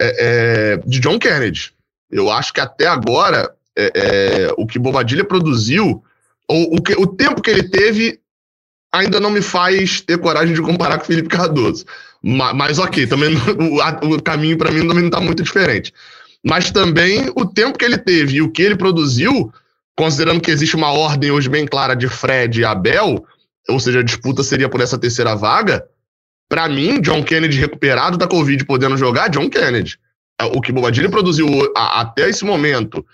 é, 0.00 0.16
é, 0.18 0.76
de 0.84 0.98
John 0.98 1.16
Kennedy. 1.16 1.72
Eu 2.10 2.28
acho 2.28 2.52
que 2.52 2.60
até 2.60 2.88
agora, 2.88 3.54
é, 3.76 3.92
é 3.94 4.54
o 4.58 4.66
que 4.66 4.80
Bobadilha 4.80 5.24
produziu, 5.24 6.02
ou 6.48 6.76
o, 6.76 6.82
que, 6.82 6.94
o 6.94 7.06
tempo 7.06 7.40
que 7.40 7.50
ele 7.50 7.68
teve, 7.68 8.18
ainda 8.92 9.20
não 9.20 9.30
me 9.30 9.42
faz 9.42 10.00
ter 10.00 10.18
coragem 10.18 10.54
de 10.54 10.62
comparar 10.62 10.98
com 10.98 11.04
Felipe 11.04 11.28
Cardoso. 11.28 11.84
Mas, 12.20 12.56
mas 12.56 12.78
ok, 12.80 13.06
também 13.06 13.36
o, 13.36 14.14
o 14.14 14.22
caminho 14.22 14.58
para 14.58 14.72
mim 14.72 14.80
também 14.80 15.02
não 15.02 15.06
está 15.06 15.20
muito 15.20 15.44
diferente. 15.44 15.94
Mas 16.44 16.70
também 16.70 17.30
o 17.34 17.44
tempo 17.44 17.78
que 17.78 17.84
ele 17.84 17.98
teve 17.98 18.36
e 18.36 18.42
o 18.42 18.50
que 18.50 18.62
ele 18.62 18.76
produziu 18.76 19.52
considerando 19.98 20.40
que 20.40 20.50
existe 20.52 20.76
uma 20.76 20.92
ordem 20.92 21.32
hoje 21.32 21.48
bem 21.48 21.66
clara 21.66 21.96
de 21.96 22.06
Fred 22.06 22.60
e 22.60 22.64
Abel, 22.64 23.26
ou 23.68 23.80
seja, 23.80 23.98
a 23.98 24.04
disputa 24.04 24.44
seria 24.44 24.68
por 24.68 24.80
essa 24.80 24.96
terceira 24.96 25.34
vaga, 25.34 25.84
para 26.48 26.68
mim, 26.68 27.00
John 27.00 27.24
Kennedy 27.24 27.58
recuperado 27.58 28.16
da 28.16 28.28
Covid 28.28 28.64
podendo 28.64 28.96
jogar, 28.96 29.28
John 29.28 29.50
Kennedy. 29.50 29.98
É, 30.40 30.44
o 30.44 30.60
que 30.60 30.70
Bobadilha 30.70 31.10
produziu 31.10 31.46
até 31.74 32.30
esse 32.30 32.44
momento 32.44 33.04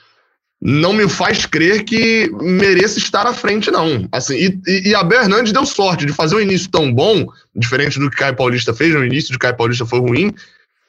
não 0.60 0.92
me 0.92 1.08
faz 1.08 1.46
crer 1.46 1.84
que 1.84 2.30
mereça 2.40 2.98
estar 2.98 3.26
à 3.26 3.32
frente, 3.32 3.70
não. 3.70 4.06
Assim, 4.12 4.34
e, 4.66 4.90
e 4.90 4.94
Abel 4.94 5.22
Hernandes 5.22 5.52
deu 5.52 5.64
sorte 5.64 6.04
de 6.04 6.12
fazer 6.12 6.36
um 6.36 6.40
início 6.40 6.70
tão 6.70 6.92
bom, 6.92 7.26
diferente 7.56 7.98
do 7.98 8.10
que 8.10 8.16
Caio 8.16 8.36
Paulista 8.36 8.74
fez, 8.74 8.94
o 8.94 9.04
início 9.04 9.32
de 9.32 9.38
Caio 9.38 9.56
Paulista 9.56 9.86
foi 9.86 10.00
ruim, 10.00 10.34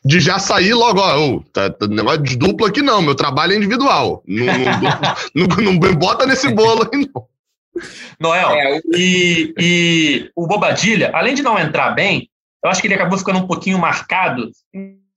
de 0.06 0.20
já 0.20 0.38
sair 0.38 0.74
logo, 0.76 1.00
ó, 1.00 1.20
oh, 1.20 1.44
tá, 1.52 1.68
tá, 1.72 1.88
negócio 1.88 2.22
de 2.22 2.38
dupla 2.38 2.68
aqui 2.68 2.84
não, 2.84 3.02
meu 3.02 3.16
trabalho 3.16 3.54
é 3.54 3.56
individual. 3.56 4.24
Não, 4.28 4.46
não, 5.34 5.48
não, 5.48 5.74
não 5.74 5.96
bota 5.96 6.28
nesse 6.28 6.48
bolo 6.54 6.88
aí, 6.94 7.10
não. 7.14 7.28
Noel, 8.20 8.52
é, 8.52 8.80
e, 8.96 9.54
e 9.60 10.32
o 10.36 10.48
Bobadilha, 10.48 11.12
além 11.14 11.34
de 11.34 11.42
não 11.42 11.60
entrar 11.60 11.92
bem, 11.92 12.30
eu 12.64 12.70
acho 12.70 12.80
que 12.80 12.88
ele 12.88 12.94
acabou 12.94 13.18
ficando 13.18 13.40
um 13.40 13.48
pouquinho 13.48 13.80
marcado, 13.80 14.52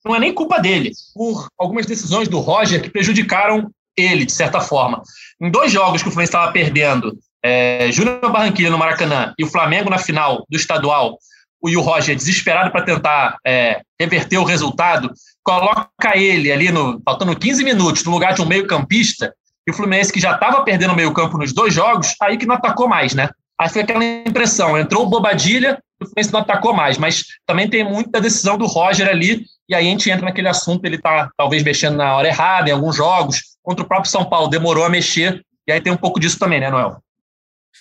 não 0.05 0.17
é 0.17 0.19
nem 0.19 0.35
culpa 0.35 0.59
dele, 0.59 0.91
por 1.15 1.49
algumas 1.59 1.87
decisões 1.87 2.27
do 2.27 2.41
Roger 2.41 2.83
que 2.83 2.91
prejudicaram 2.91 3.71
ele, 3.97 4.25
de 4.25 4.33
certa 4.33 4.61
forma. 4.61 5.03
Em 5.41 5.51
dois 5.51 5.71
jogos 5.71 6.03
que 6.03 6.09
o 6.09 6.11
Fluminense 6.11 6.31
estava 6.31 6.51
perdendo, 6.51 7.17
é, 7.43 7.93
Júnior 7.93 8.21
Barranquilla 8.33 8.71
no 8.71 8.79
Maracanã 8.79 9.35
e 9.39 9.45
o 9.45 9.49
Flamengo 9.49 9.91
na 9.91 9.99
final 9.99 10.45
do 10.49 10.57
estadual, 10.57 11.19
o 11.61 11.69
Will 11.69 11.81
Roger 11.81 12.15
desesperado 12.15 12.71
para 12.71 12.85
tentar 12.85 13.37
é, 13.47 13.83
reverter 14.01 14.39
o 14.39 14.45
resultado, 14.45 15.13
coloca 15.43 16.17
ele 16.17 16.53
ali, 16.53 16.71
no, 16.71 17.01
faltando 17.05 17.37
15 17.37 17.65
minutos, 17.65 18.05
no 18.05 18.13
lugar 18.13 18.35
de 18.35 18.43
um 18.43 18.47
meio-campista, 18.47 19.35
e 19.67 19.71
o 19.71 19.75
Fluminense, 19.75 20.13
que 20.13 20.21
já 20.21 20.35
estava 20.35 20.63
perdendo 20.63 20.93
o 20.93 20.97
meio-campo 20.97 21.37
nos 21.37 21.53
dois 21.53 21.75
jogos, 21.75 22.15
aí 22.23 22.37
que 22.39 22.47
não 22.47 22.55
atacou 22.55 22.89
mais, 22.89 23.15
né? 23.15 23.29
Aí 23.61 23.69
foi 23.69 23.83
aquela 23.83 24.05
impressão, 24.05 24.79
entrou 24.79 25.09
Bobadilha, 25.09 25.83
o 26.01 26.07
Fluminense 26.07 26.33
não 26.33 26.41
atacou 26.41 26.73
mais, 26.73 26.97
mas 26.97 27.25
também 27.45 27.69
tem 27.69 27.83
muita 27.83 28.21
decisão 28.21 28.57
do 28.57 28.67
Roger 28.67 29.09
ali, 29.09 29.45
e 29.69 29.75
aí 29.75 29.87
a 29.87 29.91
gente 29.91 30.09
entra 30.11 30.27
naquele 30.27 30.49
assunto, 30.49 30.85
ele 30.85 30.97
está 30.97 31.29
talvez 31.37 31.63
mexendo 31.63 31.97
na 31.97 32.15
hora 32.15 32.29
errada 32.29 32.71
em 32.71 32.73
alguns 32.73 32.97
jogos, 32.97 33.43
contra 33.63 33.85
o 33.85 33.89
próprio 33.89 34.11
São 34.11 34.25
Paulo, 34.25 34.49
demorou 34.49 34.85
a 34.85 34.89
mexer, 34.89 35.45
e 35.67 35.73
aí 35.73 35.81
tem 35.81 35.93
um 35.93 35.97
pouco 35.97 36.21
disso 36.21 36.39
também, 36.39 36.61
né, 36.61 36.71
Noel? 36.71 37.03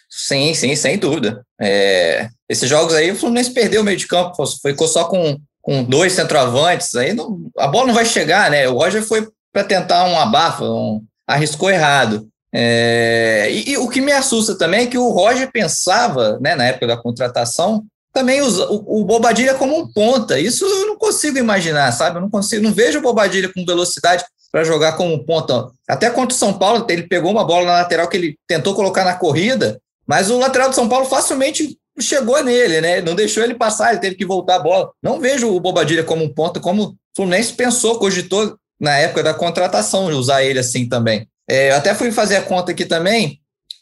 Sim, 0.09 0.53
sim, 0.53 0.75
sem 0.75 0.97
dúvida. 0.97 1.45
É, 1.59 2.29
esses 2.49 2.69
jogos 2.69 2.93
aí, 2.93 3.11
o 3.11 3.15
Fluminense 3.15 3.51
perdeu 3.51 3.81
o 3.81 3.83
meio 3.83 3.97
de 3.97 4.07
campo, 4.07 4.33
ficou 4.61 4.87
só 4.87 5.05
com, 5.05 5.37
com 5.61 5.83
dois 5.83 6.13
centroavantes, 6.13 6.95
aí 6.95 7.13
não, 7.13 7.39
a 7.57 7.67
bola 7.67 7.87
não 7.87 7.93
vai 7.93 8.05
chegar, 8.05 8.49
né? 8.49 8.67
O 8.69 8.77
Roger 8.77 9.03
foi 9.03 9.27
para 9.51 9.63
tentar 9.63 10.05
um 10.05 10.17
abafa, 10.17 10.63
um, 10.63 11.03
arriscou 11.27 11.69
errado. 11.69 12.27
É, 12.53 13.47
e, 13.51 13.71
e, 13.71 13.77
o 13.77 13.89
que 13.89 13.99
me 13.99 14.11
assusta 14.11 14.57
também 14.57 14.81
é 14.81 14.87
que 14.87 14.97
o 14.97 15.09
Roger 15.09 15.51
pensava, 15.51 16.39
né, 16.39 16.55
na 16.55 16.65
época 16.65 16.87
da 16.87 16.97
contratação, 16.97 17.83
também 18.13 18.41
usa, 18.41 18.65
o, 18.71 19.01
o 19.01 19.05
Bobadilha 19.05 19.53
como 19.53 19.77
um 19.77 19.91
ponta. 19.91 20.39
Isso 20.39 20.65
eu 20.65 20.87
não 20.87 20.97
consigo 20.97 21.37
imaginar, 21.37 21.91
sabe? 21.91 22.17
Eu 22.17 22.21
não 22.21 22.29
consigo, 22.29 22.63
não 22.63 22.73
vejo 22.73 22.99
o 22.99 23.01
Bobadilha 23.01 23.51
com 23.53 23.65
velocidade 23.65 24.23
para 24.51 24.63
jogar 24.63 24.93
como 24.93 25.23
ponta. 25.23 25.69
Até 25.87 26.09
contra 26.09 26.33
o 26.33 26.37
São 26.37 26.53
Paulo, 26.53 26.85
ele 26.89 27.03
pegou 27.03 27.29
uma 27.29 27.45
bola 27.45 27.65
na 27.65 27.71
lateral 27.73 28.07
que 28.07 28.17
ele 28.17 28.35
tentou 28.47 28.73
colocar 28.73 29.03
na 29.03 29.13
corrida, 29.13 29.79
mas 30.07 30.31
o 30.31 30.39
lateral 30.39 30.69
do 30.69 30.75
São 30.75 30.87
Paulo 30.87 31.05
facilmente 31.05 31.77
chegou 31.99 32.43
nele, 32.43 32.81
né? 32.81 33.01
Não 33.01 33.15
deixou 33.15 33.43
ele 33.43 33.55
passar, 33.55 33.91
ele 33.91 34.01
teve 34.01 34.15
que 34.15 34.25
voltar 34.25 34.55
a 34.55 34.59
bola. 34.59 34.91
Não 35.01 35.19
vejo 35.19 35.49
o 35.53 35.59
Bobadilha 35.59 36.03
como 36.03 36.23
um 36.23 36.33
ponto, 36.33 36.59
como 36.59 36.83
o 36.83 36.95
Fluminense 37.15 37.53
pensou, 37.53 37.97
cogitou 37.99 38.57
na 38.79 38.97
época 38.97 39.23
da 39.23 39.33
contratação 39.33 40.07
usar 40.07 40.43
ele 40.43 40.59
assim 40.59 40.87
também. 40.87 41.27
É, 41.49 41.71
eu 41.71 41.75
até 41.75 41.95
fui 41.95 42.11
fazer 42.11 42.35
a 42.35 42.41
conta 42.41 42.71
aqui 42.71 42.85
também, 42.85 43.39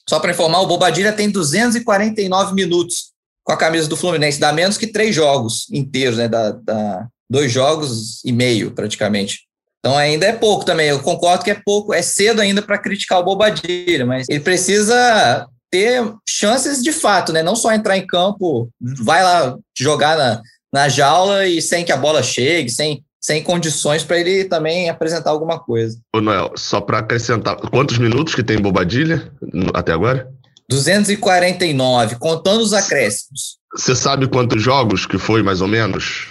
só 0.07 0.19
para 0.19 0.31
informar, 0.31 0.61
o 0.61 0.67
Bobadilha 0.67 1.11
tem 1.11 1.29
249 1.29 2.53
minutos 2.53 3.11
com 3.43 3.51
a 3.51 3.57
camisa 3.57 3.87
do 3.87 3.97
Fluminense, 3.97 4.39
dá 4.39 4.53
menos 4.53 4.77
que 4.77 4.87
três 4.87 5.15
jogos 5.15 5.67
inteiros, 5.71 6.17
né? 6.17 6.27
Dá 6.27 7.07
dois 7.29 7.51
jogos 7.51 8.23
e 8.23 8.31
meio, 8.31 8.71
praticamente. 8.71 9.41
Então 9.79 9.95
ainda 9.97 10.25
é 10.25 10.33
pouco 10.33 10.65
também. 10.65 10.89
Eu 10.89 10.99
concordo 10.99 11.43
que 11.43 11.51
é 11.51 11.61
pouco, 11.63 11.93
é 11.93 12.01
cedo 12.01 12.41
ainda 12.41 12.61
para 12.61 12.77
criticar 12.77 13.19
o 13.19 13.23
Bobadilha, 13.23 14.05
mas 14.05 14.27
ele 14.29 14.39
precisa 14.39 15.47
ter 15.71 16.03
chances 16.27 16.81
de 16.81 16.91
fato, 16.91 17.33
né? 17.33 17.43
Não 17.43 17.55
só 17.55 17.71
entrar 17.71 17.97
em 17.97 18.05
campo, 18.05 18.69
vai 18.79 19.23
lá 19.23 19.57
jogar 19.77 20.17
na, 20.17 20.41
na 20.73 20.89
jaula 20.89 21.47
e 21.47 21.61
sem 21.61 21.83
que 21.83 21.91
a 21.91 21.97
bola 21.97 22.23
chegue, 22.23 22.69
sem, 22.69 23.03
sem 23.19 23.43
condições 23.43 24.03
para 24.03 24.19
ele 24.19 24.45
também 24.45 24.89
apresentar 24.89 25.31
alguma 25.31 25.59
coisa. 25.59 25.97
Ô 26.13 26.21
Noel, 26.21 26.53
só 26.55 26.81
para 26.81 26.99
acrescentar, 26.99 27.55
quantos 27.55 27.97
minutos 27.97 28.35
que 28.35 28.43
tem 28.43 28.59
Bobadilha 28.59 29.31
até 29.73 29.91
agora? 29.91 30.29
249, 30.69 32.15
contando 32.15 32.61
os 32.61 32.73
acréscimos. 32.73 33.57
Você 33.75 33.95
sabe 33.95 34.27
quantos 34.27 34.61
jogos 34.61 35.05
que 35.05 35.17
foi, 35.17 35.43
mais 35.43 35.61
ou 35.61 35.67
menos? 35.67 36.27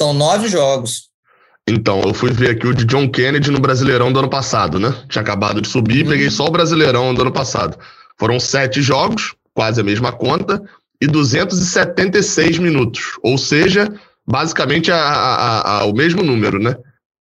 São 0.00 0.14
nove 0.14 0.48
jogos. 0.48 1.10
Então, 1.68 2.02
eu 2.02 2.12
fui 2.12 2.32
ver 2.32 2.50
aqui 2.50 2.66
o 2.66 2.74
de 2.74 2.84
John 2.84 3.08
Kennedy 3.08 3.50
no 3.50 3.60
Brasileirão 3.60 4.12
do 4.12 4.18
ano 4.18 4.30
passado, 4.30 4.80
né? 4.80 4.92
Tinha 5.08 5.22
acabado 5.22 5.60
de 5.60 5.68
subir, 5.68 6.04
hum. 6.04 6.10
peguei 6.10 6.30
só 6.30 6.46
o 6.46 6.50
Brasileirão 6.50 7.14
do 7.14 7.22
ano 7.22 7.32
passado. 7.32 7.76
Foram 8.18 8.38
sete 8.38 8.82
jogos, 8.82 9.34
quase 9.54 9.80
a 9.80 9.84
mesma 9.84 10.12
conta, 10.12 10.62
e 11.00 11.06
276 11.06 12.58
minutos. 12.58 13.18
Ou 13.22 13.36
seja, 13.36 13.92
basicamente 14.26 14.90
a, 14.90 14.96
a, 14.96 15.80
a, 15.80 15.84
o 15.84 15.92
mesmo 15.92 16.22
número, 16.22 16.58
né? 16.58 16.76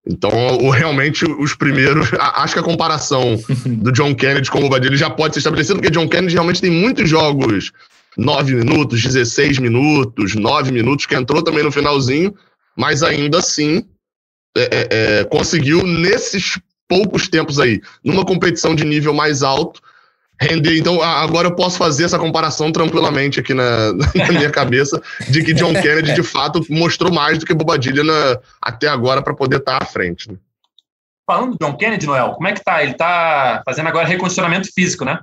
Então, 0.06 0.30
o, 0.60 0.70
realmente, 0.70 1.24
os 1.24 1.54
primeiros. 1.54 2.08
acho 2.18 2.54
que 2.54 2.60
a 2.60 2.64
comparação 2.64 3.38
do 3.66 3.92
John 3.92 4.14
Kennedy 4.14 4.50
com 4.50 4.58
o 4.58 4.62
Bobadilha 4.62 4.96
já 4.96 5.10
pode 5.10 5.34
ser 5.34 5.40
estabelecida, 5.40 5.76
porque 5.76 5.90
John 5.90 6.08
Kennedy 6.08 6.34
realmente 6.34 6.60
tem 6.60 6.70
muitos 6.70 7.08
jogos 7.08 7.70
9 8.16 8.54
minutos, 8.54 9.02
16 9.02 9.58
minutos, 9.58 10.34
9 10.34 10.72
minutos, 10.72 11.06
que 11.06 11.14
entrou 11.14 11.42
também 11.42 11.62
no 11.62 11.70
finalzinho, 11.70 12.34
mas 12.76 13.02
ainda 13.02 13.38
assim 13.38 13.84
é, 14.56 14.62
é, 14.62 14.88
é, 15.20 15.24
conseguiu, 15.24 15.86
nesses 15.86 16.58
poucos 16.88 17.28
tempos 17.28 17.60
aí, 17.60 17.80
numa 18.04 18.24
competição 18.24 18.74
de 18.74 18.84
nível 18.84 19.14
mais 19.14 19.42
alto, 19.42 19.80
render. 20.40 20.78
Então, 20.78 21.02
agora 21.02 21.48
eu 21.48 21.54
posso 21.54 21.76
fazer 21.76 22.04
essa 22.04 22.18
comparação 22.18 22.72
tranquilamente 22.72 23.38
aqui 23.38 23.52
na, 23.52 23.92
na 23.92 24.28
minha 24.28 24.50
cabeça 24.50 25.00
de 25.28 25.44
que 25.44 25.52
John 25.52 25.74
Kennedy, 25.74 26.14
de 26.14 26.22
fato, 26.22 26.64
mostrou 26.70 27.12
mais 27.12 27.38
do 27.38 27.44
que 27.44 27.54
Bobadilha 27.54 28.02
na, 28.02 28.38
até 28.62 28.88
agora 28.88 29.22
para 29.22 29.34
poder 29.34 29.58
estar 29.58 29.78
tá 29.78 29.84
à 29.84 29.86
frente. 29.86 30.30
Né? 30.30 30.38
Falando 31.26 31.56
do 31.56 31.64
John 31.64 31.76
Kennedy, 31.76 32.06
Noel, 32.06 32.32
como 32.32 32.48
é 32.48 32.52
que 32.52 32.64
tá? 32.64 32.82
Ele 32.82 32.94
tá 32.94 33.62
fazendo 33.64 33.88
agora 33.88 34.08
recondicionamento 34.08 34.68
físico, 34.74 35.04
né? 35.04 35.18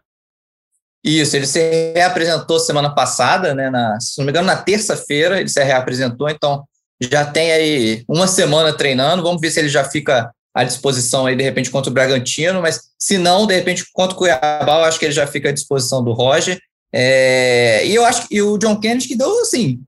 Isso, 1.03 1.35
ele 1.35 1.47
se 1.47 1.93
reapresentou 1.93 2.59
semana 2.59 2.93
passada, 2.93 3.53
né? 3.53 3.69
Na, 3.69 3.99
se 3.99 4.17
não 4.17 4.25
me 4.25 4.31
engano, 4.31 4.47
na 4.47 4.55
terça-feira 4.55 5.39
ele 5.39 5.49
se 5.49 5.63
reapresentou, 5.63 6.29
então 6.29 6.63
já 7.01 7.25
tem 7.25 7.51
aí 7.51 8.03
uma 8.07 8.27
semana 8.27 8.73
treinando. 8.73 9.23
Vamos 9.23 9.41
ver 9.41 9.51
se 9.51 9.59
ele 9.59 9.69
já 9.69 9.83
fica 9.83 10.31
à 10.57 10.63
disposição 10.63 11.27
aí, 11.27 11.35
de 11.35 11.43
repente, 11.43 11.69
contra 11.69 11.91
o 11.91 11.93
Bragantino, 11.93 12.63
mas 12.63 12.81
se 12.97 13.19
não, 13.19 13.45
de 13.45 13.53
repente, 13.53 13.85
contra 13.93 14.15
o 14.15 14.17
Cuiabá, 14.17 14.79
eu 14.79 14.85
acho 14.85 14.97
que 14.97 15.05
ele 15.05 15.13
já 15.13 15.27
fica 15.27 15.49
à 15.49 15.51
disposição 15.51 16.03
do 16.03 16.13
Roger. 16.13 16.59
É, 16.91 17.85
e 17.85 17.93
eu 17.93 18.03
acho 18.03 18.27
que 18.27 18.41
o 18.41 18.57
John 18.57 18.79
Kennedy 18.79 19.07
que 19.07 19.15
deu 19.15 19.39
assim, 19.41 19.79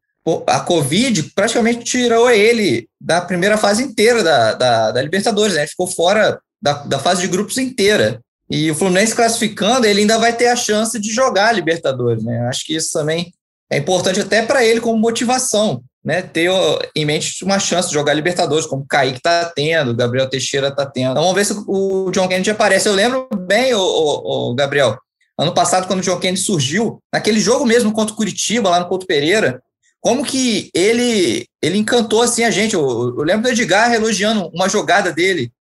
a 0.46 0.60
Covid 0.60 1.24
praticamente 1.34 1.84
tirou 1.84 2.30
ele 2.30 2.88
da 3.02 3.20
primeira 3.20 3.58
fase 3.58 3.82
inteira 3.82 4.22
da, 4.22 4.54
da, 4.54 4.92
da 4.92 5.02
Libertadores, 5.02 5.56
né? 5.56 5.66
Ficou 5.66 5.88
fora 5.88 6.40
da, 6.62 6.74
da 6.84 7.00
fase 7.00 7.22
de 7.22 7.28
grupos 7.28 7.58
inteira. 7.58 8.22
E 8.48 8.70
o 8.70 8.76
Fluminense 8.76 9.16
classificando, 9.16 9.88
ele 9.88 10.02
ainda 10.02 10.20
vai 10.20 10.34
ter 10.34 10.50
a 10.50 10.56
chance 10.56 11.00
de 11.00 11.10
jogar 11.12 11.48
a 11.48 11.52
Libertadores, 11.52 12.24
né? 12.24 12.42
Acho 12.48 12.64
que 12.64 12.76
isso 12.76 12.92
também 12.94 13.34
é 13.72 13.78
importante 13.78 14.20
até 14.20 14.42
para 14.42 14.66
ele 14.66 14.82
como 14.82 14.98
motivação, 14.98 15.84
né, 16.04 16.22
ter 16.22 16.50
em 16.96 17.06
mente 17.06 17.44
uma 17.44 17.60
chance 17.60 17.88
de 17.88 17.94
jogar 17.94 18.14
Libertadores, 18.14 18.66
como 18.66 18.84
o 18.84 18.88
Kaique 18.88 19.18
está 19.18 19.46
tendo, 19.46 19.92
o 19.92 19.96
Gabriel 19.96 20.30
Teixeira 20.30 20.70
está 20.70 20.86
tendo. 20.86 21.12
Então 21.12 21.24
vamos 21.24 21.36
ver 21.36 21.46
se 21.46 21.54
o 21.68 22.10
John 22.12 22.28
Kennedy 22.28 22.50
aparece. 22.50 22.88
Eu 22.88 22.94
lembro 22.94 23.28
bem, 23.48 23.74
o, 23.74 23.80
o, 23.80 24.52
o, 24.52 24.56
Gabriel, 24.56 24.98
ano 25.38 25.54
passado, 25.54 25.88
quando 25.88 26.00
o 26.00 26.04
John 26.04 26.20
Kennedy 26.20 26.42
surgiu, 26.42 27.02
naquele 27.14 27.40
jogo 27.40 27.66
mesmo 27.66 27.92
contra 27.92 28.14
o 28.14 28.18
Curitiba, 28.18 28.70
lá 28.70 28.80
no 28.80 28.88
Couto 28.88 29.06
Pereira, 29.06 29.62
como 30.02 30.26
que 30.26 30.72
ele 30.74 31.46
ele 31.62 31.78
encantou 31.78 32.22
assim 32.22 32.44
a 32.44 32.52
gente. 32.52 32.74
Eu, 32.74 32.82
eu 33.18 33.24
lembro 33.24 33.44
do 33.44 33.50
Edgar 33.50 33.94
elogiando 33.94 34.50
uma 34.54 34.70
jogada 34.70 35.12
dele 35.12 35.52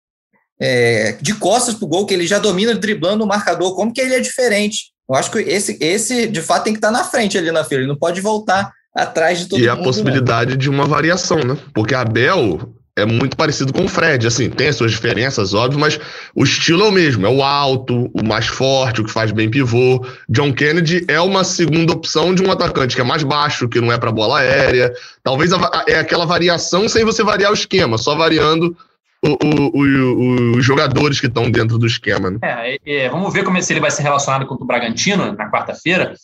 é, 0.61 1.13
de 1.21 1.35
costas 1.35 1.75
para 1.75 1.85
o 1.85 1.89
gol, 1.89 2.07
que 2.07 2.15
ele 2.15 2.27
já 2.27 2.39
domina 2.39 2.75
driblando 2.75 3.25
o 3.25 3.27
marcador. 3.27 3.75
Como 3.75 3.93
que 3.93 4.01
ele 4.01 4.15
é 4.15 4.21
diferente? 4.21 4.93
Eu 5.09 5.15
acho 5.15 5.31
que 5.31 5.39
esse, 5.39 5.79
esse 5.81 6.27
de 6.27 6.43
fato, 6.43 6.65
tem 6.65 6.73
que 6.73 6.79
estar 6.79 6.93
tá 6.93 6.99
na 6.99 7.05
frente 7.05 7.39
ali 7.39 7.51
na 7.51 7.65
fila. 7.65 7.81
Ele 7.81 7.89
não 7.89 7.97
pode 7.97 8.21
voltar 8.21 8.73
atrás 8.95 9.39
de 9.39 9.47
todo 9.47 9.59
e 9.59 9.67
mundo. 9.67 9.79
E 9.79 9.81
a 9.81 9.83
possibilidade 9.83 10.51
não. 10.53 10.59
de 10.59 10.69
uma 10.69 10.85
variação, 10.85 11.39
né? 11.39 11.57
Porque 11.73 11.95
a 11.95 12.03
Abel 12.03 12.75
é 12.99 13.07
muito 13.07 13.37
parecido 13.37 13.73
com 13.73 13.85
o 13.85 13.89
Fred, 13.89 14.27
assim, 14.27 14.51
tem 14.51 14.69
as 14.69 14.77
suas 14.77 14.91
diferenças, 14.91 15.55
óbvio, 15.55 15.79
mas 15.79 16.01
o 16.35 16.43
estilo 16.43 16.85
é 16.85 16.89
o 16.89 16.93
mesmo, 16.93 17.25
é 17.25 17.31
o 17.31 17.45
alto, 17.45 18.11
o 18.13 18.27
mais 18.27 18.49
forte, 18.49 19.01
o 19.01 19.05
que 19.05 19.11
faz 19.11 19.31
bem 19.31 19.49
pivô. 19.49 20.05
John 20.29 20.53
Kennedy 20.53 21.05
é 21.07 21.21
uma 21.21 21.45
segunda 21.45 21.93
opção 21.93 22.35
de 22.35 22.43
um 22.43 22.51
atacante 22.51 22.97
que 22.97 23.01
é 23.01 23.05
mais 23.05 23.23
baixo, 23.23 23.69
que 23.69 23.81
não 23.81 23.93
é 23.93 23.99
para 23.99 24.11
bola 24.11 24.41
aérea. 24.41 24.93
Talvez 25.23 25.53
a, 25.53 25.85
é 25.87 26.01
aquela 26.01 26.27
variação 26.27 26.89
sem 26.89 27.05
você 27.05 27.23
variar 27.23 27.53
o 27.53 27.55
esquema, 27.55 27.97
só 27.99 28.17
variando 28.17 28.77
o, 29.25 29.37
o, 29.75 30.57
os 30.57 30.65
jogadores 30.65 31.21
que 31.21 31.27
estão 31.27 31.51
dentro 31.51 31.79
do 31.79 31.87
esquema. 31.87 32.31
Né? 32.31 32.39
É, 32.43 32.79
é, 32.87 33.09
vamos 33.09 33.33
ver 33.33 33.45
como 33.45 33.59
é, 33.59 33.63
se 33.63 33.73
ele 33.73 33.81
vai 33.81 33.91
ser 33.91 34.03
relacionado 34.03 34.47
contra 34.47 34.65
o 34.65 34.67
Bragantino 34.67 35.33
na 35.33 35.51
quarta-feira, 35.51 36.15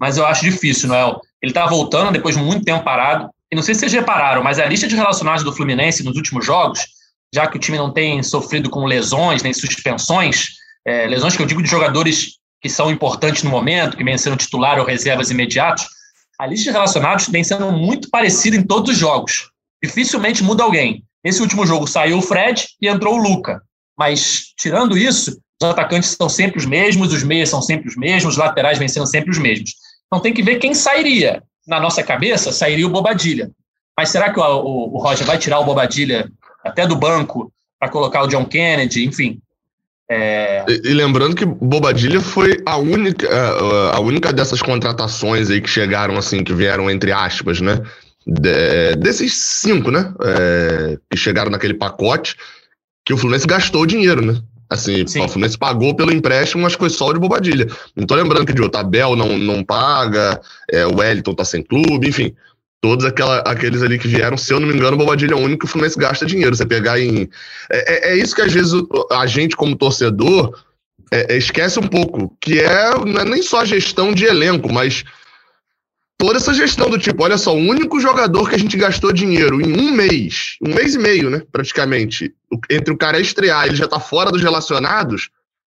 mas 0.00 0.16
eu 0.16 0.26
acho 0.26 0.44
difícil, 0.44 0.88
Noel. 0.88 1.20
Ele 1.42 1.50
está 1.50 1.66
voltando 1.66 2.12
depois 2.12 2.36
de 2.36 2.42
muito 2.42 2.64
tempo 2.64 2.84
parado. 2.84 3.28
E 3.52 3.56
não 3.56 3.62
sei 3.62 3.74
se 3.74 3.80
vocês 3.80 3.92
repararam, 3.92 4.42
mas 4.42 4.58
a 4.58 4.66
lista 4.66 4.86
de 4.88 4.96
relacionados 4.96 5.44
do 5.44 5.52
Fluminense 5.52 6.02
nos 6.02 6.16
últimos 6.16 6.44
jogos, 6.44 6.80
já 7.32 7.46
que 7.46 7.56
o 7.56 7.60
time 7.60 7.78
não 7.78 7.92
tem 7.92 8.22
sofrido 8.22 8.70
com 8.70 8.84
lesões 8.84 9.42
nem 9.42 9.52
suspensões, 9.52 10.48
é, 10.86 11.06
lesões 11.06 11.36
que 11.36 11.42
eu 11.42 11.46
digo 11.46 11.62
de 11.62 11.68
jogadores 11.68 12.38
que 12.60 12.68
são 12.68 12.90
importantes 12.90 13.42
no 13.42 13.50
momento, 13.50 13.96
que 13.96 14.02
vêm 14.02 14.16
sendo 14.16 14.36
titular 14.36 14.78
ou 14.78 14.86
reservas 14.86 15.30
imediatos, 15.30 15.86
a 16.38 16.46
lista 16.46 16.64
de 16.64 16.70
relacionados 16.70 17.28
vem 17.28 17.44
sendo 17.44 17.70
muito 17.70 18.10
parecida 18.10 18.56
em 18.56 18.62
todos 18.62 18.90
os 18.90 18.98
jogos. 18.98 19.50
Dificilmente 19.82 20.42
muda 20.42 20.64
alguém. 20.64 21.04
Nesse 21.24 21.40
último 21.40 21.66
jogo 21.66 21.86
saiu 21.86 22.18
o 22.18 22.22
Fred 22.22 22.66
e 22.80 22.88
entrou 22.88 23.14
o 23.14 23.22
Luca. 23.22 23.62
Mas, 23.96 24.52
tirando 24.58 24.98
isso, 24.98 25.38
os 25.62 25.68
atacantes 25.68 26.10
são 26.10 26.28
sempre 26.28 26.58
os 26.58 26.66
mesmos, 26.66 27.12
os 27.12 27.22
meias 27.22 27.48
são 27.48 27.62
sempre 27.62 27.88
os 27.88 27.96
mesmos, 27.96 28.34
os 28.34 28.38
laterais 28.38 28.78
vêm 28.78 28.88
sendo 28.88 29.06
sempre 29.06 29.30
os 29.30 29.38
mesmos. 29.38 29.72
Então 30.06 30.20
tem 30.20 30.34
que 30.34 30.42
ver 30.42 30.58
quem 30.58 30.74
sairia 30.74 31.42
na 31.66 31.80
nossa 31.80 32.02
cabeça, 32.02 32.52
sairia 32.52 32.86
o 32.86 32.90
Bobadilha. 32.90 33.50
Mas 33.96 34.10
será 34.10 34.32
que 34.32 34.38
o, 34.38 34.42
o, 34.42 34.96
o 34.96 34.98
Roger 34.98 35.26
vai 35.26 35.38
tirar 35.38 35.60
o 35.60 35.64
Bobadilha 35.64 36.30
até 36.62 36.86
do 36.86 36.96
banco 36.96 37.52
para 37.78 37.88
colocar 37.88 38.22
o 38.22 38.26
John 38.26 38.44
Kennedy, 38.44 39.04
enfim? 39.04 39.40
É... 40.10 40.64
E, 40.68 40.90
e, 40.90 40.94
lembrando 40.94 41.34
que 41.34 41.46
Bobadilha 41.46 42.20
foi 42.20 42.60
a 42.66 42.76
única, 42.76 43.26
a, 43.28 43.96
a 43.96 44.00
única 44.00 44.32
dessas 44.32 44.60
contratações 44.60 45.48
aí 45.48 45.60
que 45.60 45.70
chegaram 45.70 46.18
assim, 46.18 46.44
que 46.44 46.52
vieram 46.52 46.90
entre 46.90 47.10
aspas, 47.10 47.60
né? 47.60 47.80
De, 48.26 48.96
desses 48.96 49.34
cinco, 49.34 49.90
né? 49.90 50.12
É, 50.22 50.98
que 51.10 51.16
chegaram 51.16 51.50
naquele 51.50 51.74
pacote, 51.74 52.36
que 53.04 53.12
o 53.12 53.18
Fluminense 53.18 53.46
gastou 53.46 53.84
dinheiro, 53.84 54.24
né? 54.24 54.40
Assim, 54.70 55.06
Sim. 55.06 55.20
o 55.20 55.28
Fluminense 55.28 55.58
pagou 55.58 55.94
pelo 55.94 56.12
empréstimo, 56.12 56.62
mas 56.62 56.72
foi 56.72 56.88
só 56.88 57.12
de 57.12 57.18
bobadilha. 57.18 57.66
Não 57.94 58.06
tô 58.06 58.14
lembrando 58.14 58.46
que 58.46 58.52
de 58.52 58.62
outro, 58.62 58.80
Abel 58.80 59.14
não, 59.14 59.38
não 59.38 59.62
paga, 59.62 60.40
é, 60.70 60.86
o 60.86 60.96
Wellington 60.96 61.34
tá 61.34 61.44
sem 61.44 61.62
clube, 61.62 62.08
enfim. 62.08 62.34
Todos 62.80 63.04
aquela, 63.04 63.38
aqueles 63.40 63.82
ali 63.82 63.98
que 63.98 64.08
vieram, 64.08 64.36
se 64.36 64.52
eu 64.52 64.60
não 64.60 64.68
me 64.68 64.74
engano, 64.74 64.96
bobadilha 64.96 65.32
é 65.32 65.36
o 65.36 65.40
único 65.40 65.60
que 65.60 65.64
o 65.66 65.68
Fluminense 65.68 65.98
gasta 65.98 66.26
dinheiro. 66.26 66.54
Você 66.54 66.66
pegar 66.66 66.98
em. 66.98 67.28
É, 67.70 68.10
é, 68.10 68.12
é 68.12 68.16
isso 68.16 68.34
que 68.34 68.42
às 68.42 68.52
vezes 68.52 68.72
a 69.12 69.26
gente, 69.26 69.56
como 69.56 69.76
torcedor, 69.76 70.52
é, 71.10 71.34
é, 71.34 71.36
esquece 71.36 71.78
um 71.78 71.86
pouco, 71.86 72.36
que 72.40 72.58
é, 72.58 72.90
não 73.06 73.20
é 73.20 73.24
nem 73.24 73.42
só 73.42 73.60
a 73.60 73.64
gestão 73.64 74.12
de 74.12 74.24
elenco, 74.24 74.72
mas 74.72 75.04
toda 76.18 76.38
essa 76.38 76.54
gestão 76.54 76.88
do 76.88 76.98
tipo, 76.98 77.22
olha 77.22 77.36
só, 77.36 77.54
o 77.54 77.58
único 77.58 78.00
jogador 78.00 78.48
que 78.48 78.54
a 78.54 78.58
gente 78.58 78.76
gastou 78.76 79.12
dinheiro 79.12 79.60
em 79.60 79.72
um 79.72 79.92
mês, 79.92 80.56
um 80.62 80.74
mês 80.74 80.94
e 80.94 80.98
meio, 80.98 81.30
né, 81.30 81.42
praticamente, 81.50 82.34
entre 82.70 82.92
o 82.92 82.96
cara 82.96 83.20
estrear 83.20 83.64
e 83.64 83.68
ele 83.70 83.76
já 83.76 83.88
tá 83.88 84.00
fora 84.00 84.30
dos 84.30 84.42
relacionados, 84.42 85.30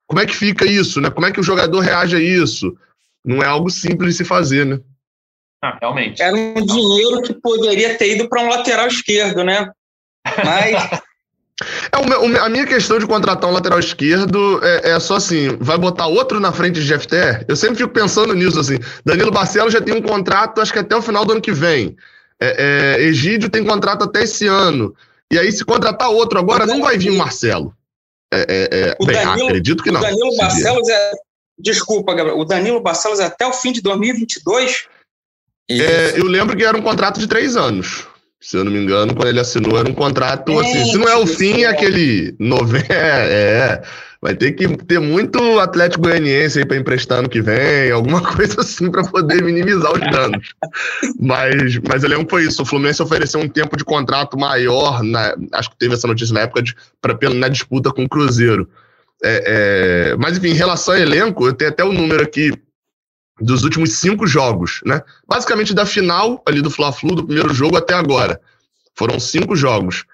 como 0.06 0.20
é 0.20 0.26
que 0.26 0.36
fica 0.36 0.66
isso, 0.66 1.00
né? 1.00 1.10
Como 1.10 1.26
é 1.26 1.32
que 1.32 1.40
o 1.40 1.44
jogador 1.44 1.80
reage 1.80 2.16
a 2.16 2.20
isso? 2.20 2.76
Não 3.24 3.42
é 3.42 3.46
algo 3.46 3.70
simples 3.70 4.10
de 4.10 4.18
se 4.18 4.24
fazer, 4.24 4.66
né? 4.66 4.78
Ah, 5.62 5.78
realmente. 5.80 6.22
Era 6.22 6.36
um 6.36 6.66
dinheiro 6.66 7.22
que 7.22 7.32
poderia 7.34 7.96
ter 7.96 8.14
ido 8.14 8.28
para 8.28 8.42
um 8.42 8.48
lateral 8.48 8.86
esquerdo, 8.86 9.42
né? 9.42 9.70
Mas 10.44 11.00
É, 11.62 12.38
a 12.40 12.48
minha 12.48 12.66
questão 12.66 12.98
de 12.98 13.06
contratar 13.06 13.48
um 13.48 13.52
lateral 13.52 13.78
esquerdo 13.78 14.60
é, 14.64 14.90
é, 14.90 15.00
só 15.00 15.16
assim: 15.16 15.56
vai 15.60 15.78
botar 15.78 16.06
outro 16.06 16.40
na 16.40 16.50
frente 16.50 16.82
de 16.82 16.98
FTR? 16.98 17.44
Eu 17.46 17.54
sempre 17.54 17.76
fico 17.76 17.92
pensando 17.92 18.34
nisso, 18.34 18.58
assim. 18.58 18.76
Danilo 19.04 19.30
Barcelos 19.30 19.72
já 19.72 19.80
tem 19.80 19.94
um 19.94 20.02
contrato, 20.02 20.60
acho 20.60 20.72
que 20.72 20.80
até 20.80 20.96
o 20.96 21.02
final 21.02 21.24
do 21.24 21.32
ano 21.32 21.40
que 21.40 21.52
vem. 21.52 21.96
É, 22.40 22.96
é, 22.98 23.02
Egídio 23.04 23.48
tem 23.48 23.64
contrato 23.64 24.02
até 24.02 24.24
esse 24.24 24.48
ano. 24.48 24.94
E 25.32 25.38
aí, 25.38 25.50
se 25.52 25.64
contratar 25.64 26.10
outro 26.10 26.38
agora, 26.38 26.66
não 26.66 26.82
vai 26.82 26.98
vir 26.98 27.10
o 27.10 27.16
Marcelo. 27.16 27.74
É, 28.32 28.40
é, 28.40 28.78
é 28.90 28.96
o 28.98 29.06
bem, 29.06 29.16
Danilo, 29.16 29.48
acredito 29.48 29.82
que 29.82 29.92
não. 29.92 30.00
O 30.00 30.02
Danilo 30.02 30.36
Barcelos 30.36 30.88
é. 30.88 31.12
Desculpa, 31.56 32.14
Gabriel. 32.14 32.38
O 32.38 32.44
Danilo 32.44 32.80
Barcelos 32.80 33.20
é 33.20 33.26
até 33.26 33.46
o 33.46 33.52
fim 33.52 33.70
de 33.70 33.80
2022? 33.80 34.88
eu 36.16 36.26
lembro 36.26 36.56
que 36.56 36.64
era 36.64 36.76
um 36.76 36.82
contrato 36.82 37.20
de 37.20 37.28
três 37.28 37.56
anos. 37.56 38.06
Se 38.44 38.58
eu 38.58 38.64
não 38.64 38.70
me 38.70 38.78
engano, 38.78 39.14
quando 39.14 39.28
ele 39.28 39.40
assinou, 39.40 39.78
era 39.78 39.88
um 39.88 39.94
contrato 39.94 40.52
é, 40.52 40.60
assim. 40.60 40.84
Se 40.84 40.98
não 40.98 41.08
é 41.08 41.16
o 41.16 41.26
fim, 41.26 41.62
é 41.62 41.66
aquele 41.66 42.36
novembro. 42.38 42.84
É, 42.94 43.80
é, 43.80 43.82
vai 44.20 44.34
ter 44.34 44.52
que 44.52 44.68
ter 44.84 44.98
muito 44.98 45.58
Atlético 45.58 46.02
Goianiense 46.02 46.58
aí 46.58 46.66
para 46.66 46.76
emprestar 46.76 47.22
no 47.22 47.28
que 47.28 47.40
vem, 47.40 47.90
alguma 47.90 48.20
coisa 48.36 48.60
assim 48.60 48.90
para 48.90 49.02
poder 49.02 49.42
minimizar 49.42 49.90
os 49.92 50.00
danos. 50.00 50.54
mas, 51.18 51.78
mas 51.88 52.02
eu 52.02 52.10
lembro 52.10 52.26
que 52.26 52.32
foi 52.32 52.44
isso. 52.44 52.62
O 52.62 52.66
Fluminense 52.66 53.02
ofereceu 53.02 53.40
um 53.40 53.48
tempo 53.48 53.78
de 53.78 53.84
contrato 53.84 54.38
maior, 54.38 55.02
na, 55.02 55.34
acho 55.54 55.70
que 55.70 55.78
teve 55.78 55.94
essa 55.94 56.06
notícia 56.06 56.34
na 56.34 56.40
época, 56.40 56.62
de, 56.62 56.76
pra, 57.00 57.16
na 57.30 57.48
disputa 57.48 57.90
com 57.92 58.04
o 58.04 58.08
Cruzeiro. 58.08 58.68
É, 59.22 60.10
é, 60.12 60.16
mas, 60.16 60.36
enfim, 60.36 60.48
em 60.48 60.54
relação 60.54 60.92
ao 60.92 61.00
elenco, 61.00 61.46
eu 61.46 61.54
tenho 61.54 61.70
até 61.70 61.82
o 61.82 61.94
número 61.94 62.22
aqui 62.22 62.52
dos 63.40 63.64
últimos 63.64 63.94
cinco 63.94 64.26
jogos, 64.26 64.80
né? 64.84 65.02
Basicamente 65.26 65.74
da 65.74 65.84
final 65.84 66.42
ali 66.46 66.62
do 66.62 66.70
Fla-Flu, 66.70 67.14
do 67.14 67.26
primeiro 67.26 67.52
jogo 67.52 67.76
até 67.76 67.94
agora. 67.94 68.40
Foram 68.94 69.18
cinco 69.18 69.56
jogos. 69.56 70.04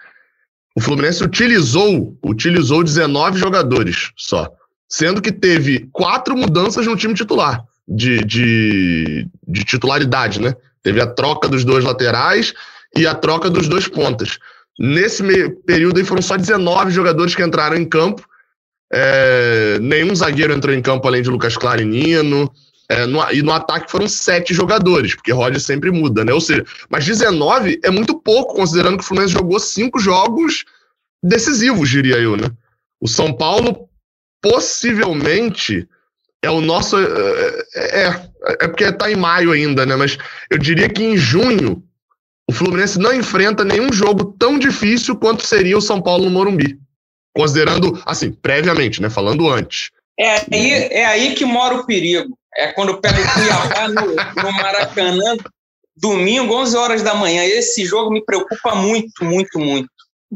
O 0.75 0.81
Fluminense 0.81 1.23
utilizou, 1.23 2.17
utilizou 2.25 2.83
19 2.83 3.39
jogadores 3.39 4.13
só. 4.17 4.51
Sendo 4.89 5.21
que 5.21 5.31
teve 5.31 5.89
quatro 5.93 6.37
mudanças 6.37 6.87
no 6.87 6.97
time 6.97 7.15
titular, 7.15 7.63
de, 7.87 8.25
de, 8.25 9.29
de 9.47 9.65
titularidade, 9.65 10.41
né? 10.41 10.55
Teve 10.83 11.01
a 11.01 11.07
troca 11.07 11.49
dos 11.49 11.65
dois 11.65 11.85
laterais 11.85 12.55
e 12.97 13.07
a 13.07 13.15
troca 13.15 13.51
dos 13.51 13.69
dois 13.69 13.87
pontas. 13.87 14.39
Nesse 14.79 15.23
período 15.67 15.99
aí 15.99 16.05
foram 16.05 16.23
só 16.23 16.37
19 16.37 16.91
jogadores 16.91 17.35
que 17.35 17.43
entraram 17.43 17.77
em 17.77 17.85
campo. 17.85 18.25
É, 18.93 19.79
nenhum 19.81 20.15
zagueiro 20.15 20.53
entrou 20.53 20.75
em 20.75 20.81
campo 20.81 21.07
além 21.07 21.23
de 21.23 21.29
Lucas 21.29 21.57
Clarinino. 21.57 22.51
É, 22.91 23.07
no, 23.07 23.21
e 23.31 23.41
no 23.41 23.53
ataque 23.53 23.89
foram 23.89 24.09
sete 24.09 24.53
jogadores, 24.53 25.15
porque 25.15 25.31
Roger 25.31 25.61
sempre 25.61 25.93
muda, 25.93 26.25
né? 26.25 26.33
Ou 26.33 26.41
seja, 26.41 26.65
mas 26.89 27.07
19 27.07 27.79
é 27.85 27.91
muito 27.91 28.19
pouco, 28.21 28.57
considerando 28.57 28.99
que 28.99 29.05
o 29.05 29.07
Fluminense 29.07 29.33
jogou 29.33 29.61
cinco 29.61 30.01
jogos 30.01 30.65
decisivos, 31.23 31.89
diria 31.89 32.17
eu, 32.17 32.37
né? 32.37 32.51
O 33.01 33.07
São 33.07 33.33
Paulo 33.33 33.89
possivelmente 34.43 35.89
é 36.43 36.51
o 36.51 36.61
nosso. 36.61 36.97
É, 36.99 38.07
é, 38.07 38.31
é 38.63 38.67
porque 38.67 38.91
tá 38.91 39.09
em 39.09 39.15
maio 39.15 39.53
ainda, 39.53 39.87
né? 39.87 39.95
Mas 39.95 40.19
eu 40.51 40.59
diria 40.59 40.89
que 40.89 41.05
em 41.05 41.17
junho 41.17 41.81
o 42.49 42.53
Fluminense 42.53 42.99
não 42.99 43.15
enfrenta 43.15 43.65
nenhum 43.65 43.93
jogo 43.93 44.35
tão 44.37 44.59
difícil 44.59 45.15
quanto 45.15 45.47
seria 45.47 45.79
o 45.79 45.83
São 45.83 46.03
Paulo 46.03 46.25
no 46.25 46.31
Morumbi. 46.33 46.77
Considerando, 47.37 48.03
assim, 48.05 48.33
previamente, 48.33 49.01
né? 49.01 49.09
Falando 49.09 49.49
antes. 49.49 49.93
É 50.19 50.41
aí, 50.53 50.71
é 50.91 51.07
aí 51.07 51.35
que 51.37 51.45
mora 51.45 51.77
o 51.77 51.87
perigo. 51.87 52.37
É 52.57 52.73
quando 52.73 53.01
pega 53.01 53.21
o 53.21 53.33
Cuiabá 53.33 53.89
no, 53.89 54.43
no 54.43 54.53
Maracanã, 54.53 55.37
domingo, 55.97 56.55
11 56.55 56.77
horas 56.77 57.03
da 57.03 57.15
manhã. 57.15 57.45
Esse 57.45 57.85
jogo 57.85 58.11
me 58.11 58.25
preocupa 58.25 58.75
muito, 58.75 59.25
muito, 59.25 59.59
muito. 59.59 59.89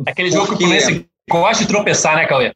Aquele 0.07 0.31
jogo 0.31 0.47
Porque... 0.47 0.65
que 0.65 0.65
o 0.65 0.81
Fluminense 0.81 1.09
gosta 1.29 1.65
de 1.65 1.69
tropeçar, 1.69 2.17
né, 2.17 2.27
Cauê? 2.27 2.53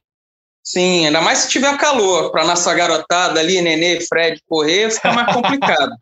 Sim, 0.62 1.06
ainda 1.06 1.20
mais 1.20 1.38
se 1.38 1.48
tiver 1.48 1.76
calor, 1.78 2.30
para 2.30 2.44
nossa 2.44 2.74
garotada 2.74 3.40
ali, 3.40 3.60
Nenê, 3.62 4.00
Fred, 4.02 4.40
correr, 4.46 4.90
fica 4.90 5.12
mais 5.12 5.32
complicado. 5.32 5.92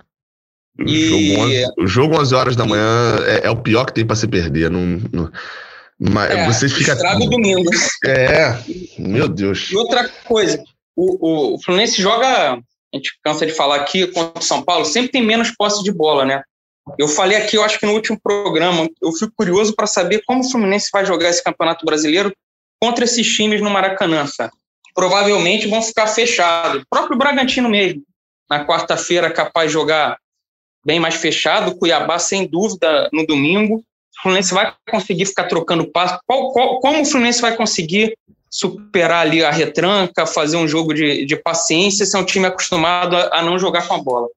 O, 0.78 0.82
e... 0.82 1.30
jogo 1.30 1.40
11, 1.40 1.64
o 1.78 1.86
jogo 1.86 2.20
11 2.20 2.34
horas 2.34 2.57
da 2.57 2.66
manhã 2.66 3.16
é, 3.26 3.46
é 3.46 3.50
o 3.50 3.57
pior 3.57 3.86
que 3.86 3.94
tem 3.94 4.04
para 4.04 4.16
se 4.16 4.26
perder. 4.26 4.70
Não, 4.70 5.00
não... 5.12 5.30
Mas 5.98 6.30
é, 6.30 6.46
vocês 6.46 6.72
ficam. 6.72 6.94
Estraga 6.94 7.24
o 7.24 7.30
domingo. 7.30 7.70
É, 8.04 8.59
meu 8.98 9.28
Deus. 9.28 9.70
E 9.70 9.76
outra 9.76 10.07
coisa, 10.24 10.62
o, 10.94 11.54
o 11.54 11.62
Fluminense 11.62 12.02
joga 12.02 12.59
a 12.93 12.97
gente 12.97 13.18
cansa 13.22 13.47
de 13.47 13.53
falar 13.53 13.76
aqui, 13.76 14.07
contra 14.09 14.41
o 14.41 14.45
São 14.45 14.62
Paulo, 14.62 14.84
sempre 14.84 15.11
tem 15.11 15.22
menos 15.22 15.51
posse 15.51 15.82
de 15.82 15.93
bola, 15.93 16.24
né? 16.24 16.43
Eu 16.99 17.09
falei 17.09 17.37
aqui, 17.37 17.57
eu 17.57 17.64
acho 17.64 17.80
que 17.80 17.87
no 17.87 17.93
último 17.93 18.18
programa, 18.20 18.89
eu 19.03 19.12
fico 19.12 19.32
curioso 19.37 19.74
para 19.74 19.87
saber 19.87 20.22
como 20.24 20.41
o 20.41 20.51
Fluminense 20.51 20.89
vai 20.93 21.05
jogar 21.05 21.28
esse 21.30 21.43
Campeonato 21.43 21.84
Brasileiro 21.84 22.32
contra 22.80 23.05
esses 23.05 23.26
times 23.26 23.61
no 23.61 23.70
Maracanã, 23.70 24.26
sabe? 24.26 24.53
Provavelmente 24.95 25.66
vão 25.66 25.82
ficar 25.82 26.07
fechados. 26.07 26.82
O 26.82 26.87
próprio 26.89 27.18
Bragantino 27.18 27.68
mesmo, 27.68 28.03
na 28.49 28.64
quarta-feira, 28.64 29.30
capaz 29.30 29.68
de 29.68 29.74
jogar 29.74 30.16
bem 30.84 31.01
mais 31.01 31.16
fechado. 31.16 31.76
Cuiabá, 31.76 32.18
sem 32.18 32.47
dúvida, 32.47 33.09
no 33.12 33.26
domingo. 33.26 33.78
O 33.78 34.22
Fluminense 34.22 34.55
vai 34.55 34.72
conseguir 34.89 35.26
ficar 35.26 35.45
trocando 35.45 35.91
passo. 35.91 36.18
Qual, 36.24 36.53
qual, 36.53 36.80
como 36.80 37.03
o 37.03 37.05
Fluminense 37.05 37.43
vai 37.43 37.57
conseguir 37.57 38.16
superar 38.51 39.26
ali 39.26 39.44
a 39.44 39.51
retranca, 39.51 40.26
fazer 40.26 40.57
um 40.57 40.68
jogo 40.68 40.94
de, 40.94 41.24
de 41.24 41.36
paciência, 41.36 42.07
se 42.07 42.16
é 42.16 42.20
um 42.20 42.24
time 42.24 42.47
acostumado 42.47 43.16
a, 43.16 43.38
a 43.38 43.42
não 43.42 43.59
jogar 43.59 43.86
com 43.86 43.94
a 43.94 44.03
bola? 44.03 44.28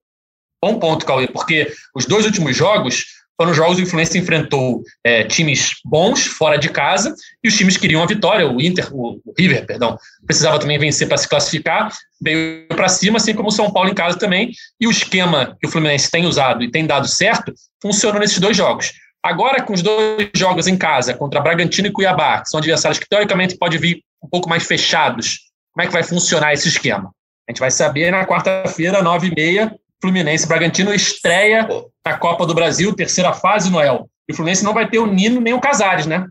Bom 0.62 0.78
ponto, 0.78 1.06
Cauê, 1.06 1.28
porque 1.28 1.72
os 1.96 2.06
dois 2.06 2.26
últimos 2.26 2.56
jogos 2.56 3.06
foram 3.40 3.54
jogos 3.54 3.78
que 3.78 3.84
o 3.84 3.86
Fluminense 3.86 4.18
enfrentou 4.18 4.84
é, 5.02 5.24
times 5.24 5.76
bons 5.86 6.26
fora 6.26 6.58
de 6.58 6.68
casa 6.68 7.16
e 7.42 7.48
os 7.48 7.56
times 7.56 7.78
queriam 7.78 8.04
a 8.04 8.06
vitória. 8.06 8.46
O 8.46 8.60
Inter, 8.60 8.94
o, 8.94 9.22
o 9.26 9.34
River, 9.38 9.66
perdão, 9.66 9.98
precisava 10.28 10.60
também 10.60 10.78
vencer 10.78 11.08
para 11.08 11.16
se 11.16 11.30
classificar, 11.30 11.90
veio 12.22 12.68
para 12.68 12.90
cima, 12.90 13.16
assim 13.16 13.34
como 13.34 13.48
o 13.48 13.52
São 13.52 13.72
Paulo 13.72 13.90
em 13.90 13.94
casa 13.94 14.20
também. 14.20 14.52
E 14.78 14.86
o 14.86 14.92
esquema 14.92 15.56
que 15.62 15.68
o 15.68 15.72
Fluminense 15.72 16.12
tem 16.12 16.26
usado 16.26 16.62
e 16.62 16.70
tem 16.70 16.86
dado 16.86 17.08
certo 17.08 17.54
funcionou 17.82 18.20
nesses 18.20 18.40
dois 18.40 18.58
jogos. 18.58 18.92
Agora, 19.24 19.62
com 19.62 19.74
os 19.74 19.82
dois 19.82 20.30
jogos 20.34 20.68
em 20.68 20.78
casa, 20.78 21.14
contra 21.14 21.42
Bragantino 21.42 21.88
e 21.88 21.92
Cuiabá, 21.92 22.42
que 22.42 22.50
são 22.50 22.60
adversários 22.60 23.00
que 23.00 23.08
teoricamente 23.08 23.58
podem 23.58 23.80
vir 23.80 24.04
um 24.24 24.30
pouco 24.30 24.50
mais 24.50 24.64
fechados, 24.64 25.40
como 25.74 25.84
é 25.84 25.88
que 25.88 25.94
vai 25.94 26.04
funcionar 26.04 26.54
esse 26.54 26.68
esquema? 26.68 27.12
A 27.48 27.52
gente 27.52 27.60
vai 27.60 27.72
saber 27.72 28.12
na 28.12 28.26
quarta-feira, 28.26 29.02
nove 29.02 29.28
e 29.28 29.36
meia, 29.36 29.76
Fluminense 30.02 30.48
Bragantino 30.48 30.94
estreia 30.94 31.68
na 32.06 32.18
Copa 32.18 32.46
do 32.46 32.54
Brasil, 32.54 32.96
terceira 32.96 33.34
fase, 33.34 33.70
Noel. 33.70 34.10
E 34.28 34.34
o 34.34 34.36
Fluminense 34.36 34.64
não 34.64 34.74
vai 34.74 34.90
ter 34.90 35.00
o 35.00 35.06
Nino 35.06 35.42
nem 35.42 35.54
o 35.54 35.60
Casares, 35.60 36.06
né? 36.06 36.26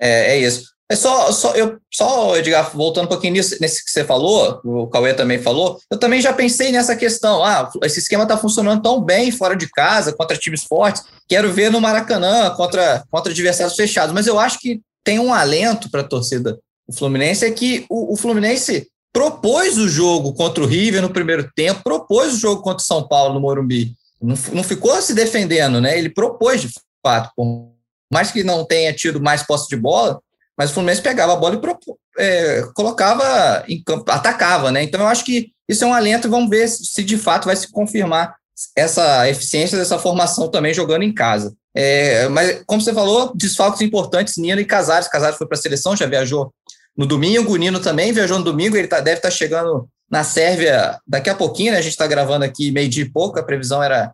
É, 0.00 0.34
é 0.34 0.38
isso. 0.38 0.71
É 0.92 0.94
só, 0.94 1.32
só, 1.32 1.54
eu, 1.54 1.78
só, 1.90 2.36
Edgar, 2.36 2.70
voltando 2.76 3.06
um 3.06 3.08
pouquinho 3.08 3.32
nisso, 3.32 3.56
nesse 3.62 3.82
que 3.82 3.90
você 3.90 4.04
falou, 4.04 4.60
o 4.62 4.86
Cauê 4.88 5.14
também 5.14 5.38
falou, 5.38 5.80
eu 5.90 5.96
também 5.96 6.20
já 6.20 6.34
pensei 6.34 6.70
nessa 6.70 6.94
questão. 6.94 7.42
Ah, 7.42 7.70
esse 7.82 7.98
esquema 7.98 8.24
está 8.24 8.36
funcionando 8.36 8.82
tão 8.82 9.00
bem 9.00 9.32
fora 9.32 9.56
de 9.56 9.66
casa, 9.70 10.12
contra 10.12 10.36
times 10.36 10.64
fortes. 10.64 11.02
Quero 11.26 11.50
ver 11.50 11.70
no 11.70 11.80
Maracanã, 11.80 12.50
contra, 12.50 13.02
contra 13.10 13.32
adversários 13.32 13.74
fechados. 13.74 14.14
Mas 14.14 14.26
eu 14.26 14.38
acho 14.38 14.58
que 14.58 14.82
tem 15.02 15.18
um 15.18 15.32
alento 15.32 15.90
para 15.90 16.02
a 16.02 16.06
torcida 16.06 16.58
do 16.86 16.94
Fluminense, 16.94 17.46
é 17.46 17.50
que 17.50 17.86
o, 17.88 18.12
o 18.12 18.16
Fluminense 18.18 18.86
propôs 19.14 19.78
o 19.78 19.88
jogo 19.88 20.34
contra 20.34 20.62
o 20.62 20.66
River 20.66 21.00
no 21.00 21.08
primeiro 21.08 21.50
tempo, 21.56 21.82
propôs 21.82 22.34
o 22.34 22.38
jogo 22.38 22.60
contra 22.60 22.82
o 22.82 22.86
São 22.86 23.08
Paulo 23.08 23.32
no 23.32 23.40
Morumbi. 23.40 23.94
Não, 24.20 24.36
não 24.52 24.62
ficou 24.62 25.00
se 25.00 25.14
defendendo, 25.14 25.80
né? 25.80 25.98
Ele 25.98 26.10
propôs 26.10 26.60
de 26.60 26.68
fato, 27.02 27.30
por 27.34 27.72
mais 28.12 28.30
que 28.30 28.44
não 28.44 28.62
tenha 28.62 28.92
tido 28.92 29.22
mais 29.22 29.42
posse 29.42 29.70
de 29.70 29.76
bola, 29.76 30.20
mas 30.56 30.70
o 30.70 30.74
Fluminense 30.74 31.02
pegava 31.02 31.32
a 31.32 31.36
bola 31.36 31.54
e 31.54 32.22
é, 32.22 32.62
colocava 32.74 33.64
em 33.68 33.82
campo, 33.82 34.10
atacava, 34.10 34.70
né? 34.70 34.82
Então 34.82 35.00
eu 35.00 35.06
acho 35.06 35.24
que 35.24 35.50
isso 35.68 35.84
é 35.84 35.86
um 35.86 35.94
alento 35.94 36.28
vamos 36.28 36.50
ver 36.50 36.68
se 36.68 37.02
de 37.02 37.16
fato 37.16 37.46
vai 37.46 37.56
se 37.56 37.70
confirmar 37.70 38.34
essa 38.76 39.28
eficiência 39.28 39.78
dessa 39.78 39.98
formação 39.98 40.48
também 40.48 40.74
jogando 40.74 41.02
em 41.02 41.12
casa. 41.12 41.54
É, 41.74 42.28
mas, 42.28 42.62
como 42.66 42.82
você 42.82 42.92
falou, 42.92 43.32
desfalques 43.34 43.80
importantes, 43.80 44.36
Nino 44.36 44.60
e 44.60 44.64
Casares. 44.64 45.08
Casares 45.08 45.38
foi 45.38 45.46
para 45.46 45.56
a 45.56 45.60
seleção, 45.60 45.96
já 45.96 46.06
viajou 46.06 46.52
no 46.96 47.06
domingo. 47.06 47.52
O 47.52 47.56
Nino 47.56 47.80
também 47.80 48.12
viajou 48.12 48.38
no 48.38 48.44
domingo, 48.44 48.76
ele 48.76 48.88
tá, 48.88 49.00
deve 49.00 49.16
estar 49.16 49.30
tá 49.30 49.34
chegando 49.34 49.88
na 50.10 50.22
Sérvia 50.22 50.98
daqui 51.06 51.30
a 51.30 51.34
pouquinho, 51.34 51.72
né? 51.72 51.78
A 51.78 51.82
gente 51.82 51.92
está 51.92 52.06
gravando 52.06 52.44
aqui 52.44 52.70
meio-dia 52.70 53.04
e 53.04 53.10
pouco, 53.10 53.38
a 53.38 53.42
previsão 53.42 53.82
era. 53.82 54.12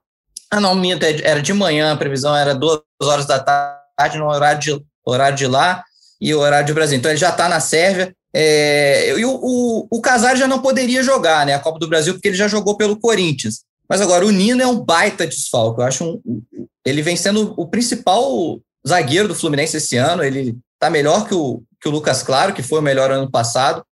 Ah, 0.50 0.60
não, 0.60 0.74
minto, 0.74 1.02
é 1.02 1.20
era 1.22 1.42
de 1.42 1.52
manhã, 1.52 1.92
a 1.92 1.96
previsão 1.96 2.34
era 2.34 2.54
duas 2.54 2.80
horas 3.02 3.26
da 3.26 3.38
tarde, 3.38 4.18
no 4.18 4.28
horário 4.28 4.60
de, 4.60 4.84
horário 5.04 5.36
de 5.36 5.46
lá 5.46 5.82
e 6.20 6.34
o 6.34 6.40
horário 6.40 6.66
de 6.66 6.74
Brasil. 6.74 6.98
Então 6.98 7.10
ele 7.10 7.18
já 7.18 7.30
está 7.30 7.48
na 7.48 7.60
Sérvia. 7.60 8.14
É, 8.34 9.18
e 9.18 9.24
o, 9.24 9.38
o, 9.42 9.86
o 9.90 10.00
Casares 10.00 10.38
já 10.38 10.46
não 10.46 10.60
poderia 10.60 11.02
jogar, 11.02 11.46
né? 11.46 11.54
A 11.54 11.58
Copa 11.58 11.78
do 11.78 11.88
Brasil, 11.88 12.14
porque 12.14 12.28
ele 12.28 12.36
já 12.36 12.48
jogou 12.48 12.76
pelo 12.76 12.98
Corinthians. 12.98 13.62
Mas 13.88 14.00
agora 14.00 14.26
o 14.26 14.30
Nino 14.30 14.62
é 14.62 14.66
um 14.66 14.78
baita 14.78 15.26
desfalque. 15.26 15.80
Eu 15.80 15.86
acho 15.86 16.04
um, 16.04 16.42
ele 16.84 17.02
vem 17.02 17.16
sendo 17.16 17.54
o 17.56 17.66
principal 17.66 18.60
zagueiro 18.86 19.28
do 19.28 19.34
Fluminense 19.34 19.78
esse 19.78 19.96
ano. 19.96 20.22
Ele 20.22 20.56
está 20.74 20.90
melhor 20.90 21.26
que 21.26 21.34
o, 21.34 21.62
que 21.80 21.88
o 21.88 21.90
Lucas 21.90 22.22
Claro, 22.22 22.52
que 22.52 22.62
foi 22.62 22.78
o 22.78 22.82
melhor 22.82 23.10
ano 23.10 23.30
passado, 23.30 23.84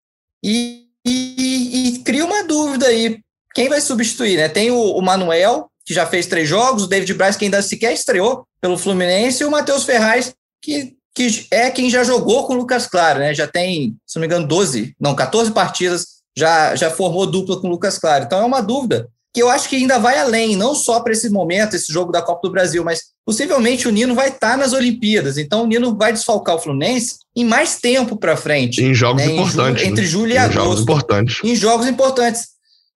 e, 0.44 0.86
e, 1.06 1.96
e 1.96 2.00
cria 2.00 2.26
uma 2.26 2.44
dúvida 2.44 2.88
aí. 2.88 3.20
Quem 3.54 3.70
vai 3.70 3.80
substituir? 3.82 4.38
Né? 4.38 4.50
Tem 4.50 4.70
o, 4.70 4.80
o, 4.80 5.02
Manuel, 5.02 5.70
que 5.86 5.94
já 5.94 6.06
fez 6.06 6.28
três 6.28 6.48
jogos, 6.48 6.84
o 6.84 6.88
David 6.88 7.14
Braz, 7.14 7.36
que 7.36 7.46
ainda 7.46 7.62
sequer 7.62 7.94
estreou 7.94 8.46
pelo 8.60 8.78
Fluminense, 8.78 9.44
e 9.44 9.46
o 9.46 9.52
Matheus 9.52 9.84
Ferraz, 9.84 10.34
que, 10.62 10.96
que 11.16 11.48
é 11.50 11.72
quem 11.72 11.90
já 11.90 12.04
jogou 12.04 12.46
com 12.46 12.54
o 12.54 12.58
Lucas 12.58 12.86
Claro, 12.86 13.20
né? 13.20 13.34
Já 13.34 13.48
tem, 13.48 13.96
se 14.06 14.18
não 14.18 14.22
me 14.22 14.28
engano, 14.28 14.46
12, 14.46 14.94
não, 15.00 15.16
14 15.16 15.52
partidas, 15.52 16.08
já, 16.38 16.76
já 16.76 16.92
formou 16.92 17.26
dupla 17.26 17.60
com 17.60 17.68
o 17.68 17.72
Lucas 17.72 17.98
Claro. 17.98 18.26
Então 18.26 18.40
é 18.40 18.46
uma 18.46 18.62
dúvida 18.62 19.08
que 19.34 19.42
eu 19.42 19.50
acho 19.50 19.68
que 19.68 19.76
ainda 19.76 19.98
vai 19.98 20.18
além, 20.18 20.56
não 20.56 20.76
só 20.76 21.00
para 21.00 21.12
esse 21.12 21.30
momento, 21.30 21.76
esse 21.76 21.92
jogo 21.92 22.12
da 22.12 22.22
Copa 22.22 22.48
do 22.48 22.52
Brasil, 22.52 22.84
mas 22.84 23.02
possivelmente 23.26 23.88
o 23.88 23.92
Nino 23.92 24.16
vai 24.16 24.30
estar 24.30 24.52
tá 24.52 24.58
nas 24.58 24.74
Olimpíadas. 24.74 25.38
Então 25.38 25.64
o 25.64 25.68
Nino 25.68 25.96
vai 25.96 26.14
desfalcar 26.14 26.56
o 26.56 26.60
Fluminense 26.60 27.18
em 27.36 27.44
mais 27.44 27.80
tempo 27.80 28.18
para 28.18 28.38
frente. 28.38 28.82
Em 28.82 28.94
jogos 28.94 29.26
né? 29.26 29.34
importantes. 29.34 29.84
Em, 29.84 29.88
entre 29.88 30.06
julho 30.06 30.32
e 30.32 30.36
em 30.36 30.38
agosto. 30.38 30.54
Jogos 30.54 30.82
importantes. 30.82 31.44
Em 31.44 31.56
jogos 31.56 31.88
importantes. 31.88 32.44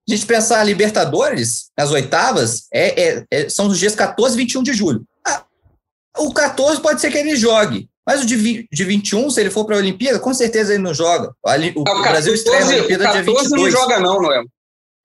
A 0.08 0.12
gente 0.16 0.26
pensar 0.26 0.64
Libertadores, 0.64 1.72
as 1.78 1.92
oitavas, 1.92 2.64
é, 2.74 3.02
é, 3.02 3.26
é, 3.32 3.50
são 3.50 3.68
os 3.68 3.78
dias 3.78 3.94
14 3.94 4.34
e 4.34 4.38
21 4.38 4.64
de 4.64 4.74
julho. 4.74 5.04
Ah, 5.28 5.44
o 6.18 6.34
14 6.34 6.82
pode 6.82 7.02
ser 7.02 7.12
que 7.12 7.18
ele 7.18 7.36
jogue. 7.36 7.90
Mas 8.10 8.24
o 8.24 8.26
de, 8.26 8.68
de 8.72 8.84
21, 8.84 9.30
se 9.30 9.40
ele 9.40 9.52
for 9.52 9.66
para 9.66 9.76
a 9.76 9.78
Olimpíada, 9.78 10.18
com 10.18 10.34
certeza 10.34 10.74
ele 10.74 10.82
não 10.82 10.96
joga. 10.96 11.32
O, 11.46 11.80
o, 11.80 11.82
o 11.82 12.02
Brasil 12.02 12.34
estreia 12.34 12.66
na 12.66 12.72
Olimpíada 12.72 13.12
dia 13.12 13.22
22. 13.22 13.52
não 13.52 13.70
joga 13.70 14.00
não, 14.00 14.20
Noel. 14.20 14.46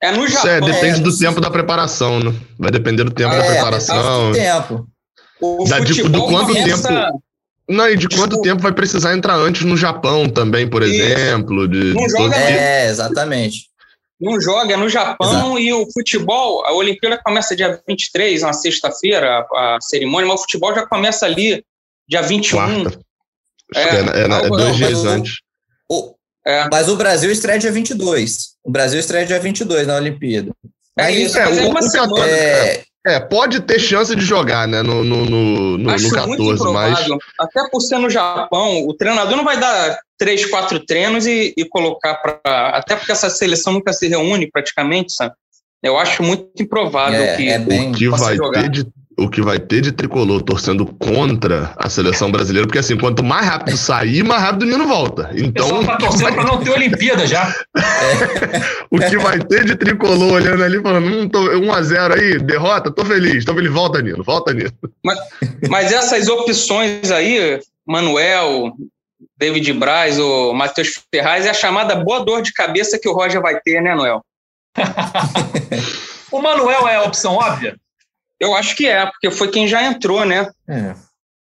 É 0.03 0.11
no 0.11 0.27
Japão. 0.27 0.51
É, 0.51 0.61
depende 0.63 1.01
é, 1.01 1.03
do 1.03 1.19
tempo 1.19 1.39
da 1.39 1.51
preparação, 1.51 2.19
né? 2.19 2.35
Vai 2.59 2.71
depender 2.71 3.05
do 3.05 3.11
tempo 3.11 3.35
é, 3.35 3.37
da 3.37 3.45
preparação. 3.45 4.31
Do 4.31 4.35
tempo. 4.35 4.87
O 5.39 5.65
da, 5.69 5.85
tipo, 5.85 6.09
do 6.09 6.23
quanto 6.23 6.55
começa... 6.55 6.89
tempo. 6.89 7.23
Não, 7.69 7.91
e 7.91 7.97
de 7.99 8.09
quanto 8.09 8.41
tempo 8.41 8.63
vai 8.63 8.73
precisar 8.73 9.15
entrar 9.15 9.37
antes 9.37 9.67
no 9.67 9.77
Japão 9.77 10.27
também, 10.27 10.67
por 10.67 10.83
exemplo. 10.83 11.69
De, 11.69 11.93
não 11.93 12.09
joga 12.09 12.37
É, 12.37 12.89
exatamente. 12.89 13.67
Não 14.19 14.41
joga, 14.41 14.73
é 14.73 14.77
no 14.79 14.89
Japão 14.89 15.29
Exato. 15.29 15.59
e 15.59 15.75
o 15.75 15.87
futebol, 15.93 16.65
a 16.65 16.73
Olimpíada 16.73 17.21
começa 17.23 17.55
dia 17.55 17.79
23, 17.87 18.43
uma 18.45 18.55
sexta-feira, 18.55 19.47
a, 19.53 19.77
a, 19.77 19.79
cerimônia, 19.83 20.27
mas 20.27 20.41
o 20.41 20.43
futebol 20.45 20.75
já 20.75 20.87
começa 20.87 21.27
ali 21.27 21.63
dia 22.09 22.23
21. 22.23 22.59
Quarta. 22.59 23.01
É, 23.75 23.81
é, 23.81 23.97
é, 23.97 24.25
é 24.25 24.49
dois 24.49 24.77
dias 24.77 25.05
antes. 25.05 25.39
O, 25.91 26.15
é. 26.47 26.69
Mas 26.71 26.89
o 26.89 26.97
Brasil 26.97 27.31
estreia 27.31 27.59
dia 27.59 27.73
22. 27.73 28.55
O 28.63 28.71
Brasil 28.71 29.01
estreia 29.01 29.27
dia 29.27 29.41
22 29.41 29.87
na 29.87 29.97
Olimpíada. 29.97 30.53
É 30.99 31.11
isso, 31.11 31.39
é, 31.39 31.49
o, 31.49 31.71
uma 31.71 31.83
semana. 31.83 32.27
É, 32.27 32.85
é, 33.07 33.21
pode 33.21 33.61
ter 33.61 33.79
chance 33.79 34.15
de 34.15 34.25
jogar, 34.25 34.67
né, 34.69 34.81
no, 34.81 35.03
no, 35.03 35.27
no, 35.27 35.79
no, 35.79 35.91
Acho 35.91 36.09
no 36.09 36.15
14, 36.15 36.73
mas... 36.73 37.07
Até 37.39 37.69
por 37.69 37.81
ser 37.81 37.99
no 37.99 38.09
Japão, 38.09 38.87
o 38.87 38.95
treinador 38.95 39.37
não 39.37 39.45
vai 39.45 39.59
dar 39.59 39.99
três, 40.17 40.47
quatro 40.47 40.81
treinos 40.81 41.27
e, 41.27 41.53
e 41.57 41.69
colocar 41.69 42.15
para... 42.15 42.69
Até 42.71 42.97
porque 42.97 43.13
essa 43.13 43.29
seleção 43.29 43.75
nunca 43.75 43.93
se 43.93 44.09
reúne 44.09 44.51
praticamente, 44.51 45.13
sabe? 45.13 45.35
Eu 45.83 45.99
acho 45.99 46.23
muito 46.23 46.63
improvável 46.63 47.21
é, 47.21 47.37
que, 47.37 47.49
é 47.49 47.59
bem, 47.59 47.93
que 47.93 48.09
vai 48.09 48.37
jogar. 48.37 48.63
ter 48.63 48.71
de 48.71 48.87
o 49.17 49.29
que 49.29 49.41
vai 49.41 49.59
ter 49.59 49.81
de 49.81 49.93
tricolor 49.93 50.43
torcendo 50.43 50.87
contra 50.87 51.73
a 51.77 51.89
seleção 51.89 52.31
brasileira, 52.31 52.67
porque 52.67 52.79
assim, 52.79 52.97
quanto 52.97 53.23
mais 53.23 53.47
rápido 53.47 53.77
sair, 53.77 54.25
mais 54.25 54.43
rápido 54.43 54.63
o 54.63 54.67
Nino 54.67 54.87
volta. 54.87 55.31
Então, 55.35 55.81
o 55.81 55.87
tá 55.87 55.97
torcendo 55.97 56.23
vai... 56.23 56.35
para 56.35 56.45
não 56.45 56.59
ter 56.59 56.71
Olimpíada 56.71 57.27
já. 57.27 57.55
o 58.91 58.99
que 58.99 59.17
vai 59.19 59.39
ter 59.39 59.65
de 59.65 59.77
tricolor 59.77 60.33
olhando 60.33 60.65
ali, 60.65 60.83
falando, 60.83 61.07
hum, 61.07 61.29
tô, 61.29 61.41
1x0 61.45 62.19
aí, 62.19 62.39
derrota, 62.39 62.91
tô 62.91 63.05
feliz, 63.05 63.45
tô 63.45 63.55
feliz, 63.55 63.71
volta 63.71 64.03
Nino, 64.03 64.25
volta 64.25 64.53
Nino. 64.53 64.73
Mas, 65.05 65.19
mas 65.69 65.93
essas 65.93 66.29
opções 66.29 67.11
aí, 67.11 67.61
Manuel, 67.87 68.73
David 69.37 69.73
Braz, 69.75 70.19
o 70.19 70.53
Matheus 70.53 71.01
Ferraz, 71.13 71.47
é 71.47 71.51
a 71.51 71.55
chamada 71.55 71.95
boa 71.97 72.25
dor 72.25 72.43
de 72.43 72.53
cabeça 72.53 72.99
que 72.99 73.09
o 73.09 73.13
Roger 73.13 73.41
vai 73.41 73.61
ter, 73.61 73.81
né, 73.81 73.95
Noel? 73.95 74.25
o 76.33 76.43
Manuel 76.43 76.89
é 76.89 76.97
a 76.97 77.03
opção 77.05 77.35
óbvia? 77.35 77.77
Eu 78.41 78.55
acho 78.55 78.77
que 78.77 78.87
é, 78.87 79.07
porque 79.07 79.31
foi 79.31 79.51
quem 79.51 79.67
já 79.67 79.83
entrou, 79.85 80.25
né? 80.25 80.51
É. 80.69 80.95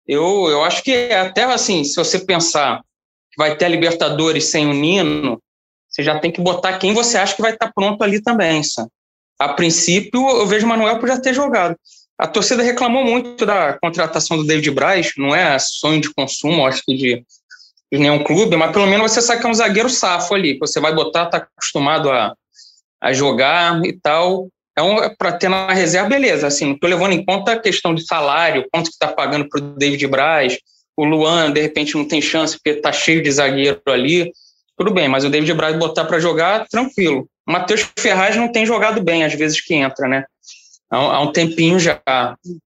Eu, 0.06 0.48
eu 0.48 0.64
acho 0.64 0.82
que 0.82 0.92
é. 0.92 1.18
Até 1.18 1.44
assim, 1.44 1.84
se 1.84 1.96
você 1.96 2.18
pensar 2.18 2.80
que 3.32 3.38
vai 3.38 3.56
ter 3.56 3.64
a 3.64 3.68
Libertadores 3.68 4.46
sem 4.46 4.66
o 4.66 4.72
Nino, 4.72 5.40
você 5.88 6.02
já 6.02 6.18
tem 6.18 6.30
que 6.30 6.40
botar 6.40 6.78
quem 6.78 6.92
você 6.92 7.16
acha 7.16 7.34
que 7.34 7.42
vai 7.42 7.52
estar 7.52 7.72
pronto 7.72 8.02
ali 8.02 8.22
também, 8.22 8.62
sabe? 8.62 8.88
A 9.38 9.48
princípio, 9.48 10.28
eu 10.28 10.46
vejo 10.46 10.66
o 10.66 10.68
Manuel 10.68 10.98
por 10.98 11.08
já 11.08 11.20
ter 11.20 11.34
jogado. 11.34 11.76
A 12.18 12.26
torcida 12.26 12.62
reclamou 12.62 13.04
muito 13.04 13.44
da 13.44 13.76
contratação 13.78 14.36
do 14.36 14.46
David 14.46 14.70
Braz, 14.70 15.12
não 15.16 15.34
é 15.34 15.58
sonho 15.58 16.00
de 16.00 16.12
consumo, 16.14 16.66
acho 16.66 16.82
que 16.84 16.96
de, 16.96 17.24
de 17.92 17.98
nenhum 17.98 18.22
clube, 18.22 18.56
mas 18.56 18.72
pelo 18.72 18.86
menos 18.86 19.10
você 19.10 19.20
sabe 19.20 19.40
que 19.40 19.46
é 19.46 19.50
um 19.50 19.54
zagueiro 19.54 19.90
safo 19.90 20.34
ali, 20.34 20.54
que 20.54 20.60
você 20.60 20.80
vai 20.80 20.94
botar, 20.94 21.26
tá 21.26 21.38
acostumado 21.38 22.10
a, 22.10 22.32
a 23.00 23.12
jogar 23.12 23.84
e 23.84 23.92
tal. 23.92 24.48
É 24.76 25.08
para 25.16 25.32
ter 25.32 25.48
na 25.48 25.72
reserva, 25.72 26.08
beleza. 26.08 26.46
Assim, 26.46 26.72
estou 26.72 26.90
levando 26.90 27.12
em 27.12 27.24
conta 27.24 27.52
a 27.52 27.58
questão 27.58 27.94
de 27.94 28.04
salário, 28.04 28.66
quanto 28.72 28.86
que 28.86 28.94
está 28.94 29.08
pagando 29.08 29.48
para 29.48 29.60
o 29.60 29.76
David 29.76 30.06
Braz, 30.06 30.58
o 30.96 31.04
Luan, 31.04 31.52
de 31.52 31.60
repente, 31.60 31.96
não 31.96 32.06
tem 32.06 32.20
chance 32.20 32.56
porque 32.56 32.78
está 32.78 32.92
cheio 32.92 33.22
de 33.22 33.30
zagueiro 33.30 33.80
ali. 33.86 34.32
Tudo 34.76 34.92
bem, 34.92 35.08
mas 35.08 35.24
o 35.24 35.30
David 35.30 35.54
Braz 35.54 35.76
botar 35.78 36.04
para 36.04 36.18
jogar, 36.18 36.66
tranquilo. 36.68 37.28
O 37.46 37.52
Matheus 37.52 37.88
Ferraz 37.98 38.36
não 38.36 38.50
tem 38.50 38.66
jogado 38.66 39.02
bem, 39.02 39.24
às 39.24 39.34
vezes 39.34 39.60
que 39.60 39.74
entra, 39.74 40.08
né? 40.08 40.24
há 40.90 41.20
um 41.20 41.32
tempinho 41.32 41.78
já. 41.78 42.00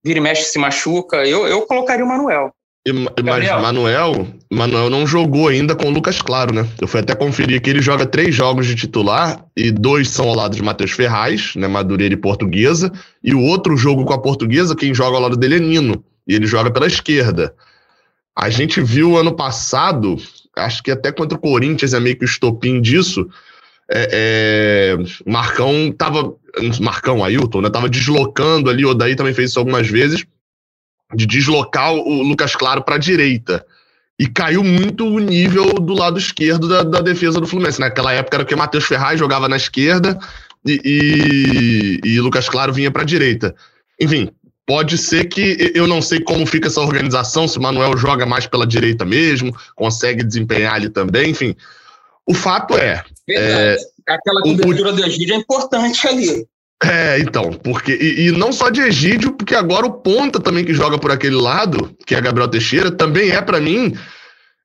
Vira 0.04 0.18
e 0.18 0.20
mexe 0.20 0.44
se 0.44 0.59
machuca. 0.59 1.24
Eu, 1.24 1.46
eu 1.46 1.62
colocaria 1.62 2.04
o 2.04 2.09
Manuel. 2.09 2.52
E, 2.89 3.22
mas 3.22 3.51
Manuel, 3.62 4.26
Manuel 4.51 4.89
não 4.89 5.07
jogou 5.07 5.49
ainda 5.49 5.76
com 5.76 5.89
o 5.89 5.91
Lucas 5.91 6.22
Claro, 6.22 6.55
né? 6.55 6.66
Eu 6.80 6.89
fui 6.89 7.01
até 7.01 7.14
conferir 7.14 7.61
que 7.61 7.68
ele 7.68 7.82
joga 7.82 8.07
três 8.07 8.34
jogos 8.34 8.66
de 8.66 8.74
titular 8.74 9.45
e 9.55 9.70
dois 9.70 10.09
são 10.09 10.26
ao 10.26 10.34
lado 10.34 10.57
de 10.57 10.62
Matheus 10.62 10.93
Ferraz, 10.93 11.55
né? 11.55 11.68
Madureira 11.68 12.14
e 12.14 12.16
Portuguesa. 12.16 12.91
E 13.22 13.34
o 13.34 13.43
outro 13.43 13.76
jogo 13.76 14.07
com 14.07 14.14
a 14.14 14.20
Portuguesa, 14.20 14.74
quem 14.74 14.95
joga 14.95 15.16
ao 15.16 15.22
lado 15.22 15.36
dele 15.36 15.57
é 15.57 15.61
Nino. 15.61 16.03
E 16.26 16.34
ele 16.34 16.47
joga 16.47 16.70
pela 16.70 16.86
esquerda. 16.86 17.55
A 18.34 18.49
gente 18.49 18.80
viu 18.80 19.18
ano 19.18 19.36
passado, 19.36 20.16
acho 20.57 20.82
que 20.82 20.91
até 20.91 21.12
contra 21.12 21.36
o 21.36 21.41
Corinthians 21.41 21.93
é 21.93 22.01
meio 22.01 22.16
que 22.16 22.24
o 22.24 22.26
estopim 22.26 22.80
disso. 22.80 23.28
É, 23.91 24.97
é, 24.97 25.30
Marcão 25.30 25.93
tava. 25.93 26.32
Marcão, 26.80 27.22
Ailton, 27.22 27.61
né? 27.61 27.70
Tava 27.70 27.89
deslocando 27.89 28.70
ali, 28.70 28.86
o 28.86 28.95
Daí 28.95 29.14
também 29.14 29.34
fez 29.34 29.51
isso 29.51 29.59
algumas 29.59 29.86
vezes 29.86 30.24
de 31.14 31.26
deslocar 31.26 31.92
o 31.92 32.22
Lucas 32.22 32.54
Claro 32.54 32.82
para 32.82 32.96
a 32.96 32.98
direita. 32.98 33.64
E 34.18 34.26
caiu 34.26 34.64
muito 34.64 35.06
o 35.06 35.18
nível 35.18 35.74
do 35.74 35.94
lado 35.94 36.18
esquerdo 36.18 36.68
da, 36.68 36.82
da 36.82 37.00
defesa 37.00 37.40
do 37.40 37.46
Fluminense. 37.46 37.80
Naquela 37.80 38.12
época 38.12 38.36
era 38.36 38.44
que 38.44 38.54
o 38.54 38.59
Matheus 38.59 38.84
Ferraz 38.84 39.18
jogava 39.18 39.48
na 39.48 39.56
esquerda 39.56 40.18
e, 40.66 42.00
e, 42.04 42.09
e 42.09 42.20
Lucas 42.20 42.48
Claro 42.48 42.72
vinha 42.72 42.90
para 42.90 43.02
a 43.02 43.06
direita. 43.06 43.54
Enfim, 44.00 44.28
pode 44.66 44.98
ser 44.98 45.26
que 45.26 45.72
eu 45.74 45.86
não 45.86 46.02
sei 46.02 46.20
como 46.20 46.44
fica 46.46 46.66
essa 46.66 46.80
organização, 46.80 47.46
se 47.46 47.59
o 47.59 47.62
Manuel 47.62 47.96
joga 47.96 48.26
mais 48.26 48.46
pela 48.46 48.66
direita 48.66 49.04
mesmo, 49.04 49.56
consegue 49.74 50.24
desempenhar 50.24 50.74
ali 50.74 50.90
também, 50.90 51.30
enfim. 51.30 51.54
O 52.26 52.34
fato 52.34 52.76
é. 52.76 53.02
Verdade. 53.26 53.82
É, 54.06 54.12
Aquela 54.12 54.42
cobertura 54.42 54.90
o, 54.90 54.92
do 54.96 55.04
Egídio 55.04 55.34
é 55.34 55.38
importante 55.38 56.06
ali. 56.06 56.46
É, 56.82 57.18
então, 57.18 57.52
porque. 57.52 57.92
E, 57.92 58.28
e, 58.28 58.32
não 58.32 58.52
só 58.52 58.70
de 58.70 58.80
Egídio, 58.80 59.32
porque 59.32 59.54
agora 59.54 59.86
o 59.86 59.92
Ponta 59.92 60.38
também 60.38 60.64
que 60.64 60.72
joga 60.72 60.96
por 60.96 61.10
aquele 61.10 61.34
lado, 61.34 61.96
que 62.06 62.14
é 62.14 62.20
Gabriel 62.20 62.48
Teixeira, 62.48 62.90
também 62.90 63.30
é, 63.30 63.42
para 63.42 63.60
mim, 63.60 63.96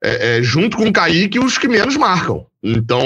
é, 0.04 0.38
é, 0.38 0.44
junto 0.44 0.78
com 0.78 0.88
o 0.88 0.94
Kaique, 0.94 1.40
os 1.40 1.58
que 1.58 1.68
menos 1.68 1.98
marcam. 1.98 2.46
Então, 2.62 3.04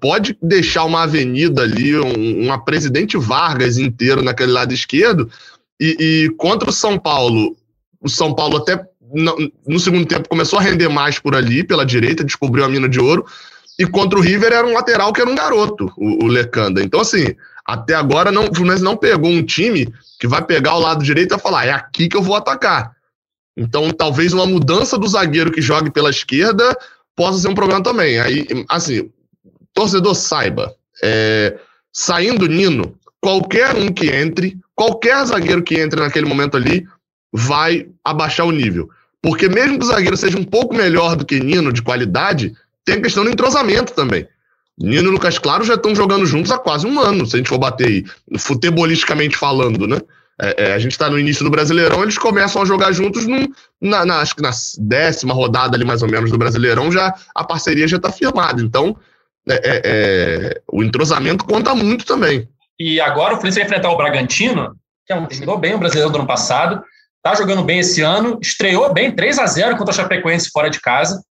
pode 0.00 0.36
deixar 0.40 0.84
uma 0.84 1.02
avenida 1.02 1.62
ali, 1.62 1.98
um, 1.98 2.44
uma 2.44 2.64
Presidente 2.64 3.16
Vargas 3.16 3.78
inteiro 3.78 4.22
naquele 4.22 4.52
lado 4.52 4.72
esquerdo, 4.72 5.28
e, 5.80 5.96
e 5.98 6.30
contra 6.36 6.70
o 6.70 6.72
São 6.72 6.98
Paulo, 6.98 7.56
o 8.00 8.08
São 8.08 8.32
Paulo 8.32 8.58
até 8.58 8.80
no, 9.12 9.50
no 9.66 9.80
segundo 9.80 10.06
tempo 10.06 10.28
começou 10.28 10.58
a 10.58 10.62
render 10.62 10.88
mais 10.88 11.18
por 11.18 11.34
ali, 11.34 11.64
pela 11.64 11.84
direita, 11.84 12.22
descobriu 12.22 12.64
a 12.64 12.68
mina 12.68 12.88
de 12.88 13.00
ouro, 13.00 13.26
e 13.78 13.86
contra 13.86 14.18
o 14.18 14.22
River 14.22 14.52
era 14.52 14.66
um 14.66 14.74
lateral 14.74 15.12
que 15.12 15.20
era 15.20 15.30
um 15.30 15.34
garoto, 15.34 15.92
o, 15.96 16.24
o 16.24 16.28
Lecanda. 16.28 16.82
Então, 16.82 17.00
assim, 17.00 17.34
até 17.72 17.94
agora, 17.94 18.32
não, 18.32 18.48
o 18.48 18.54
Fluminense 18.54 18.82
não 18.82 18.96
pegou 18.96 19.30
um 19.30 19.42
time 19.42 19.92
que 20.18 20.26
vai 20.26 20.44
pegar 20.44 20.74
o 20.74 20.80
lado 20.80 21.04
direito 21.04 21.34
e 21.34 21.38
falar, 21.38 21.66
é 21.66 21.70
aqui 21.70 22.08
que 22.08 22.16
eu 22.16 22.22
vou 22.22 22.36
atacar. 22.36 22.92
Então, 23.56 23.90
talvez 23.90 24.32
uma 24.32 24.46
mudança 24.46 24.98
do 24.98 25.06
zagueiro 25.06 25.52
que 25.52 25.60
jogue 25.60 25.90
pela 25.90 26.10
esquerda 26.10 26.76
possa 27.14 27.38
ser 27.38 27.48
um 27.48 27.54
problema 27.54 27.82
também. 27.82 28.18
Aí, 28.18 28.46
assim, 28.68 29.10
torcedor 29.74 30.14
saiba, 30.14 30.74
é, 31.02 31.58
saindo 31.92 32.46
Nino, 32.46 32.94
qualquer 33.20 33.74
um 33.76 33.92
que 33.92 34.08
entre, 34.10 34.58
qualquer 34.74 35.24
zagueiro 35.26 35.62
que 35.62 35.78
entre 35.78 36.00
naquele 36.00 36.26
momento 36.26 36.56
ali, 36.56 36.86
vai 37.32 37.88
abaixar 38.04 38.46
o 38.46 38.52
nível. 38.52 38.88
Porque 39.22 39.48
mesmo 39.48 39.78
que 39.78 39.84
o 39.84 39.88
zagueiro 39.88 40.16
seja 40.16 40.38
um 40.38 40.44
pouco 40.44 40.74
melhor 40.74 41.14
do 41.14 41.26
que 41.26 41.38
Nino, 41.38 41.72
de 41.72 41.82
qualidade, 41.82 42.54
tem 42.84 42.96
a 42.96 43.02
questão 43.02 43.24
do 43.24 43.30
entrosamento 43.30 43.92
também. 43.92 44.26
Nino 44.80 45.08
e 45.08 45.12
Lucas 45.12 45.38
Claro 45.38 45.62
já 45.62 45.74
estão 45.74 45.94
jogando 45.94 46.24
juntos 46.24 46.50
há 46.50 46.58
quase 46.58 46.86
um 46.86 46.98
ano, 46.98 47.26
se 47.26 47.36
a 47.36 47.38
gente 47.38 47.48
for 47.48 47.58
bater 47.58 47.86
aí, 47.86 48.04
futebolisticamente 48.38 49.36
falando, 49.36 49.86
né? 49.86 50.00
É, 50.42 50.68
é, 50.68 50.72
a 50.72 50.78
gente 50.78 50.92
está 50.92 51.10
no 51.10 51.18
início 51.18 51.44
do 51.44 51.50
Brasileirão, 51.50 52.02
eles 52.02 52.16
começam 52.16 52.62
a 52.62 52.64
jogar 52.64 52.92
juntos 52.92 53.26
num, 53.26 53.46
na, 53.78 54.06
na, 54.06 54.20
acho 54.20 54.34
que 54.34 54.40
na 54.40 54.50
décima 54.78 55.34
rodada 55.34 55.76
ali, 55.76 55.84
mais 55.84 56.02
ou 56.02 56.08
menos, 56.08 56.30
do 56.30 56.38
Brasileirão, 56.38 56.90
já 56.90 57.14
a 57.34 57.44
parceria 57.44 57.86
já 57.86 57.98
está 57.98 58.10
firmada. 58.10 58.62
Então, 58.62 58.96
é, 59.46 59.54
é, 59.54 59.82
é, 59.84 60.60
o 60.72 60.82
entrosamento 60.82 61.44
conta 61.44 61.74
muito 61.74 62.06
também. 62.06 62.48
E 62.78 62.98
agora 63.02 63.34
o 63.34 63.36
Fluminense 63.36 63.58
vai 63.58 63.66
enfrentar 63.66 63.90
o 63.90 63.96
Bragantino, 63.98 64.74
que 65.06 65.12
é 65.12 65.16
um, 65.16 65.60
bem 65.60 65.74
o 65.74 65.78
Brasileirão 65.78 66.10
do 66.10 66.18
ano 66.18 66.26
passado, 66.26 66.82
está 67.18 67.36
jogando 67.36 67.62
bem 67.62 67.80
esse 67.80 68.00
ano, 68.00 68.38
estreou 68.40 68.90
bem 68.94 69.14
3 69.14 69.38
a 69.38 69.46
0 69.46 69.76
contra 69.76 69.92
o 69.92 69.96
Chapecoense 69.96 70.48
fora 70.50 70.70
de 70.70 70.80
casa. 70.80 71.22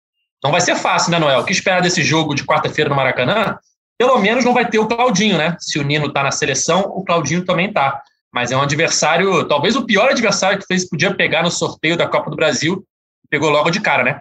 Não 0.43 0.53
vai 0.53 0.61
ser 0.61 0.76
fácil, 0.76 1.11
né, 1.11 1.18
Noel? 1.18 1.41
O 1.41 1.45
que 1.45 1.53
esperar 1.53 1.82
desse 1.82 2.03
jogo 2.03 2.34
de 2.34 2.45
quarta-feira 2.45 2.89
no 2.89 2.97
Maracanã? 2.97 3.59
Pelo 3.99 4.18
menos 4.18 4.45
não 4.45 4.55
vai 4.55 4.68
ter 4.68 4.78
o 4.78 4.86
Claudinho, 4.86 5.36
né? 5.36 5.57
Se 5.59 5.78
o 5.78 5.82
Nino 5.82 6.07
está 6.07 6.22
na 6.22 6.30
seleção, 6.30 6.82
o 6.82 7.05
Claudinho 7.05 7.45
também 7.45 7.68
está. 7.68 8.01
Mas 8.32 8.53
é 8.53 8.57
um 8.57 8.62
adversário, 8.62 9.47
talvez 9.49 9.74
o 9.74 9.84
pior 9.84 10.11
adversário 10.11 10.59
que 10.59 10.66
fez 10.66 10.89
podia 10.89 11.12
pegar 11.14 11.43
no 11.43 11.51
sorteio 11.51 11.97
da 11.97 12.07
Copa 12.07 12.30
do 12.30 12.36
Brasil. 12.36 12.84
Pegou 13.28 13.51
logo 13.51 13.70
de 13.70 13.80
cara, 13.80 14.05
né? 14.05 14.20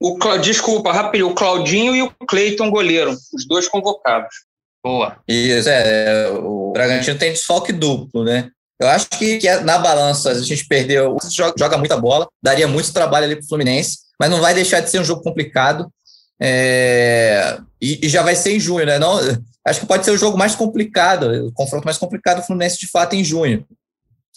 O, 0.00 0.18
desculpa, 0.38 0.92
rapidinho, 0.92 1.30
o 1.30 1.34
Claudinho 1.34 1.94
e 1.94 2.02
o 2.02 2.10
Cleiton 2.26 2.70
goleiro, 2.70 3.10
os 3.10 3.46
dois 3.46 3.68
convocados. 3.68 4.34
Boa. 4.82 5.18
Isso, 5.28 5.68
é. 5.68 6.30
O 6.30 6.72
Bragantino 6.72 7.18
tem 7.18 7.32
desfalque 7.32 7.72
duplo, 7.72 8.24
né? 8.24 8.50
Eu 8.80 8.88
acho 8.88 9.08
que, 9.10 9.38
que 9.38 9.54
na 9.58 9.78
balança 9.78 10.30
a 10.30 10.42
gente 10.42 10.66
perdeu. 10.66 11.16
Joga, 11.30 11.54
joga 11.58 11.78
muita 11.78 11.96
bola, 11.96 12.26
daria 12.42 12.66
muito 12.66 12.92
trabalho 12.92 13.26
ali 13.26 13.36
para 13.36 13.44
o 13.44 13.48
Fluminense 13.48 14.03
mas 14.18 14.30
não 14.30 14.40
vai 14.40 14.54
deixar 14.54 14.80
de 14.80 14.90
ser 14.90 15.00
um 15.00 15.04
jogo 15.04 15.22
complicado. 15.22 15.90
É, 16.40 17.58
e, 17.80 18.06
e, 18.06 18.08
já 18.08 18.22
vai 18.22 18.34
ser 18.34 18.52
em 18.52 18.60
junho, 18.60 18.86
né? 18.86 18.98
Não, 18.98 19.18
acho 19.66 19.80
que 19.80 19.86
pode 19.86 20.04
ser 20.04 20.10
o 20.10 20.16
jogo 20.16 20.36
mais 20.36 20.54
complicado, 20.54 21.46
o 21.46 21.52
confronto 21.52 21.84
mais 21.84 21.98
complicado 21.98 22.40
do 22.40 22.46
Fluminense 22.46 22.78
de 22.78 22.88
fato 22.88 23.14
em 23.14 23.24
junho. 23.24 23.66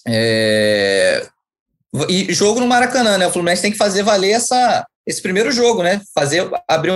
É, 0.07 1.27
e 2.09 2.33
jogo 2.33 2.59
no 2.59 2.67
Maracanã, 2.67 3.17
né? 3.17 3.27
O 3.27 3.31
Fluminense 3.31 3.61
tem 3.61 3.71
que 3.71 3.77
fazer 3.77 4.03
valer 4.03 4.31
essa, 4.31 4.85
esse 5.05 5.21
primeiro 5.21 5.51
jogo, 5.51 5.83
né? 5.83 6.01
Fazer 6.13 6.47
abrir 6.67 6.91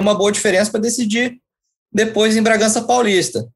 uma 0.00 0.14
boa 0.14 0.32
diferença 0.32 0.70
para 0.70 0.80
decidir 0.80 1.38
depois 1.92 2.36
em 2.36 2.42
Bragança 2.42 2.82
Paulista. 2.82 3.46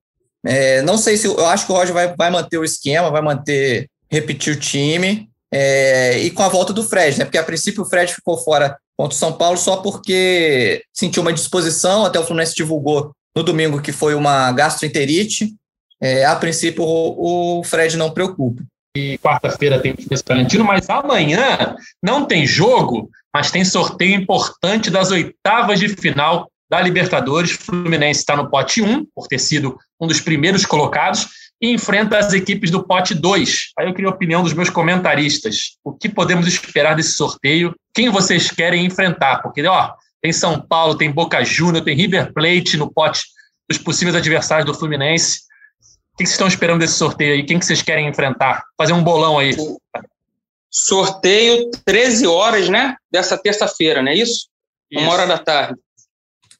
É, 0.46 0.80
não 0.82 0.96
sei 0.96 1.16
se 1.16 1.26
eu 1.26 1.46
acho 1.46 1.66
que 1.66 1.72
o 1.72 1.74
Roger 1.74 1.92
vai, 1.92 2.14
vai 2.16 2.30
manter 2.30 2.58
o 2.58 2.64
esquema, 2.64 3.10
vai 3.10 3.20
manter, 3.20 3.88
repetir 4.10 4.54
o 4.54 4.58
time. 4.58 5.29
É, 5.52 6.18
e 6.18 6.30
com 6.30 6.42
a 6.42 6.48
volta 6.48 6.72
do 6.72 6.82
Fred, 6.82 7.18
né? 7.18 7.24
Porque 7.24 7.38
a 7.38 7.44
princípio 7.44 7.82
o 7.82 7.86
Fred 7.86 8.14
ficou 8.14 8.38
fora 8.38 8.78
contra 8.96 9.14
o 9.14 9.18
São 9.18 9.32
Paulo 9.32 9.56
só 9.56 9.78
porque 9.78 10.82
sentiu 10.92 11.22
uma 11.22 11.32
disposição, 11.32 12.04
até 12.04 12.18
o 12.20 12.24
Fluminense 12.24 12.54
divulgou 12.54 13.12
no 13.34 13.42
domingo 13.42 13.80
que 13.80 13.92
foi 13.92 14.14
uma 14.14 14.52
gastroenterite. 14.52 15.54
É, 16.00 16.24
a 16.24 16.36
princípio 16.36 16.84
o, 16.84 17.60
o 17.60 17.64
Fred 17.64 17.96
não 17.96 18.10
preocupa. 18.10 18.62
E 18.96 19.18
quarta-feira 19.18 19.80
tem 19.80 19.92
o 19.92 19.96
Fluminense 19.96 20.24
Valentino, 20.26 20.64
mas 20.64 20.88
amanhã 20.90 21.76
não 22.02 22.26
tem 22.26 22.46
jogo, 22.46 23.08
mas 23.32 23.50
tem 23.50 23.64
sorteio 23.64 24.14
importante 24.14 24.90
das 24.90 25.10
oitavas 25.10 25.78
de 25.78 25.88
final 25.88 26.50
da 26.70 26.80
Libertadores. 26.80 27.52
Fluminense 27.52 28.20
está 28.20 28.36
no 28.36 28.50
pote 28.50 28.82
1, 28.82 29.06
por 29.14 29.26
ter 29.26 29.38
sido 29.38 29.78
um 30.00 30.06
dos 30.06 30.20
primeiros 30.20 30.64
colocados, 30.64 31.28
e 31.60 31.70
enfrenta 31.70 32.18
as 32.18 32.32
equipes 32.32 32.70
do 32.70 32.82
pote 32.82 33.14
2. 33.14 33.72
Aí 33.78 33.86
eu 33.86 33.94
queria 33.94 34.10
a 34.10 34.14
opinião 34.14 34.42
dos 34.42 34.54
meus 34.54 34.70
comentaristas. 34.70 35.76
O 35.84 35.92
que 35.92 36.08
podemos 36.08 36.46
esperar 36.46 36.96
desse 36.96 37.12
sorteio? 37.12 37.74
Quem 37.92 38.08
vocês 38.08 38.50
querem 38.50 38.86
enfrentar? 38.86 39.42
Porque, 39.42 39.64
ó, 39.66 39.92
tem 40.22 40.32
São 40.32 40.60
Paulo, 40.60 40.96
tem 40.96 41.10
Boca 41.10 41.44
Juniors, 41.44 41.84
tem 41.84 41.96
River 41.96 42.32
Plate 42.32 42.76
no 42.76 42.90
pote 42.90 43.20
dos 43.68 43.78
possíveis 43.78 44.16
adversários 44.16 44.66
do 44.66 44.74
Fluminense. 44.74 45.40
O 46.14 46.16
que 46.16 46.24
vocês 46.24 46.30
estão 46.30 46.48
esperando 46.48 46.80
desse 46.80 46.94
sorteio 46.94 47.34
aí? 47.34 47.44
Quem 47.44 47.58
que 47.58 47.66
vocês 47.66 47.82
querem 47.82 48.08
enfrentar? 48.08 48.64
Fazer 48.76 48.92
um 48.92 49.02
bolão 49.02 49.38
aí. 49.38 49.54
Sorteio 50.70 51.70
13 51.84 52.26
horas, 52.26 52.68
né? 52.68 52.96
Dessa 53.10 53.36
terça-feira, 53.36 54.02
não 54.02 54.10
é 54.10 54.14
isso? 54.14 54.48
isso? 54.90 55.02
Uma 55.02 55.12
hora 55.12 55.26
da 55.26 55.38
tarde. 55.38 55.78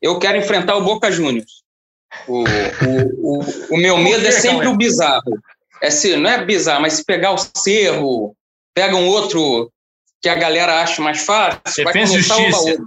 Eu 0.00 0.18
quero 0.18 0.38
enfrentar 0.38 0.76
o 0.76 0.82
Boca 0.82 1.10
Juniors. 1.10 1.62
O, 2.26 2.42
o, 2.42 3.38
o, 3.38 3.74
o 3.74 3.76
meu 3.76 3.96
medo 3.96 4.26
é 4.26 4.30
sempre 4.30 4.66
o 4.66 4.76
bizarro. 4.76 5.38
É 5.82 5.90
se, 5.90 6.16
não 6.16 6.28
é 6.28 6.44
bizarro, 6.44 6.82
mas 6.82 6.94
se 6.94 7.04
pegar 7.04 7.32
o 7.32 7.38
cerro, 7.56 8.36
pega 8.74 8.96
um 8.96 9.08
outro 9.08 9.72
que 10.20 10.28
a 10.28 10.34
galera 10.34 10.82
acha 10.82 11.00
mais 11.00 11.22
fácil, 11.22 11.60
Defesa 11.84 11.92
vai 11.92 12.06
justiça. 12.06 12.82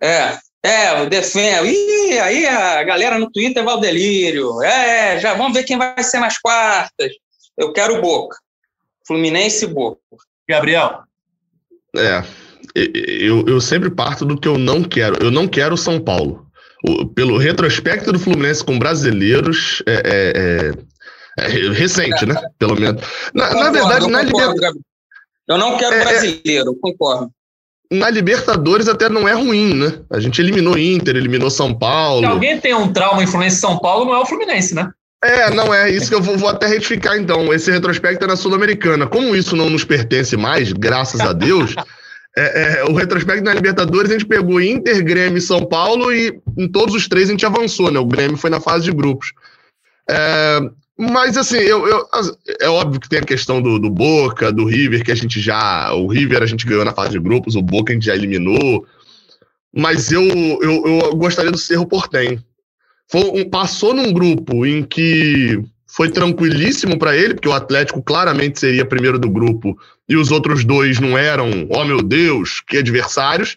É, 0.00 0.38
é, 0.62 1.02
o 1.02 1.08
defende. 1.08 1.68
Ih, 1.68 2.18
aí 2.18 2.46
a 2.46 2.82
galera 2.82 3.18
no 3.18 3.30
Twitter 3.30 3.62
vai 3.62 3.74
ao 3.74 3.80
delírio. 3.80 4.62
É, 4.62 5.18
já 5.20 5.34
vamos 5.34 5.52
ver 5.52 5.64
quem 5.64 5.76
vai 5.76 6.02
ser 6.02 6.18
nas 6.18 6.38
quartas. 6.38 7.12
Eu 7.56 7.72
quero 7.72 7.98
o 7.98 8.00
Boca. 8.00 8.36
Fluminense 9.06 9.64
e 9.64 9.68
Boca. 9.68 10.00
Gabriel. 10.48 11.02
É, 11.94 12.24
eu, 12.74 13.44
eu 13.46 13.60
sempre 13.60 13.90
parto 13.90 14.24
do 14.24 14.38
que 14.38 14.48
eu 14.48 14.56
não 14.56 14.82
quero. 14.82 15.22
Eu 15.22 15.30
não 15.30 15.46
quero 15.46 15.76
São 15.76 16.00
Paulo 16.00 16.50
o, 16.82 17.06
pelo 17.06 17.38
retrospecto 17.38 18.12
do 18.12 18.18
Fluminense 18.18 18.64
com 18.64 18.78
brasileiros, 18.78 19.82
é, 19.86 20.02
é, 20.04 21.44
é, 21.44 21.44
é 21.44 21.70
recente, 21.70 22.26
né? 22.26 22.34
Pelo 22.58 22.78
menos. 22.78 23.02
Na, 23.34 23.48
concordo, 23.48 23.64
na 23.64 23.70
verdade, 23.70 24.10
na 24.10 24.22
Libertadores. 24.22 24.82
Eu 25.48 25.58
não 25.58 25.76
quero 25.76 25.94
é, 25.94 26.00
é. 26.00 26.04
brasileiro, 26.04 26.74
concordo. 26.80 27.30
Na 27.90 28.08
Libertadores 28.08 28.88
até 28.88 29.08
não 29.08 29.28
é 29.28 29.34
ruim, 29.34 29.74
né? 29.74 30.00
A 30.10 30.18
gente 30.18 30.40
eliminou 30.40 30.78
Inter, 30.78 31.14
eliminou 31.14 31.50
São 31.50 31.74
Paulo. 31.74 32.20
Se 32.20 32.26
alguém 32.26 32.58
tem 32.58 32.74
um 32.74 32.90
trauma 32.90 33.22
em 33.22 33.26
Fluminense 33.26 33.56
São 33.56 33.78
Paulo, 33.78 34.06
não 34.06 34.14
é 34.14 34.18
o 34.18 34.26
Fluminense, 34.26 34.74
né? 34.74 34.90
É, 35.22 35.50
não 35.50 35.72
é 35.72 35.88
isso 35.88 36.08
que 36.08 36.14
eu 36.14 36.22
vou, 36.22 36.36
vou 36.36 36.48
até 36.48 36.66
retificar 36.66 37.16
então. 37.16 37.52
Esse 37.52 37.70
retrospecto 37.70 38.24
é 38.24 38.28
na 38.28 38.34
Sul-Americana. 38.34 39.06
Como 39.06 39.36
isso 39.36 39.54
não 39.54 39.70
nos 39.70 39.84
pertence 39.84 40.36
mais, 40.36 40.72
graças 40.72 41.20
a 41.20 41.32
Deus, 41.32 41.76
é, 42.36 42.80
é, 42.80 42.84
o 42.84 42.92
retrospecto 42.92 43.44
na 43.44 43.54
Libertadores 43.54 44.10
a 44.10 44.14
gente 44.14 44.26
pegou 44.26 44.60
Inter, 44.60 45.04
Grêmio 45.04 45.38
e 45.38 45.42
São 45.42 45.66
Paulo 45.66 46.12
e 46.12 46.40
em 46.56 46.68
todos 46.68 46.94
os 46.94 47.08
três 47.08 47.28
a 47.28 47.32
gente 47.32 47.46
avançou, 47.46 47.90
né? 47.90 47.98
O 47.98 48.06
Grêmio 48.06 48.36
foi 48.36 48.50
na 48.50 48.60
fase 48.60 48.84
de 48.84 48.92
grupos. 48.92 49.32
É, 50.08 50.60
mas 50.98 51.36
assim, 51.36 51.56
eu, 51.56 51.86
eu, 51.86 52.06
é 52.60 52.68
óbvio 52.68 53.00
que 53.00 53.08
tem 53.08 53.18
a 53.18 53.24
questão 53.24 53.60
do, 53.60 53.78
do, 53.78 53.90
Boca, 53.90 54.52
do 54.52 54.64
River, 54.64 55.04
que 55.04 55.12
a 55.12 55.16
gente 55.16 55.40
já. 55.40 55.92
O 55.92 56.06
River 56.06 56.42
a 56.42 56.46
gente 56.46 56.66
ganhou 56.66 56.84
na 56.84 56.94
fase 56.94 57.10
de 57.10 57.18
grupos, 57.18 57.56
o 57.56 57.62
Boca 57.62 57.92
a 57.92 57.94
gente 57.94 58.06
já 58.06 58.14
eliminou. 58.14 58.86
Mas 59.74 60.12
eu, 60.12 60.22
eu, 60.22 60.86
eu 60.86 61.16
gostaria 61.16 61.50
do 61.50 61.58
Cerro 61.58 61.86
Portem 61.86 62.38
um, 63.14 63.48
passou 63.48 63.94
num 63.94 64.12
grupo 64.12 64.64
em 64.64 64.82
que 64.82 65.62
foi 65.86 66.10
tranquilíssimo 66.10 66.98
para 66.98 67.16
ele, 67.16 67.34
porque 67.34 67.48
o 67.48 67.52
Atlético 67.52 68.02
claramente 68.02 68.58
seria 68.58 68.84
primeiro 68.84 69.18
do 69.18 69.28
grupo 69.28 69.76
e 70.12 70.16
os 70.16 70.30
outros 70.30 70.64
dois 70.64 71.00
não 71.00 71.16
eram, 71.16 71.66
oh 71.70 71.84
meu 71.84 72.02
Deus, 72.02 72.60
que 72.60 72.76
adversários. 72.76 73.56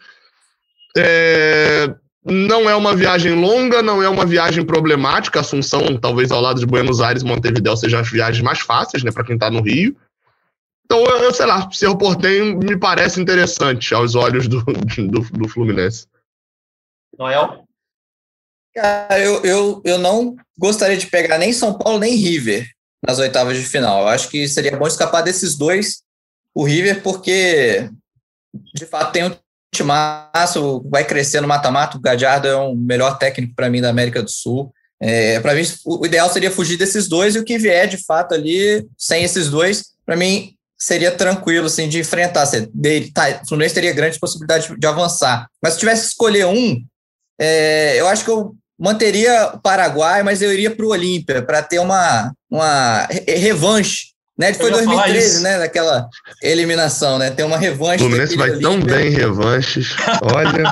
É, 0.97 1.93
não 2.23 2.69
é 2.69 2.75
uma 2.75 2.95
viagem 2.95 3.33
longa, 3.33 3.81
não 3.81 4.01
é 4.01 4.07
uma 4.07 4.25
viagem 4.25 4.65
problemática. 4.65 5.41
Assunção, 5.41 5.97
talvez 5.97 6.31
ao 6.31 6.41
lado 6.41 6.59
de 6.59 6.65
Buenos 6.65 7.01
Aires 7.01 7.23
e 7.23 7.25
Montevideo, 7.25 7.75
sejam 7.75 7.99
as 7.99 8.09
viagens 8.09 8.41
mais 8.41 8.61
fáceis, 8.61 9.03
né, 9.03 9.11
para 9.11 9.25
quem 9.25 9.35
está 9.35 9.51
no 9.51 9.61
Rio. 9.61 9.95
Então, 10.85 11.03
eu, 11.03 11.17
eu 11.23 11.33
sei 11.33 11.45
lá, 11.45 11.69
Cerro 11.71 11.97
Portenho 11.97 12.57
me 12.57 12.77
parece 12.77 13.19
interessante 13.19 13.93
aos 13.93 14.15
olhos 14.15 14.47
do, 14.47 14.63
do, 14.63 15.19
do 15.19 15.47
Fluminense. 15.49 16.07
Noel? 17.17 17.65
Cara, 18.73 19.19
eu, 19.19 19.43
eu, 19.43 19.81
eu 19.83 19.97
não 19.97 20.35
gostaria 20.57 20.97
de 20.97 21.07
pegar 21.07 21.37
nem 21.37 21.51
São 21.51 21.77
Paulo 21.77 21.99
nem 21.99 22.15
River 22.15 22.69
nas 23.05 23.19
oitavas 23.19 23.57
de 23.57 23.63
final. 23.63 24.01
Eu 24.01 24.07
acho 24.07 24.29
que 24.29 24.47
seria 24.47 24.77
bom 24.77 24.87
escapar 24.87 25.21
desses 25.21 25.55
dois, 25.55 26.01
o 26.55 26.63
River, 26.63 27.03
porque 27.03 27.89
de 28.73 28.85
fato 28.85 29.11
tem 29.11 29.25
um 29.25 29.35
timaço, 29.73 30.81
vai 30.89 31.03
crescer 31.03 31.41
no 31.41 31.47
mata-mata. 31.47 31.97
O 31.97 32.01
Gadiardo 32.01 32.47
é 32.47 32.55
o 32.55 32.73
melhor 32.73 33.17
técnico 33.17 33.53
para 33.53 33.69
mim 33.69 33.81
da 33.81 33.89
América 33.89 34.23
do 34.23 34.29
Sul. 34.29 34.71
É, 35.01 35.39
para 35.41 35.53
mim, 35.53 35.63
o 35.85 36.05
ideal 36.05 36.31
seria 36.31 36.49
fugir 36.49 36.77
desses 36.77 37.07
dois 37.09 37.35
e 37.35 37.39
o 37.39 37.43
que 37.43 37.57
vier 37.57 37.87
de 37.87 37.97
fato 37.97 38.33
ali, 38.33 38.87
sem 38.97 39.23
esses 39.23 39.49
dois, 39.49 39.91
para 40.05 40.15
mim 40.15 40.55
seria 40.77 41.11
tranquilo 41.11 41.65
assim, 41.65 41.89
de 41.89 41.99
enfrentar. 41.99 42.45
Dele, 42.73 43.11
tá, 43.11 43.41
o 43.43 43.47
Fluminense 43.47 43.75
teria 43.75 43.93
grandes 43.93 44.17
possibilidades 44.17 44.67
de, 44.67 44.79
de 44.79 44.87
avançar. 44.87 45.47
Mas 45.61 45.73
se 45.73 45.79
tivesse 45.79 46.03
que 46.03 46.07
escolher 46.07 46.45
um, 46.45 46.81
é, 47.39 47.99
eu 47.99 48.07
acho 48.07 48.23
que 48.23 48.29
eu 48.29 48.55
manteria 48.79 49.51
o 49.53 49.59
Paraguai, 49.59 50.23
mas 50.23 50.41
eu 50.41 50.53
iria 50.53 50.73
para 50.73 50.85
o 50.85 50.89
Olímpia 50.89 51.41
para 51.41 51.61
ter 51.61 51.79
uma, 51.79 52.33
uma 52.49 53.07
revanche. 53.27 54.14
Né? 54.37 54.53
Foi 54.53 54.69
2013, 54.69 55.43
né? 55.43 55.59
Daquela 55.59 56.09
eliminação, 56.41 57.17
né? 57.17 57.31
Tem 57.31 57.45
uma 57.45 57.57
revanche. 57.57 58.03
O 58.03 58.07
Fluminense 58.07 58.35
vai 58.35 58.49
Olímpia. 58.49 58.69
tão 58.69 58.79
bem 58.81 59.07
em 59.07 59.15
revanches. 59.15 59.95
Olha. 60.21 60.71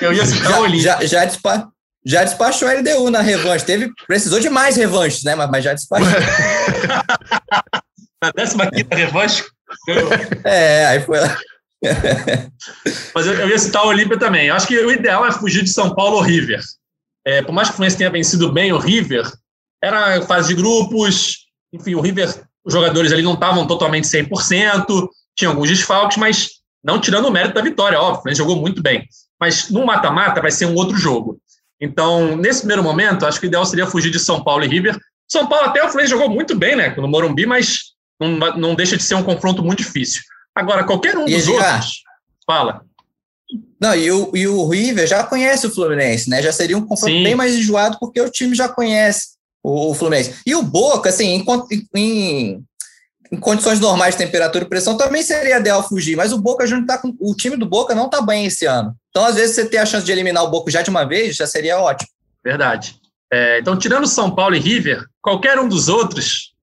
eu 0.00 0.12
ia 0.14 0.24
citar 0.26 0.60
o 0.60 0.62
Olímpia. 0.62 0.82
Já, 0.82 1.04
já, 1.04 1.24
despa, 1.26 1.68
já 2.04 2.24
despachou 2.24 2.68
a 2.68 2.72
LDU 2.72 3.10
na 3.10 3.20
revanche. 3.20 3.66
Teve, 3.66 3.90
precisou 4.06 4.40
de 4.40 4.48
mais 4.48 4.76
revanches, 4.76 5.22
né? 5.24 5.34
Mas, 5.34 5.50
mas 5.50 5.62
já 5.64 5.74
despachou. 5.74 6.08
na 8.22 8.32
15 8.32 8.56
revanche? 8.92 9.44
É, 10.44 10.86
aí 10.86 11.00
foi 11.02 11.20
lá. 11.20 11.36
Mas 13.14 13.26
eu, 13.26 13.34
eu, 13.34 13.48
ia 13.48 13.58
citar 13.58 13.84
o 13.84 13.88
Olímpia 13.88 14.18
também. 14.18 14.46
Eu 14.46 14.54
acho 14.54 14.66
que 14.66 14.78
o 14.78 14.90
ideal 14.90 15.26
é 15.26 15.32
fugir 15.32 15.62
de 15.62 15.70
São 15.70 15.94
Paulo 15.94 16.16
ou 16.16 16.22
River. 16.22 16.60
É, 17.24 17.42
por 17.42 17.52
mais 17.52 17.68
que 17.68 17.74
o 17.74 17.76
Fluminense 17.76 17.98
tenha 17.98 18.10
vencido 18.10 18.52
bem 18.52 18.72
o 18.72 18.78
River, 18.78 19.24
era 19.86 20.22
fase 20.22 20.48
de 20.48 20.54
grupos, 20.54 21.46
enfim, 21.72 21.94
o 21.94 22.00
River, 22.00 22.28
os 22.64 22.72
jogadores 22.72 23.12
ali 23.12 23.22
não 23.22 23.34
estavam 23.34 23.66
totalmente 23.66 24.04
100%, 24.04 25.08
tinha 25.36 25.48
alguns 25.48 25.68
desfalques, 25.68 26.16
mas 26.16 26.50
não 26.82 27.00
tirando 27.00 27.26
o 27.26 27.30
mérito 27.30 27.54
da 27.54 27.62
vitória, 27.62 27.98
óbvio, 27.98 28.12
o 28.12 28.22
Fluminense 28.22 28.38
jogou 28.38 28.56
muito 28.56 28.82
bem. 28.82 29.06
Mas 29.40 29.70
no 29.70 29.84
mata-mata 29.84 30.40
vai 30.40 30.50
ser 30.50 30.66
um 30.66 30.74
outro 30.74 30.96
jogo. 30.96 31.38
Então, 31.80 32.36
nesse 32.36 32.60
primeiro 32.60 32.82
momento, 32.82 33.26
acho 33.26 33.38
que 33.38 33.46
o 33.46 33.48
ideal 33.48 33.66
seria 33.66 33.86
fugir 33.86 34.10
de 34.10 34.18
São 34.18 34.42
Paulo 34.42 34.64
e 34.64 34.68
River. 34.68 34.98
São 35.28 35.46
Paulo 35.46 35.66
até 35.66 35.80
o 35.80 35.88
Fluminense 35.88 36.10
jogou 36.10 36.30
muito 36.30 36.56
bem, 36.56 36.74
né, 36.74 36.94
no 36.96 37.08
Morumbi, 37.08 37.44
mas 37.46 37.92
não, 38.20 38.30
não 38.56 38.74
deixa 38.74 38.96
de 38.96 39.02
ser 39.02 39.14
um 39.14 39.22
confronto 39.22 39.62
muito 39.62 39.78
difícil. 39.78 40.22
Agora, 40.54 40.84
qualquer 40.84 41.16
um 41.16 41.28
e 41.28 41.34
dos 41.34 41.48
outros. 41.48 42.02
Fala. 42.46 42.82
Não, 43.80 43.94
e 43.94 44.10
o, 44.10 44.30
e 44.34 44.48
o 44.48 44.66
River 44.68 45.06
já 45.06 45.22
conhece 45.22 45.66
o 45.66 45.70
Fluminense, 45.70 46.30
né? 46.30 46.42
Já 46.42 46.50
seria 46.50 46.78
um 46.78 46.86
confronto 46.86 47.14
Sim. 47.14 47.22
bem 47.22 47.34
mais 47.34 47.54
enjoado, 47.54 47.98
porque 48.00 48.20
o 48.20 48.30
time 48.30 48.54
já 48.54 48.68
conhece 48.68 49.35
o, 49.66 49.90
o 49.90 49.94
Fluminense. 49.94 50.36
E 50.46 50.54
o 50.54 50.62
Boca, 50.62 51.08
assim, 51.08 51.26
em, 51.26 51.44
em, 51.94 52.64
em, 53.32 53.36
condições 53.40 53.80
normais 53.80 54.14
de 54.14 54.24
temperatura 54.24 54.64
e 54.64 54.68
pressão, 54.68 54.96
também 54.96 55.22
seria 55.22 55.58
ideal 55.58 55.86
fugir, 55.86 56.16
mas 56.16 56.32
o 56.32 56.38
Boca 56.38 56.64
já 56.66 56.80
tá 56.84 56.96
com. 56.98 57.14
O 57.18 57.34
time 57.34 57.56
do 57.56 57.66
Boca 57.66 57.94
não 57.94 58.08
tá 58.08 58.20
bem 58.20 58.46
esse 58.46 58.64
ano. 58.64 58.94
Então, 59.10 59.24
às 59.24 59.34
vezes, 59.34 59.56
você 59.56 59.66
ter 59.66 59.78
a 59.78 59.86
chance 59.86 60.06
de 60.06 60.12
eliminar 60.12 60.44
o 60.44 60.50
Boca 60.50 60.70
já 60.70 60.82
de 60.82 60.90
uma 60.90 61.04
vez, 61.04 61.34
já 61.34 61.46
seria 61.46 61.80
ótimo. 61.80 62.08
Verdade. 62.44 62.96
É, 63.32 63.58
então, 63.58 63.76
tirando 63.76 64.06
São 64.06 64.32
Paulo 64.32 64.54
e 64.54 64.60
River, 64.60 65.04
qualquer 65.20 65.58
um 65.58 65.68
dos 65.68 65.88
outros 65.88 66.54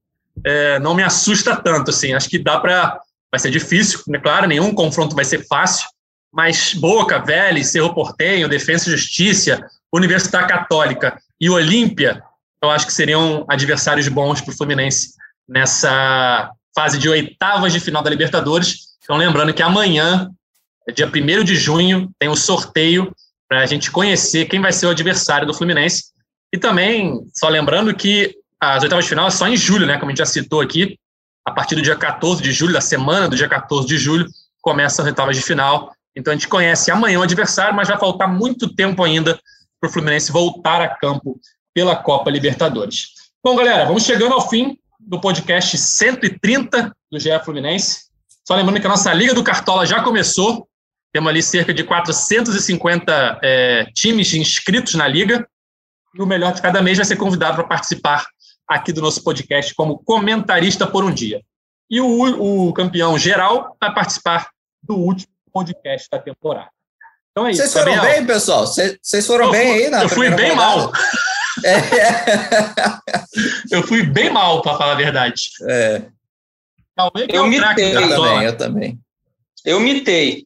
é, 0.45 0.79
não 0.79 0.95
me 0.95 1.03
assusta 1.03 1.57
tanto, 1.57 1.91
assim. 1.91 2.13
Acho 2.13 2.29
que 2.29 2.39
dá 2.39 2.57
para 2.59 3.01
vai 3.29 3.39
ser 3.39 3.49
difícil, 3.49 3.99
né? 4.07 4.19
claro, 4.19 4.45
nenhum 4.45 4.75
confronto 4.75 5.15
vai 5.15 5.25
ser 5.25 5.43
fácil, 5.47 5.87
mas 6.31 6.75
Boca, 6.75 7.17
Vélez, 7.17 7.71
Cerro 7.71 7.91
Portenho, 7.91 8.47
Defesa 8.47 8.87
e 8.87 8.91
Justiça, 8.91 9.59
Universidade 9.91 10.47
Católica 10.47 11.19
e 11.41 11.49
Olímpia, 11.49 12.21
eu 12.63 12.71
acho 12.71 12.85
que 12.85 12.93
seriam 12.93 13.45
adversários 13.49 14.07
bons 14.07 14.39
para 14.39 14.53
o 14.53 14.55
Fluminense 14.55 15.15
nessa 15.47 16.49
fase 16.73 16.97
de 16.97 17.09
oitavas 17.09 17.73
de 17.73 17.79
final 17.79 18.01
da 18.01 18.09
Libertadores. 18.09 18.93
Então, 19.03 19.17
lembrando 19.17 19.53
que 19.53 19.61
amanhã, 19.61 20.31
dia 20.95 21.05
1 21.05 21.43
de 21.43 21.55
junho, 21.55 22.09
tem 22.17 22.29
o 22.29 22.35
sorteio 22.35 23.13
para 23.49 23.59
a 23.59 23.65
gente 23.65 23.91
conhecer 23.91 24.45
quem 24.45 24.61
vai 24.61 24.71
ser 24.71 24.85
o 24.85 24.91
adversário 24.91 25.45
do 25.45 25.53
Fluminense. 25.53 26.05
E 26.53 26.57
também, 26.57 27.19
só 27.33 27.49
lembrando 27.49 27.93
que 27.93 28.33
as 28.59 28.81
oitavas 28.81 29.03
de 29.03 29.09
final 29.09 29.27
é 29.27 29.31
só 29.31 29.45
em 29.47 29.57
julho, 29.57 29.85
né? 29.85 29.97
Como 29.97 30.05
a 30.05 30.09
gente 30.11 30.19
já 30.19 30.25
citou 30.25 30.61
aqui 30.61 30.97
a 31.45 31.51
partir 31.51 31.75
do 31.75 31.81
dia 31.81 31.97
14 31.97 32.41
de 32.41 32.53
julho, 32.53 32.71
da 32.71 32.79
semana 32.79 33.27
do 33.27 33.35
dia 33.35 33.49
14 33.49 33.85
de 33.85 33.97
julho, 33.97 34.25
começa 34.61 35.01
a 35.01 35.05
oitavas 35.05 35.35
de 35.35 35.43
final. 35.43 35.93
Então 36.15 36.31
a 36.31 36.35
gente 36.35 36.47
conhece 36.47 36.89
amanhã 36.89 37.19
o 37.19 37.23
adversário, 37.23 37.75
mas 37.75 37.89
vai 37.89 37.99
faltar 37.99 38.29
muito 38.29 38.73
tempo 38.73 39.03
ainda 39.03 39.37
para 39.81 39.89
o 39.89 39.91
Fluminense 39.91 40.31
voltar 40.31 40.81
a 40.81 40.87
campo 40.87 41.37
pela 41.73 41.95
Copa 41.95 42.29
Libertadores. 42.29 43.07
Bom, 43.43 43.55
galera, 43.55 43.85
vamos 43.85 44.03
chegando 44.03 44.33
ao 44.33 44.49
fim 44.49 44.77
do 44.99 45.19
podcast 45.19 45.77
130 45.77 46.95
do 47.11 47.19
GE 47.19 47.29
Fluminense. 47.43 48.05
Só 48.47 48.55
lembrando 48.55 48.79
que 48.79 48.87
a 48.87 48.89
nossa 48.89 49.13
Liga 49.13 49.33
do 49.33 49.43
Cartola 49.43 49.85
já 49.85 50.01
começou. 50.01 50.67
Temos 51.11 51.29
ali 51.29 51.43
cerca 51.43 51.73
de 51.73 51.83
450 51.83 53.39
é, 53.43 53.85
times 53.93 54.33
inscritos 54.33 54.95
na 54.95 55.07
Liga. 55.07 55.47
E 56.15 56.21
o 56.21 56.25
melhor 56.25 56.53
de 56.53 56.61
cada 56.61 56.81
mês 56.81 56.97
vai 56.97 57.05
ser 57.05 57.15
convidado 57.15 57.55
para 57.55 57.65
participar 57.65 58.25
aqui 58.67 58.91
do 58.91 59.01
nosso 59.01 59.23
podcast 59.23 59.73
como 59.75 59.97
comentarista 59.99 60.87
por 60.87 61.03
um 61.03 61.11
dia. 61.11 61.41
E 61.89 61.99
o, 61.99 62.67
o 62.67 62.73
campeão 62.73 63.17
geral 63.17 63.75
vai 63.79 63.93
participar 63.93 64.49
do 64.81 64.95
último 64.95 65.31
podcast 65.51 66.07
da 66.11 66.19
temporada. 66.19 66.69
Então 67.31 67.47
é 67.47 67.51
isso. 67.51 67.61
Vocês 67.61 67.73
foram 67.73 68.01
bem, 68.01 68.25
pessoal? 68.25 68.67
Vocês 68.67 69.27
foram 69.27 69.45
eu 69.45 69.51
bem 69.51 69.73
aí 69.73 69.89
na 69.89 70.03
Eu 70.03 70.09
fui 70.09 70.29
bem 70.29 70.51
rodada? 70.51 70.77
mal. 70.77 70.91
É. 71.63 71.75
eu 73.75 73.83
fui 73.83 74.03
bem 74.03 74.29
mal, 74.29 74.61
para 74.61 74.77
falar 74.77 74.93
a 74.93 74.95
verdade. 74.95 75.49
É. 75.69 76.01
eu, 77.29 77.47
mitei. 77.47 77.95
Eu 77.95 78.09
também, 78.09 78.43
eu 78.43 78.57
também. 78.57 78.99
Eu 79.65 79.79
mitei. 79.79 80.45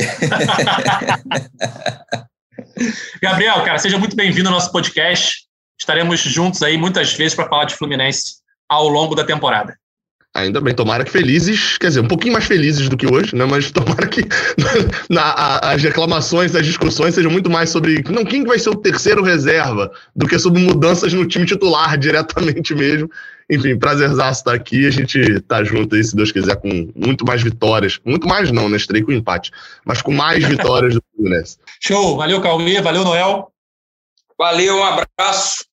Gabriel, 3.22 3.64
cara, 3.64 3.78
seja 3.78 3.98
muito 3.98 4.16
bem-vindo 4.16 4.48
ao 4.48 4.54
nosso 4.54 4.72
podcast. 4.72 5.44
Estaremos 5.78 6.20
juntos 6.20 6.62
aí 6.62 6.76
muitas 6.76 7.12
vezes 7.12 7.34
para 7.34 7.48
falar 7.48 7.64
de 7.64 7.74
Fluminense 7.74 8.36
ao 8.68 8.88
longo 8.88 9.14
da 9.14 9.24
temporada. 9.24 9.76
Ainda 10.36 10.60
bem, 10.60 10.74
tomara 10.74 11.04
que 11.04 11.12
felizes, 11.12 11.78
quer 11.78 11.86
dizer, 11.86 12.00
um 12.00 12.08
pouquinho 12.08 12.32
mais 12.32 12.44
felizes 12.44 12.88
do 12.88 12.96
que 12.96 13.06
hoje, 13.06 13.36
né? 13.36 13.44
Mas 13.44 13.70
tomara 13.72 14.04
que 14.08 14.22
na, 15.08 15.22
a, 15.22 15.72
as 15.72 15.80
reclamações, 15.80 16.56
as 16.56 16.66
discussões 16.66 17.14
sejam 17.14 17.30
muito 17.30 17.48
mais 17.48 17.70
sobre 17.70 18.02
não, 18.10 18.24
quem 18.24 18.42
vai 18.44 18.58
ser 18.58 18.70
o 18.70 18.74
terceiro 18.74 19.22
reserva 19.22 19.92
do 20.14 20.26
que 20.26 20.36
sobre 20.36 20.60
mudanças 20.60 21.12
no 21.12 21.24
time 21.24 21.46
titular 21.46 21.96
diretamente 21.98 22.74
mesmo. 22.74 23.08
Enfim, 23.48 23.78
prazerzaço 23.78 24.40
estar 24.40 24.54
aqui. 24.54 24.86
A 24.86 24.90
gente 24.90 25.40
tá 25.42 25.62
junto 25.62 25.94
aí, 25.94 26.02
se 26.02 26.16
Deus 26.16 26.32
quiser, 26.32 26.56
com 26.56 26.90
muito 26.96 27.24
mais 27.24 27.40
vitórias. 27.40 28.00
Muito 28.04 28.26
mais 28.26 28.50
não, 28.50 28.68
né? 28.68 28.76
Estrei 28.76 29.02
com 29.02 29.12
empate, 29.12 29.52
mas 29.84 30.02
com 30.02 30.10
mais 30.10 30.42
vitórias 30.44 30.94
do 30.94 31.02
Fluminense. 31.14 31.58
Show! 31.80 32.16
Valeu, 32.16 32.40
Cauê. 32.40 32.80
Valeu, 32.80 33.04
Noel. 33.04 33.52
Valeu, 34.36 34.78
um 34.78 34.84
abraço. 34.84 35.64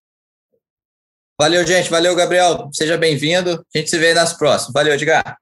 Valeu, 1.41 1.65
gente. 1.65 1.89
Valeu, 1.89 2.15
Gabriel. 2.15 2.69
Seja 2.71 2.99
bem-vindo. 2.99 3.65
A 3.73 3.77
gente 3.79 3.89
se 3.89 3.97
vê 3.97 4.13
nas 4.13 4.31
próximas. 4.31 4.73
Valeu, 4.73 4.93
Edgar. 4.93 5.37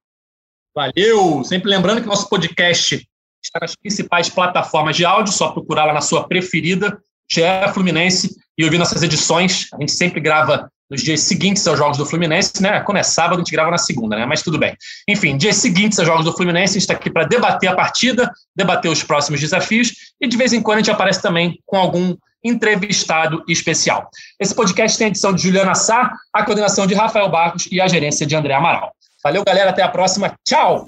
Valeu. 0.74 1.44
Sempre 1.44 1.70
lembrando 1.70 2.00
que 2.00 2.08
nosso 2.08 2.30
podcast 2.30 3.06
está 3.44 3.60
nas 3.62 3.76
principais 3.76 4.30
plataformas 4.30 4.96
de 4.96 5.04
áudio, 5.04 5.34
só 5.34 5.52
procurar 5.52 5.84
lá 5.84 5.94
na 5.94 6.00
sua 6.00 6.26
preferida. 6.26 6.98
GE 7.30 7.42
Fluminense 7.74 8.34
e 8.58 8.64
ouvir 8.64 8.78
nossas 8.78 9.04
edições. 9.04 9.68
A 9.74 9.82
gente 9.82 9.92
sempre 9.92 10.22
grava 10.22 10.72
nos 10.90 11.04
dias 11.04 11.20
seguintes 11.20 11.68
aos 11.68 11.78
jogos 11.78 11.98
do 11.98 12.06
Fluminense, 12.06 12.64
né? 12.64 12.80
Quando 12.80 13.00
é 13.00 13.04
sábado, 13.04 13.36
a 13.36 13.40
gente 13.40 13.52
grava 13.52 13.70
na 13.70 13.78
segunda, 13.78 14.16
né? 14.16 14.26
Mas 14.26 14.42
tudo 14.42 14.58
bem. 14.58 14.78
Enfim, 15.06 15.36
dias 15.36 15.58
seguintes 15.58 16.00
aos 16.00 16.08
jogos 16.08 16.24
do 16.24 16.32
Fluminense, 16.32 16.72
a 16.72 16.80
gente 16.80 16.84
está 16.84 16.94
aqui 16.94 17.10
para 17.10 17.26
debater 17.26 17.70
a 17.70 17.76
partida, 17.76 18.32
debater 18.56 18.90
os 18.90 19.04
próximos 19.04 19.42
desafios 19.42 19.92
e 20.22 20.30
de 20.30 20.38
vez 20.38 20.54
em 20.54 20.62
quando 20.62 20.78
a 20.78 20.80
gente 20.80 20.92
aparece 20.92 21.22
também 21.22 21.62
com 21.66 21.76
algum 21.76 22.16
entrevistado 22.44 23.44
especial. 23.48 24.10
Esse 24.40 24.56
podcast 24.56 24.98
tem 24.98 25.06
a 25.06 25.10
edição 25.10 25.34
de 25.34 25.42
Juliana 25.42 25.76
Sá, 25.76 26.12
a 26.34 26.44
coordenação 26.44 26.88
de 26.88 26.94
Rafael 26.94 27.30
Barros 27.30 27.68
e 27.72 27.82
a 27.82 27.88
gerência 27.88 28.26
de 28.26 28.36
André 28.36 28.54
Amaral. 28.54 28.92
Valeu, 29.24 29.44
galera. 29.44 29.70
Até 29.70 29.82
a 29.82 29.90
próxima. 29.90 30.34
Tchau! 30.46 30.86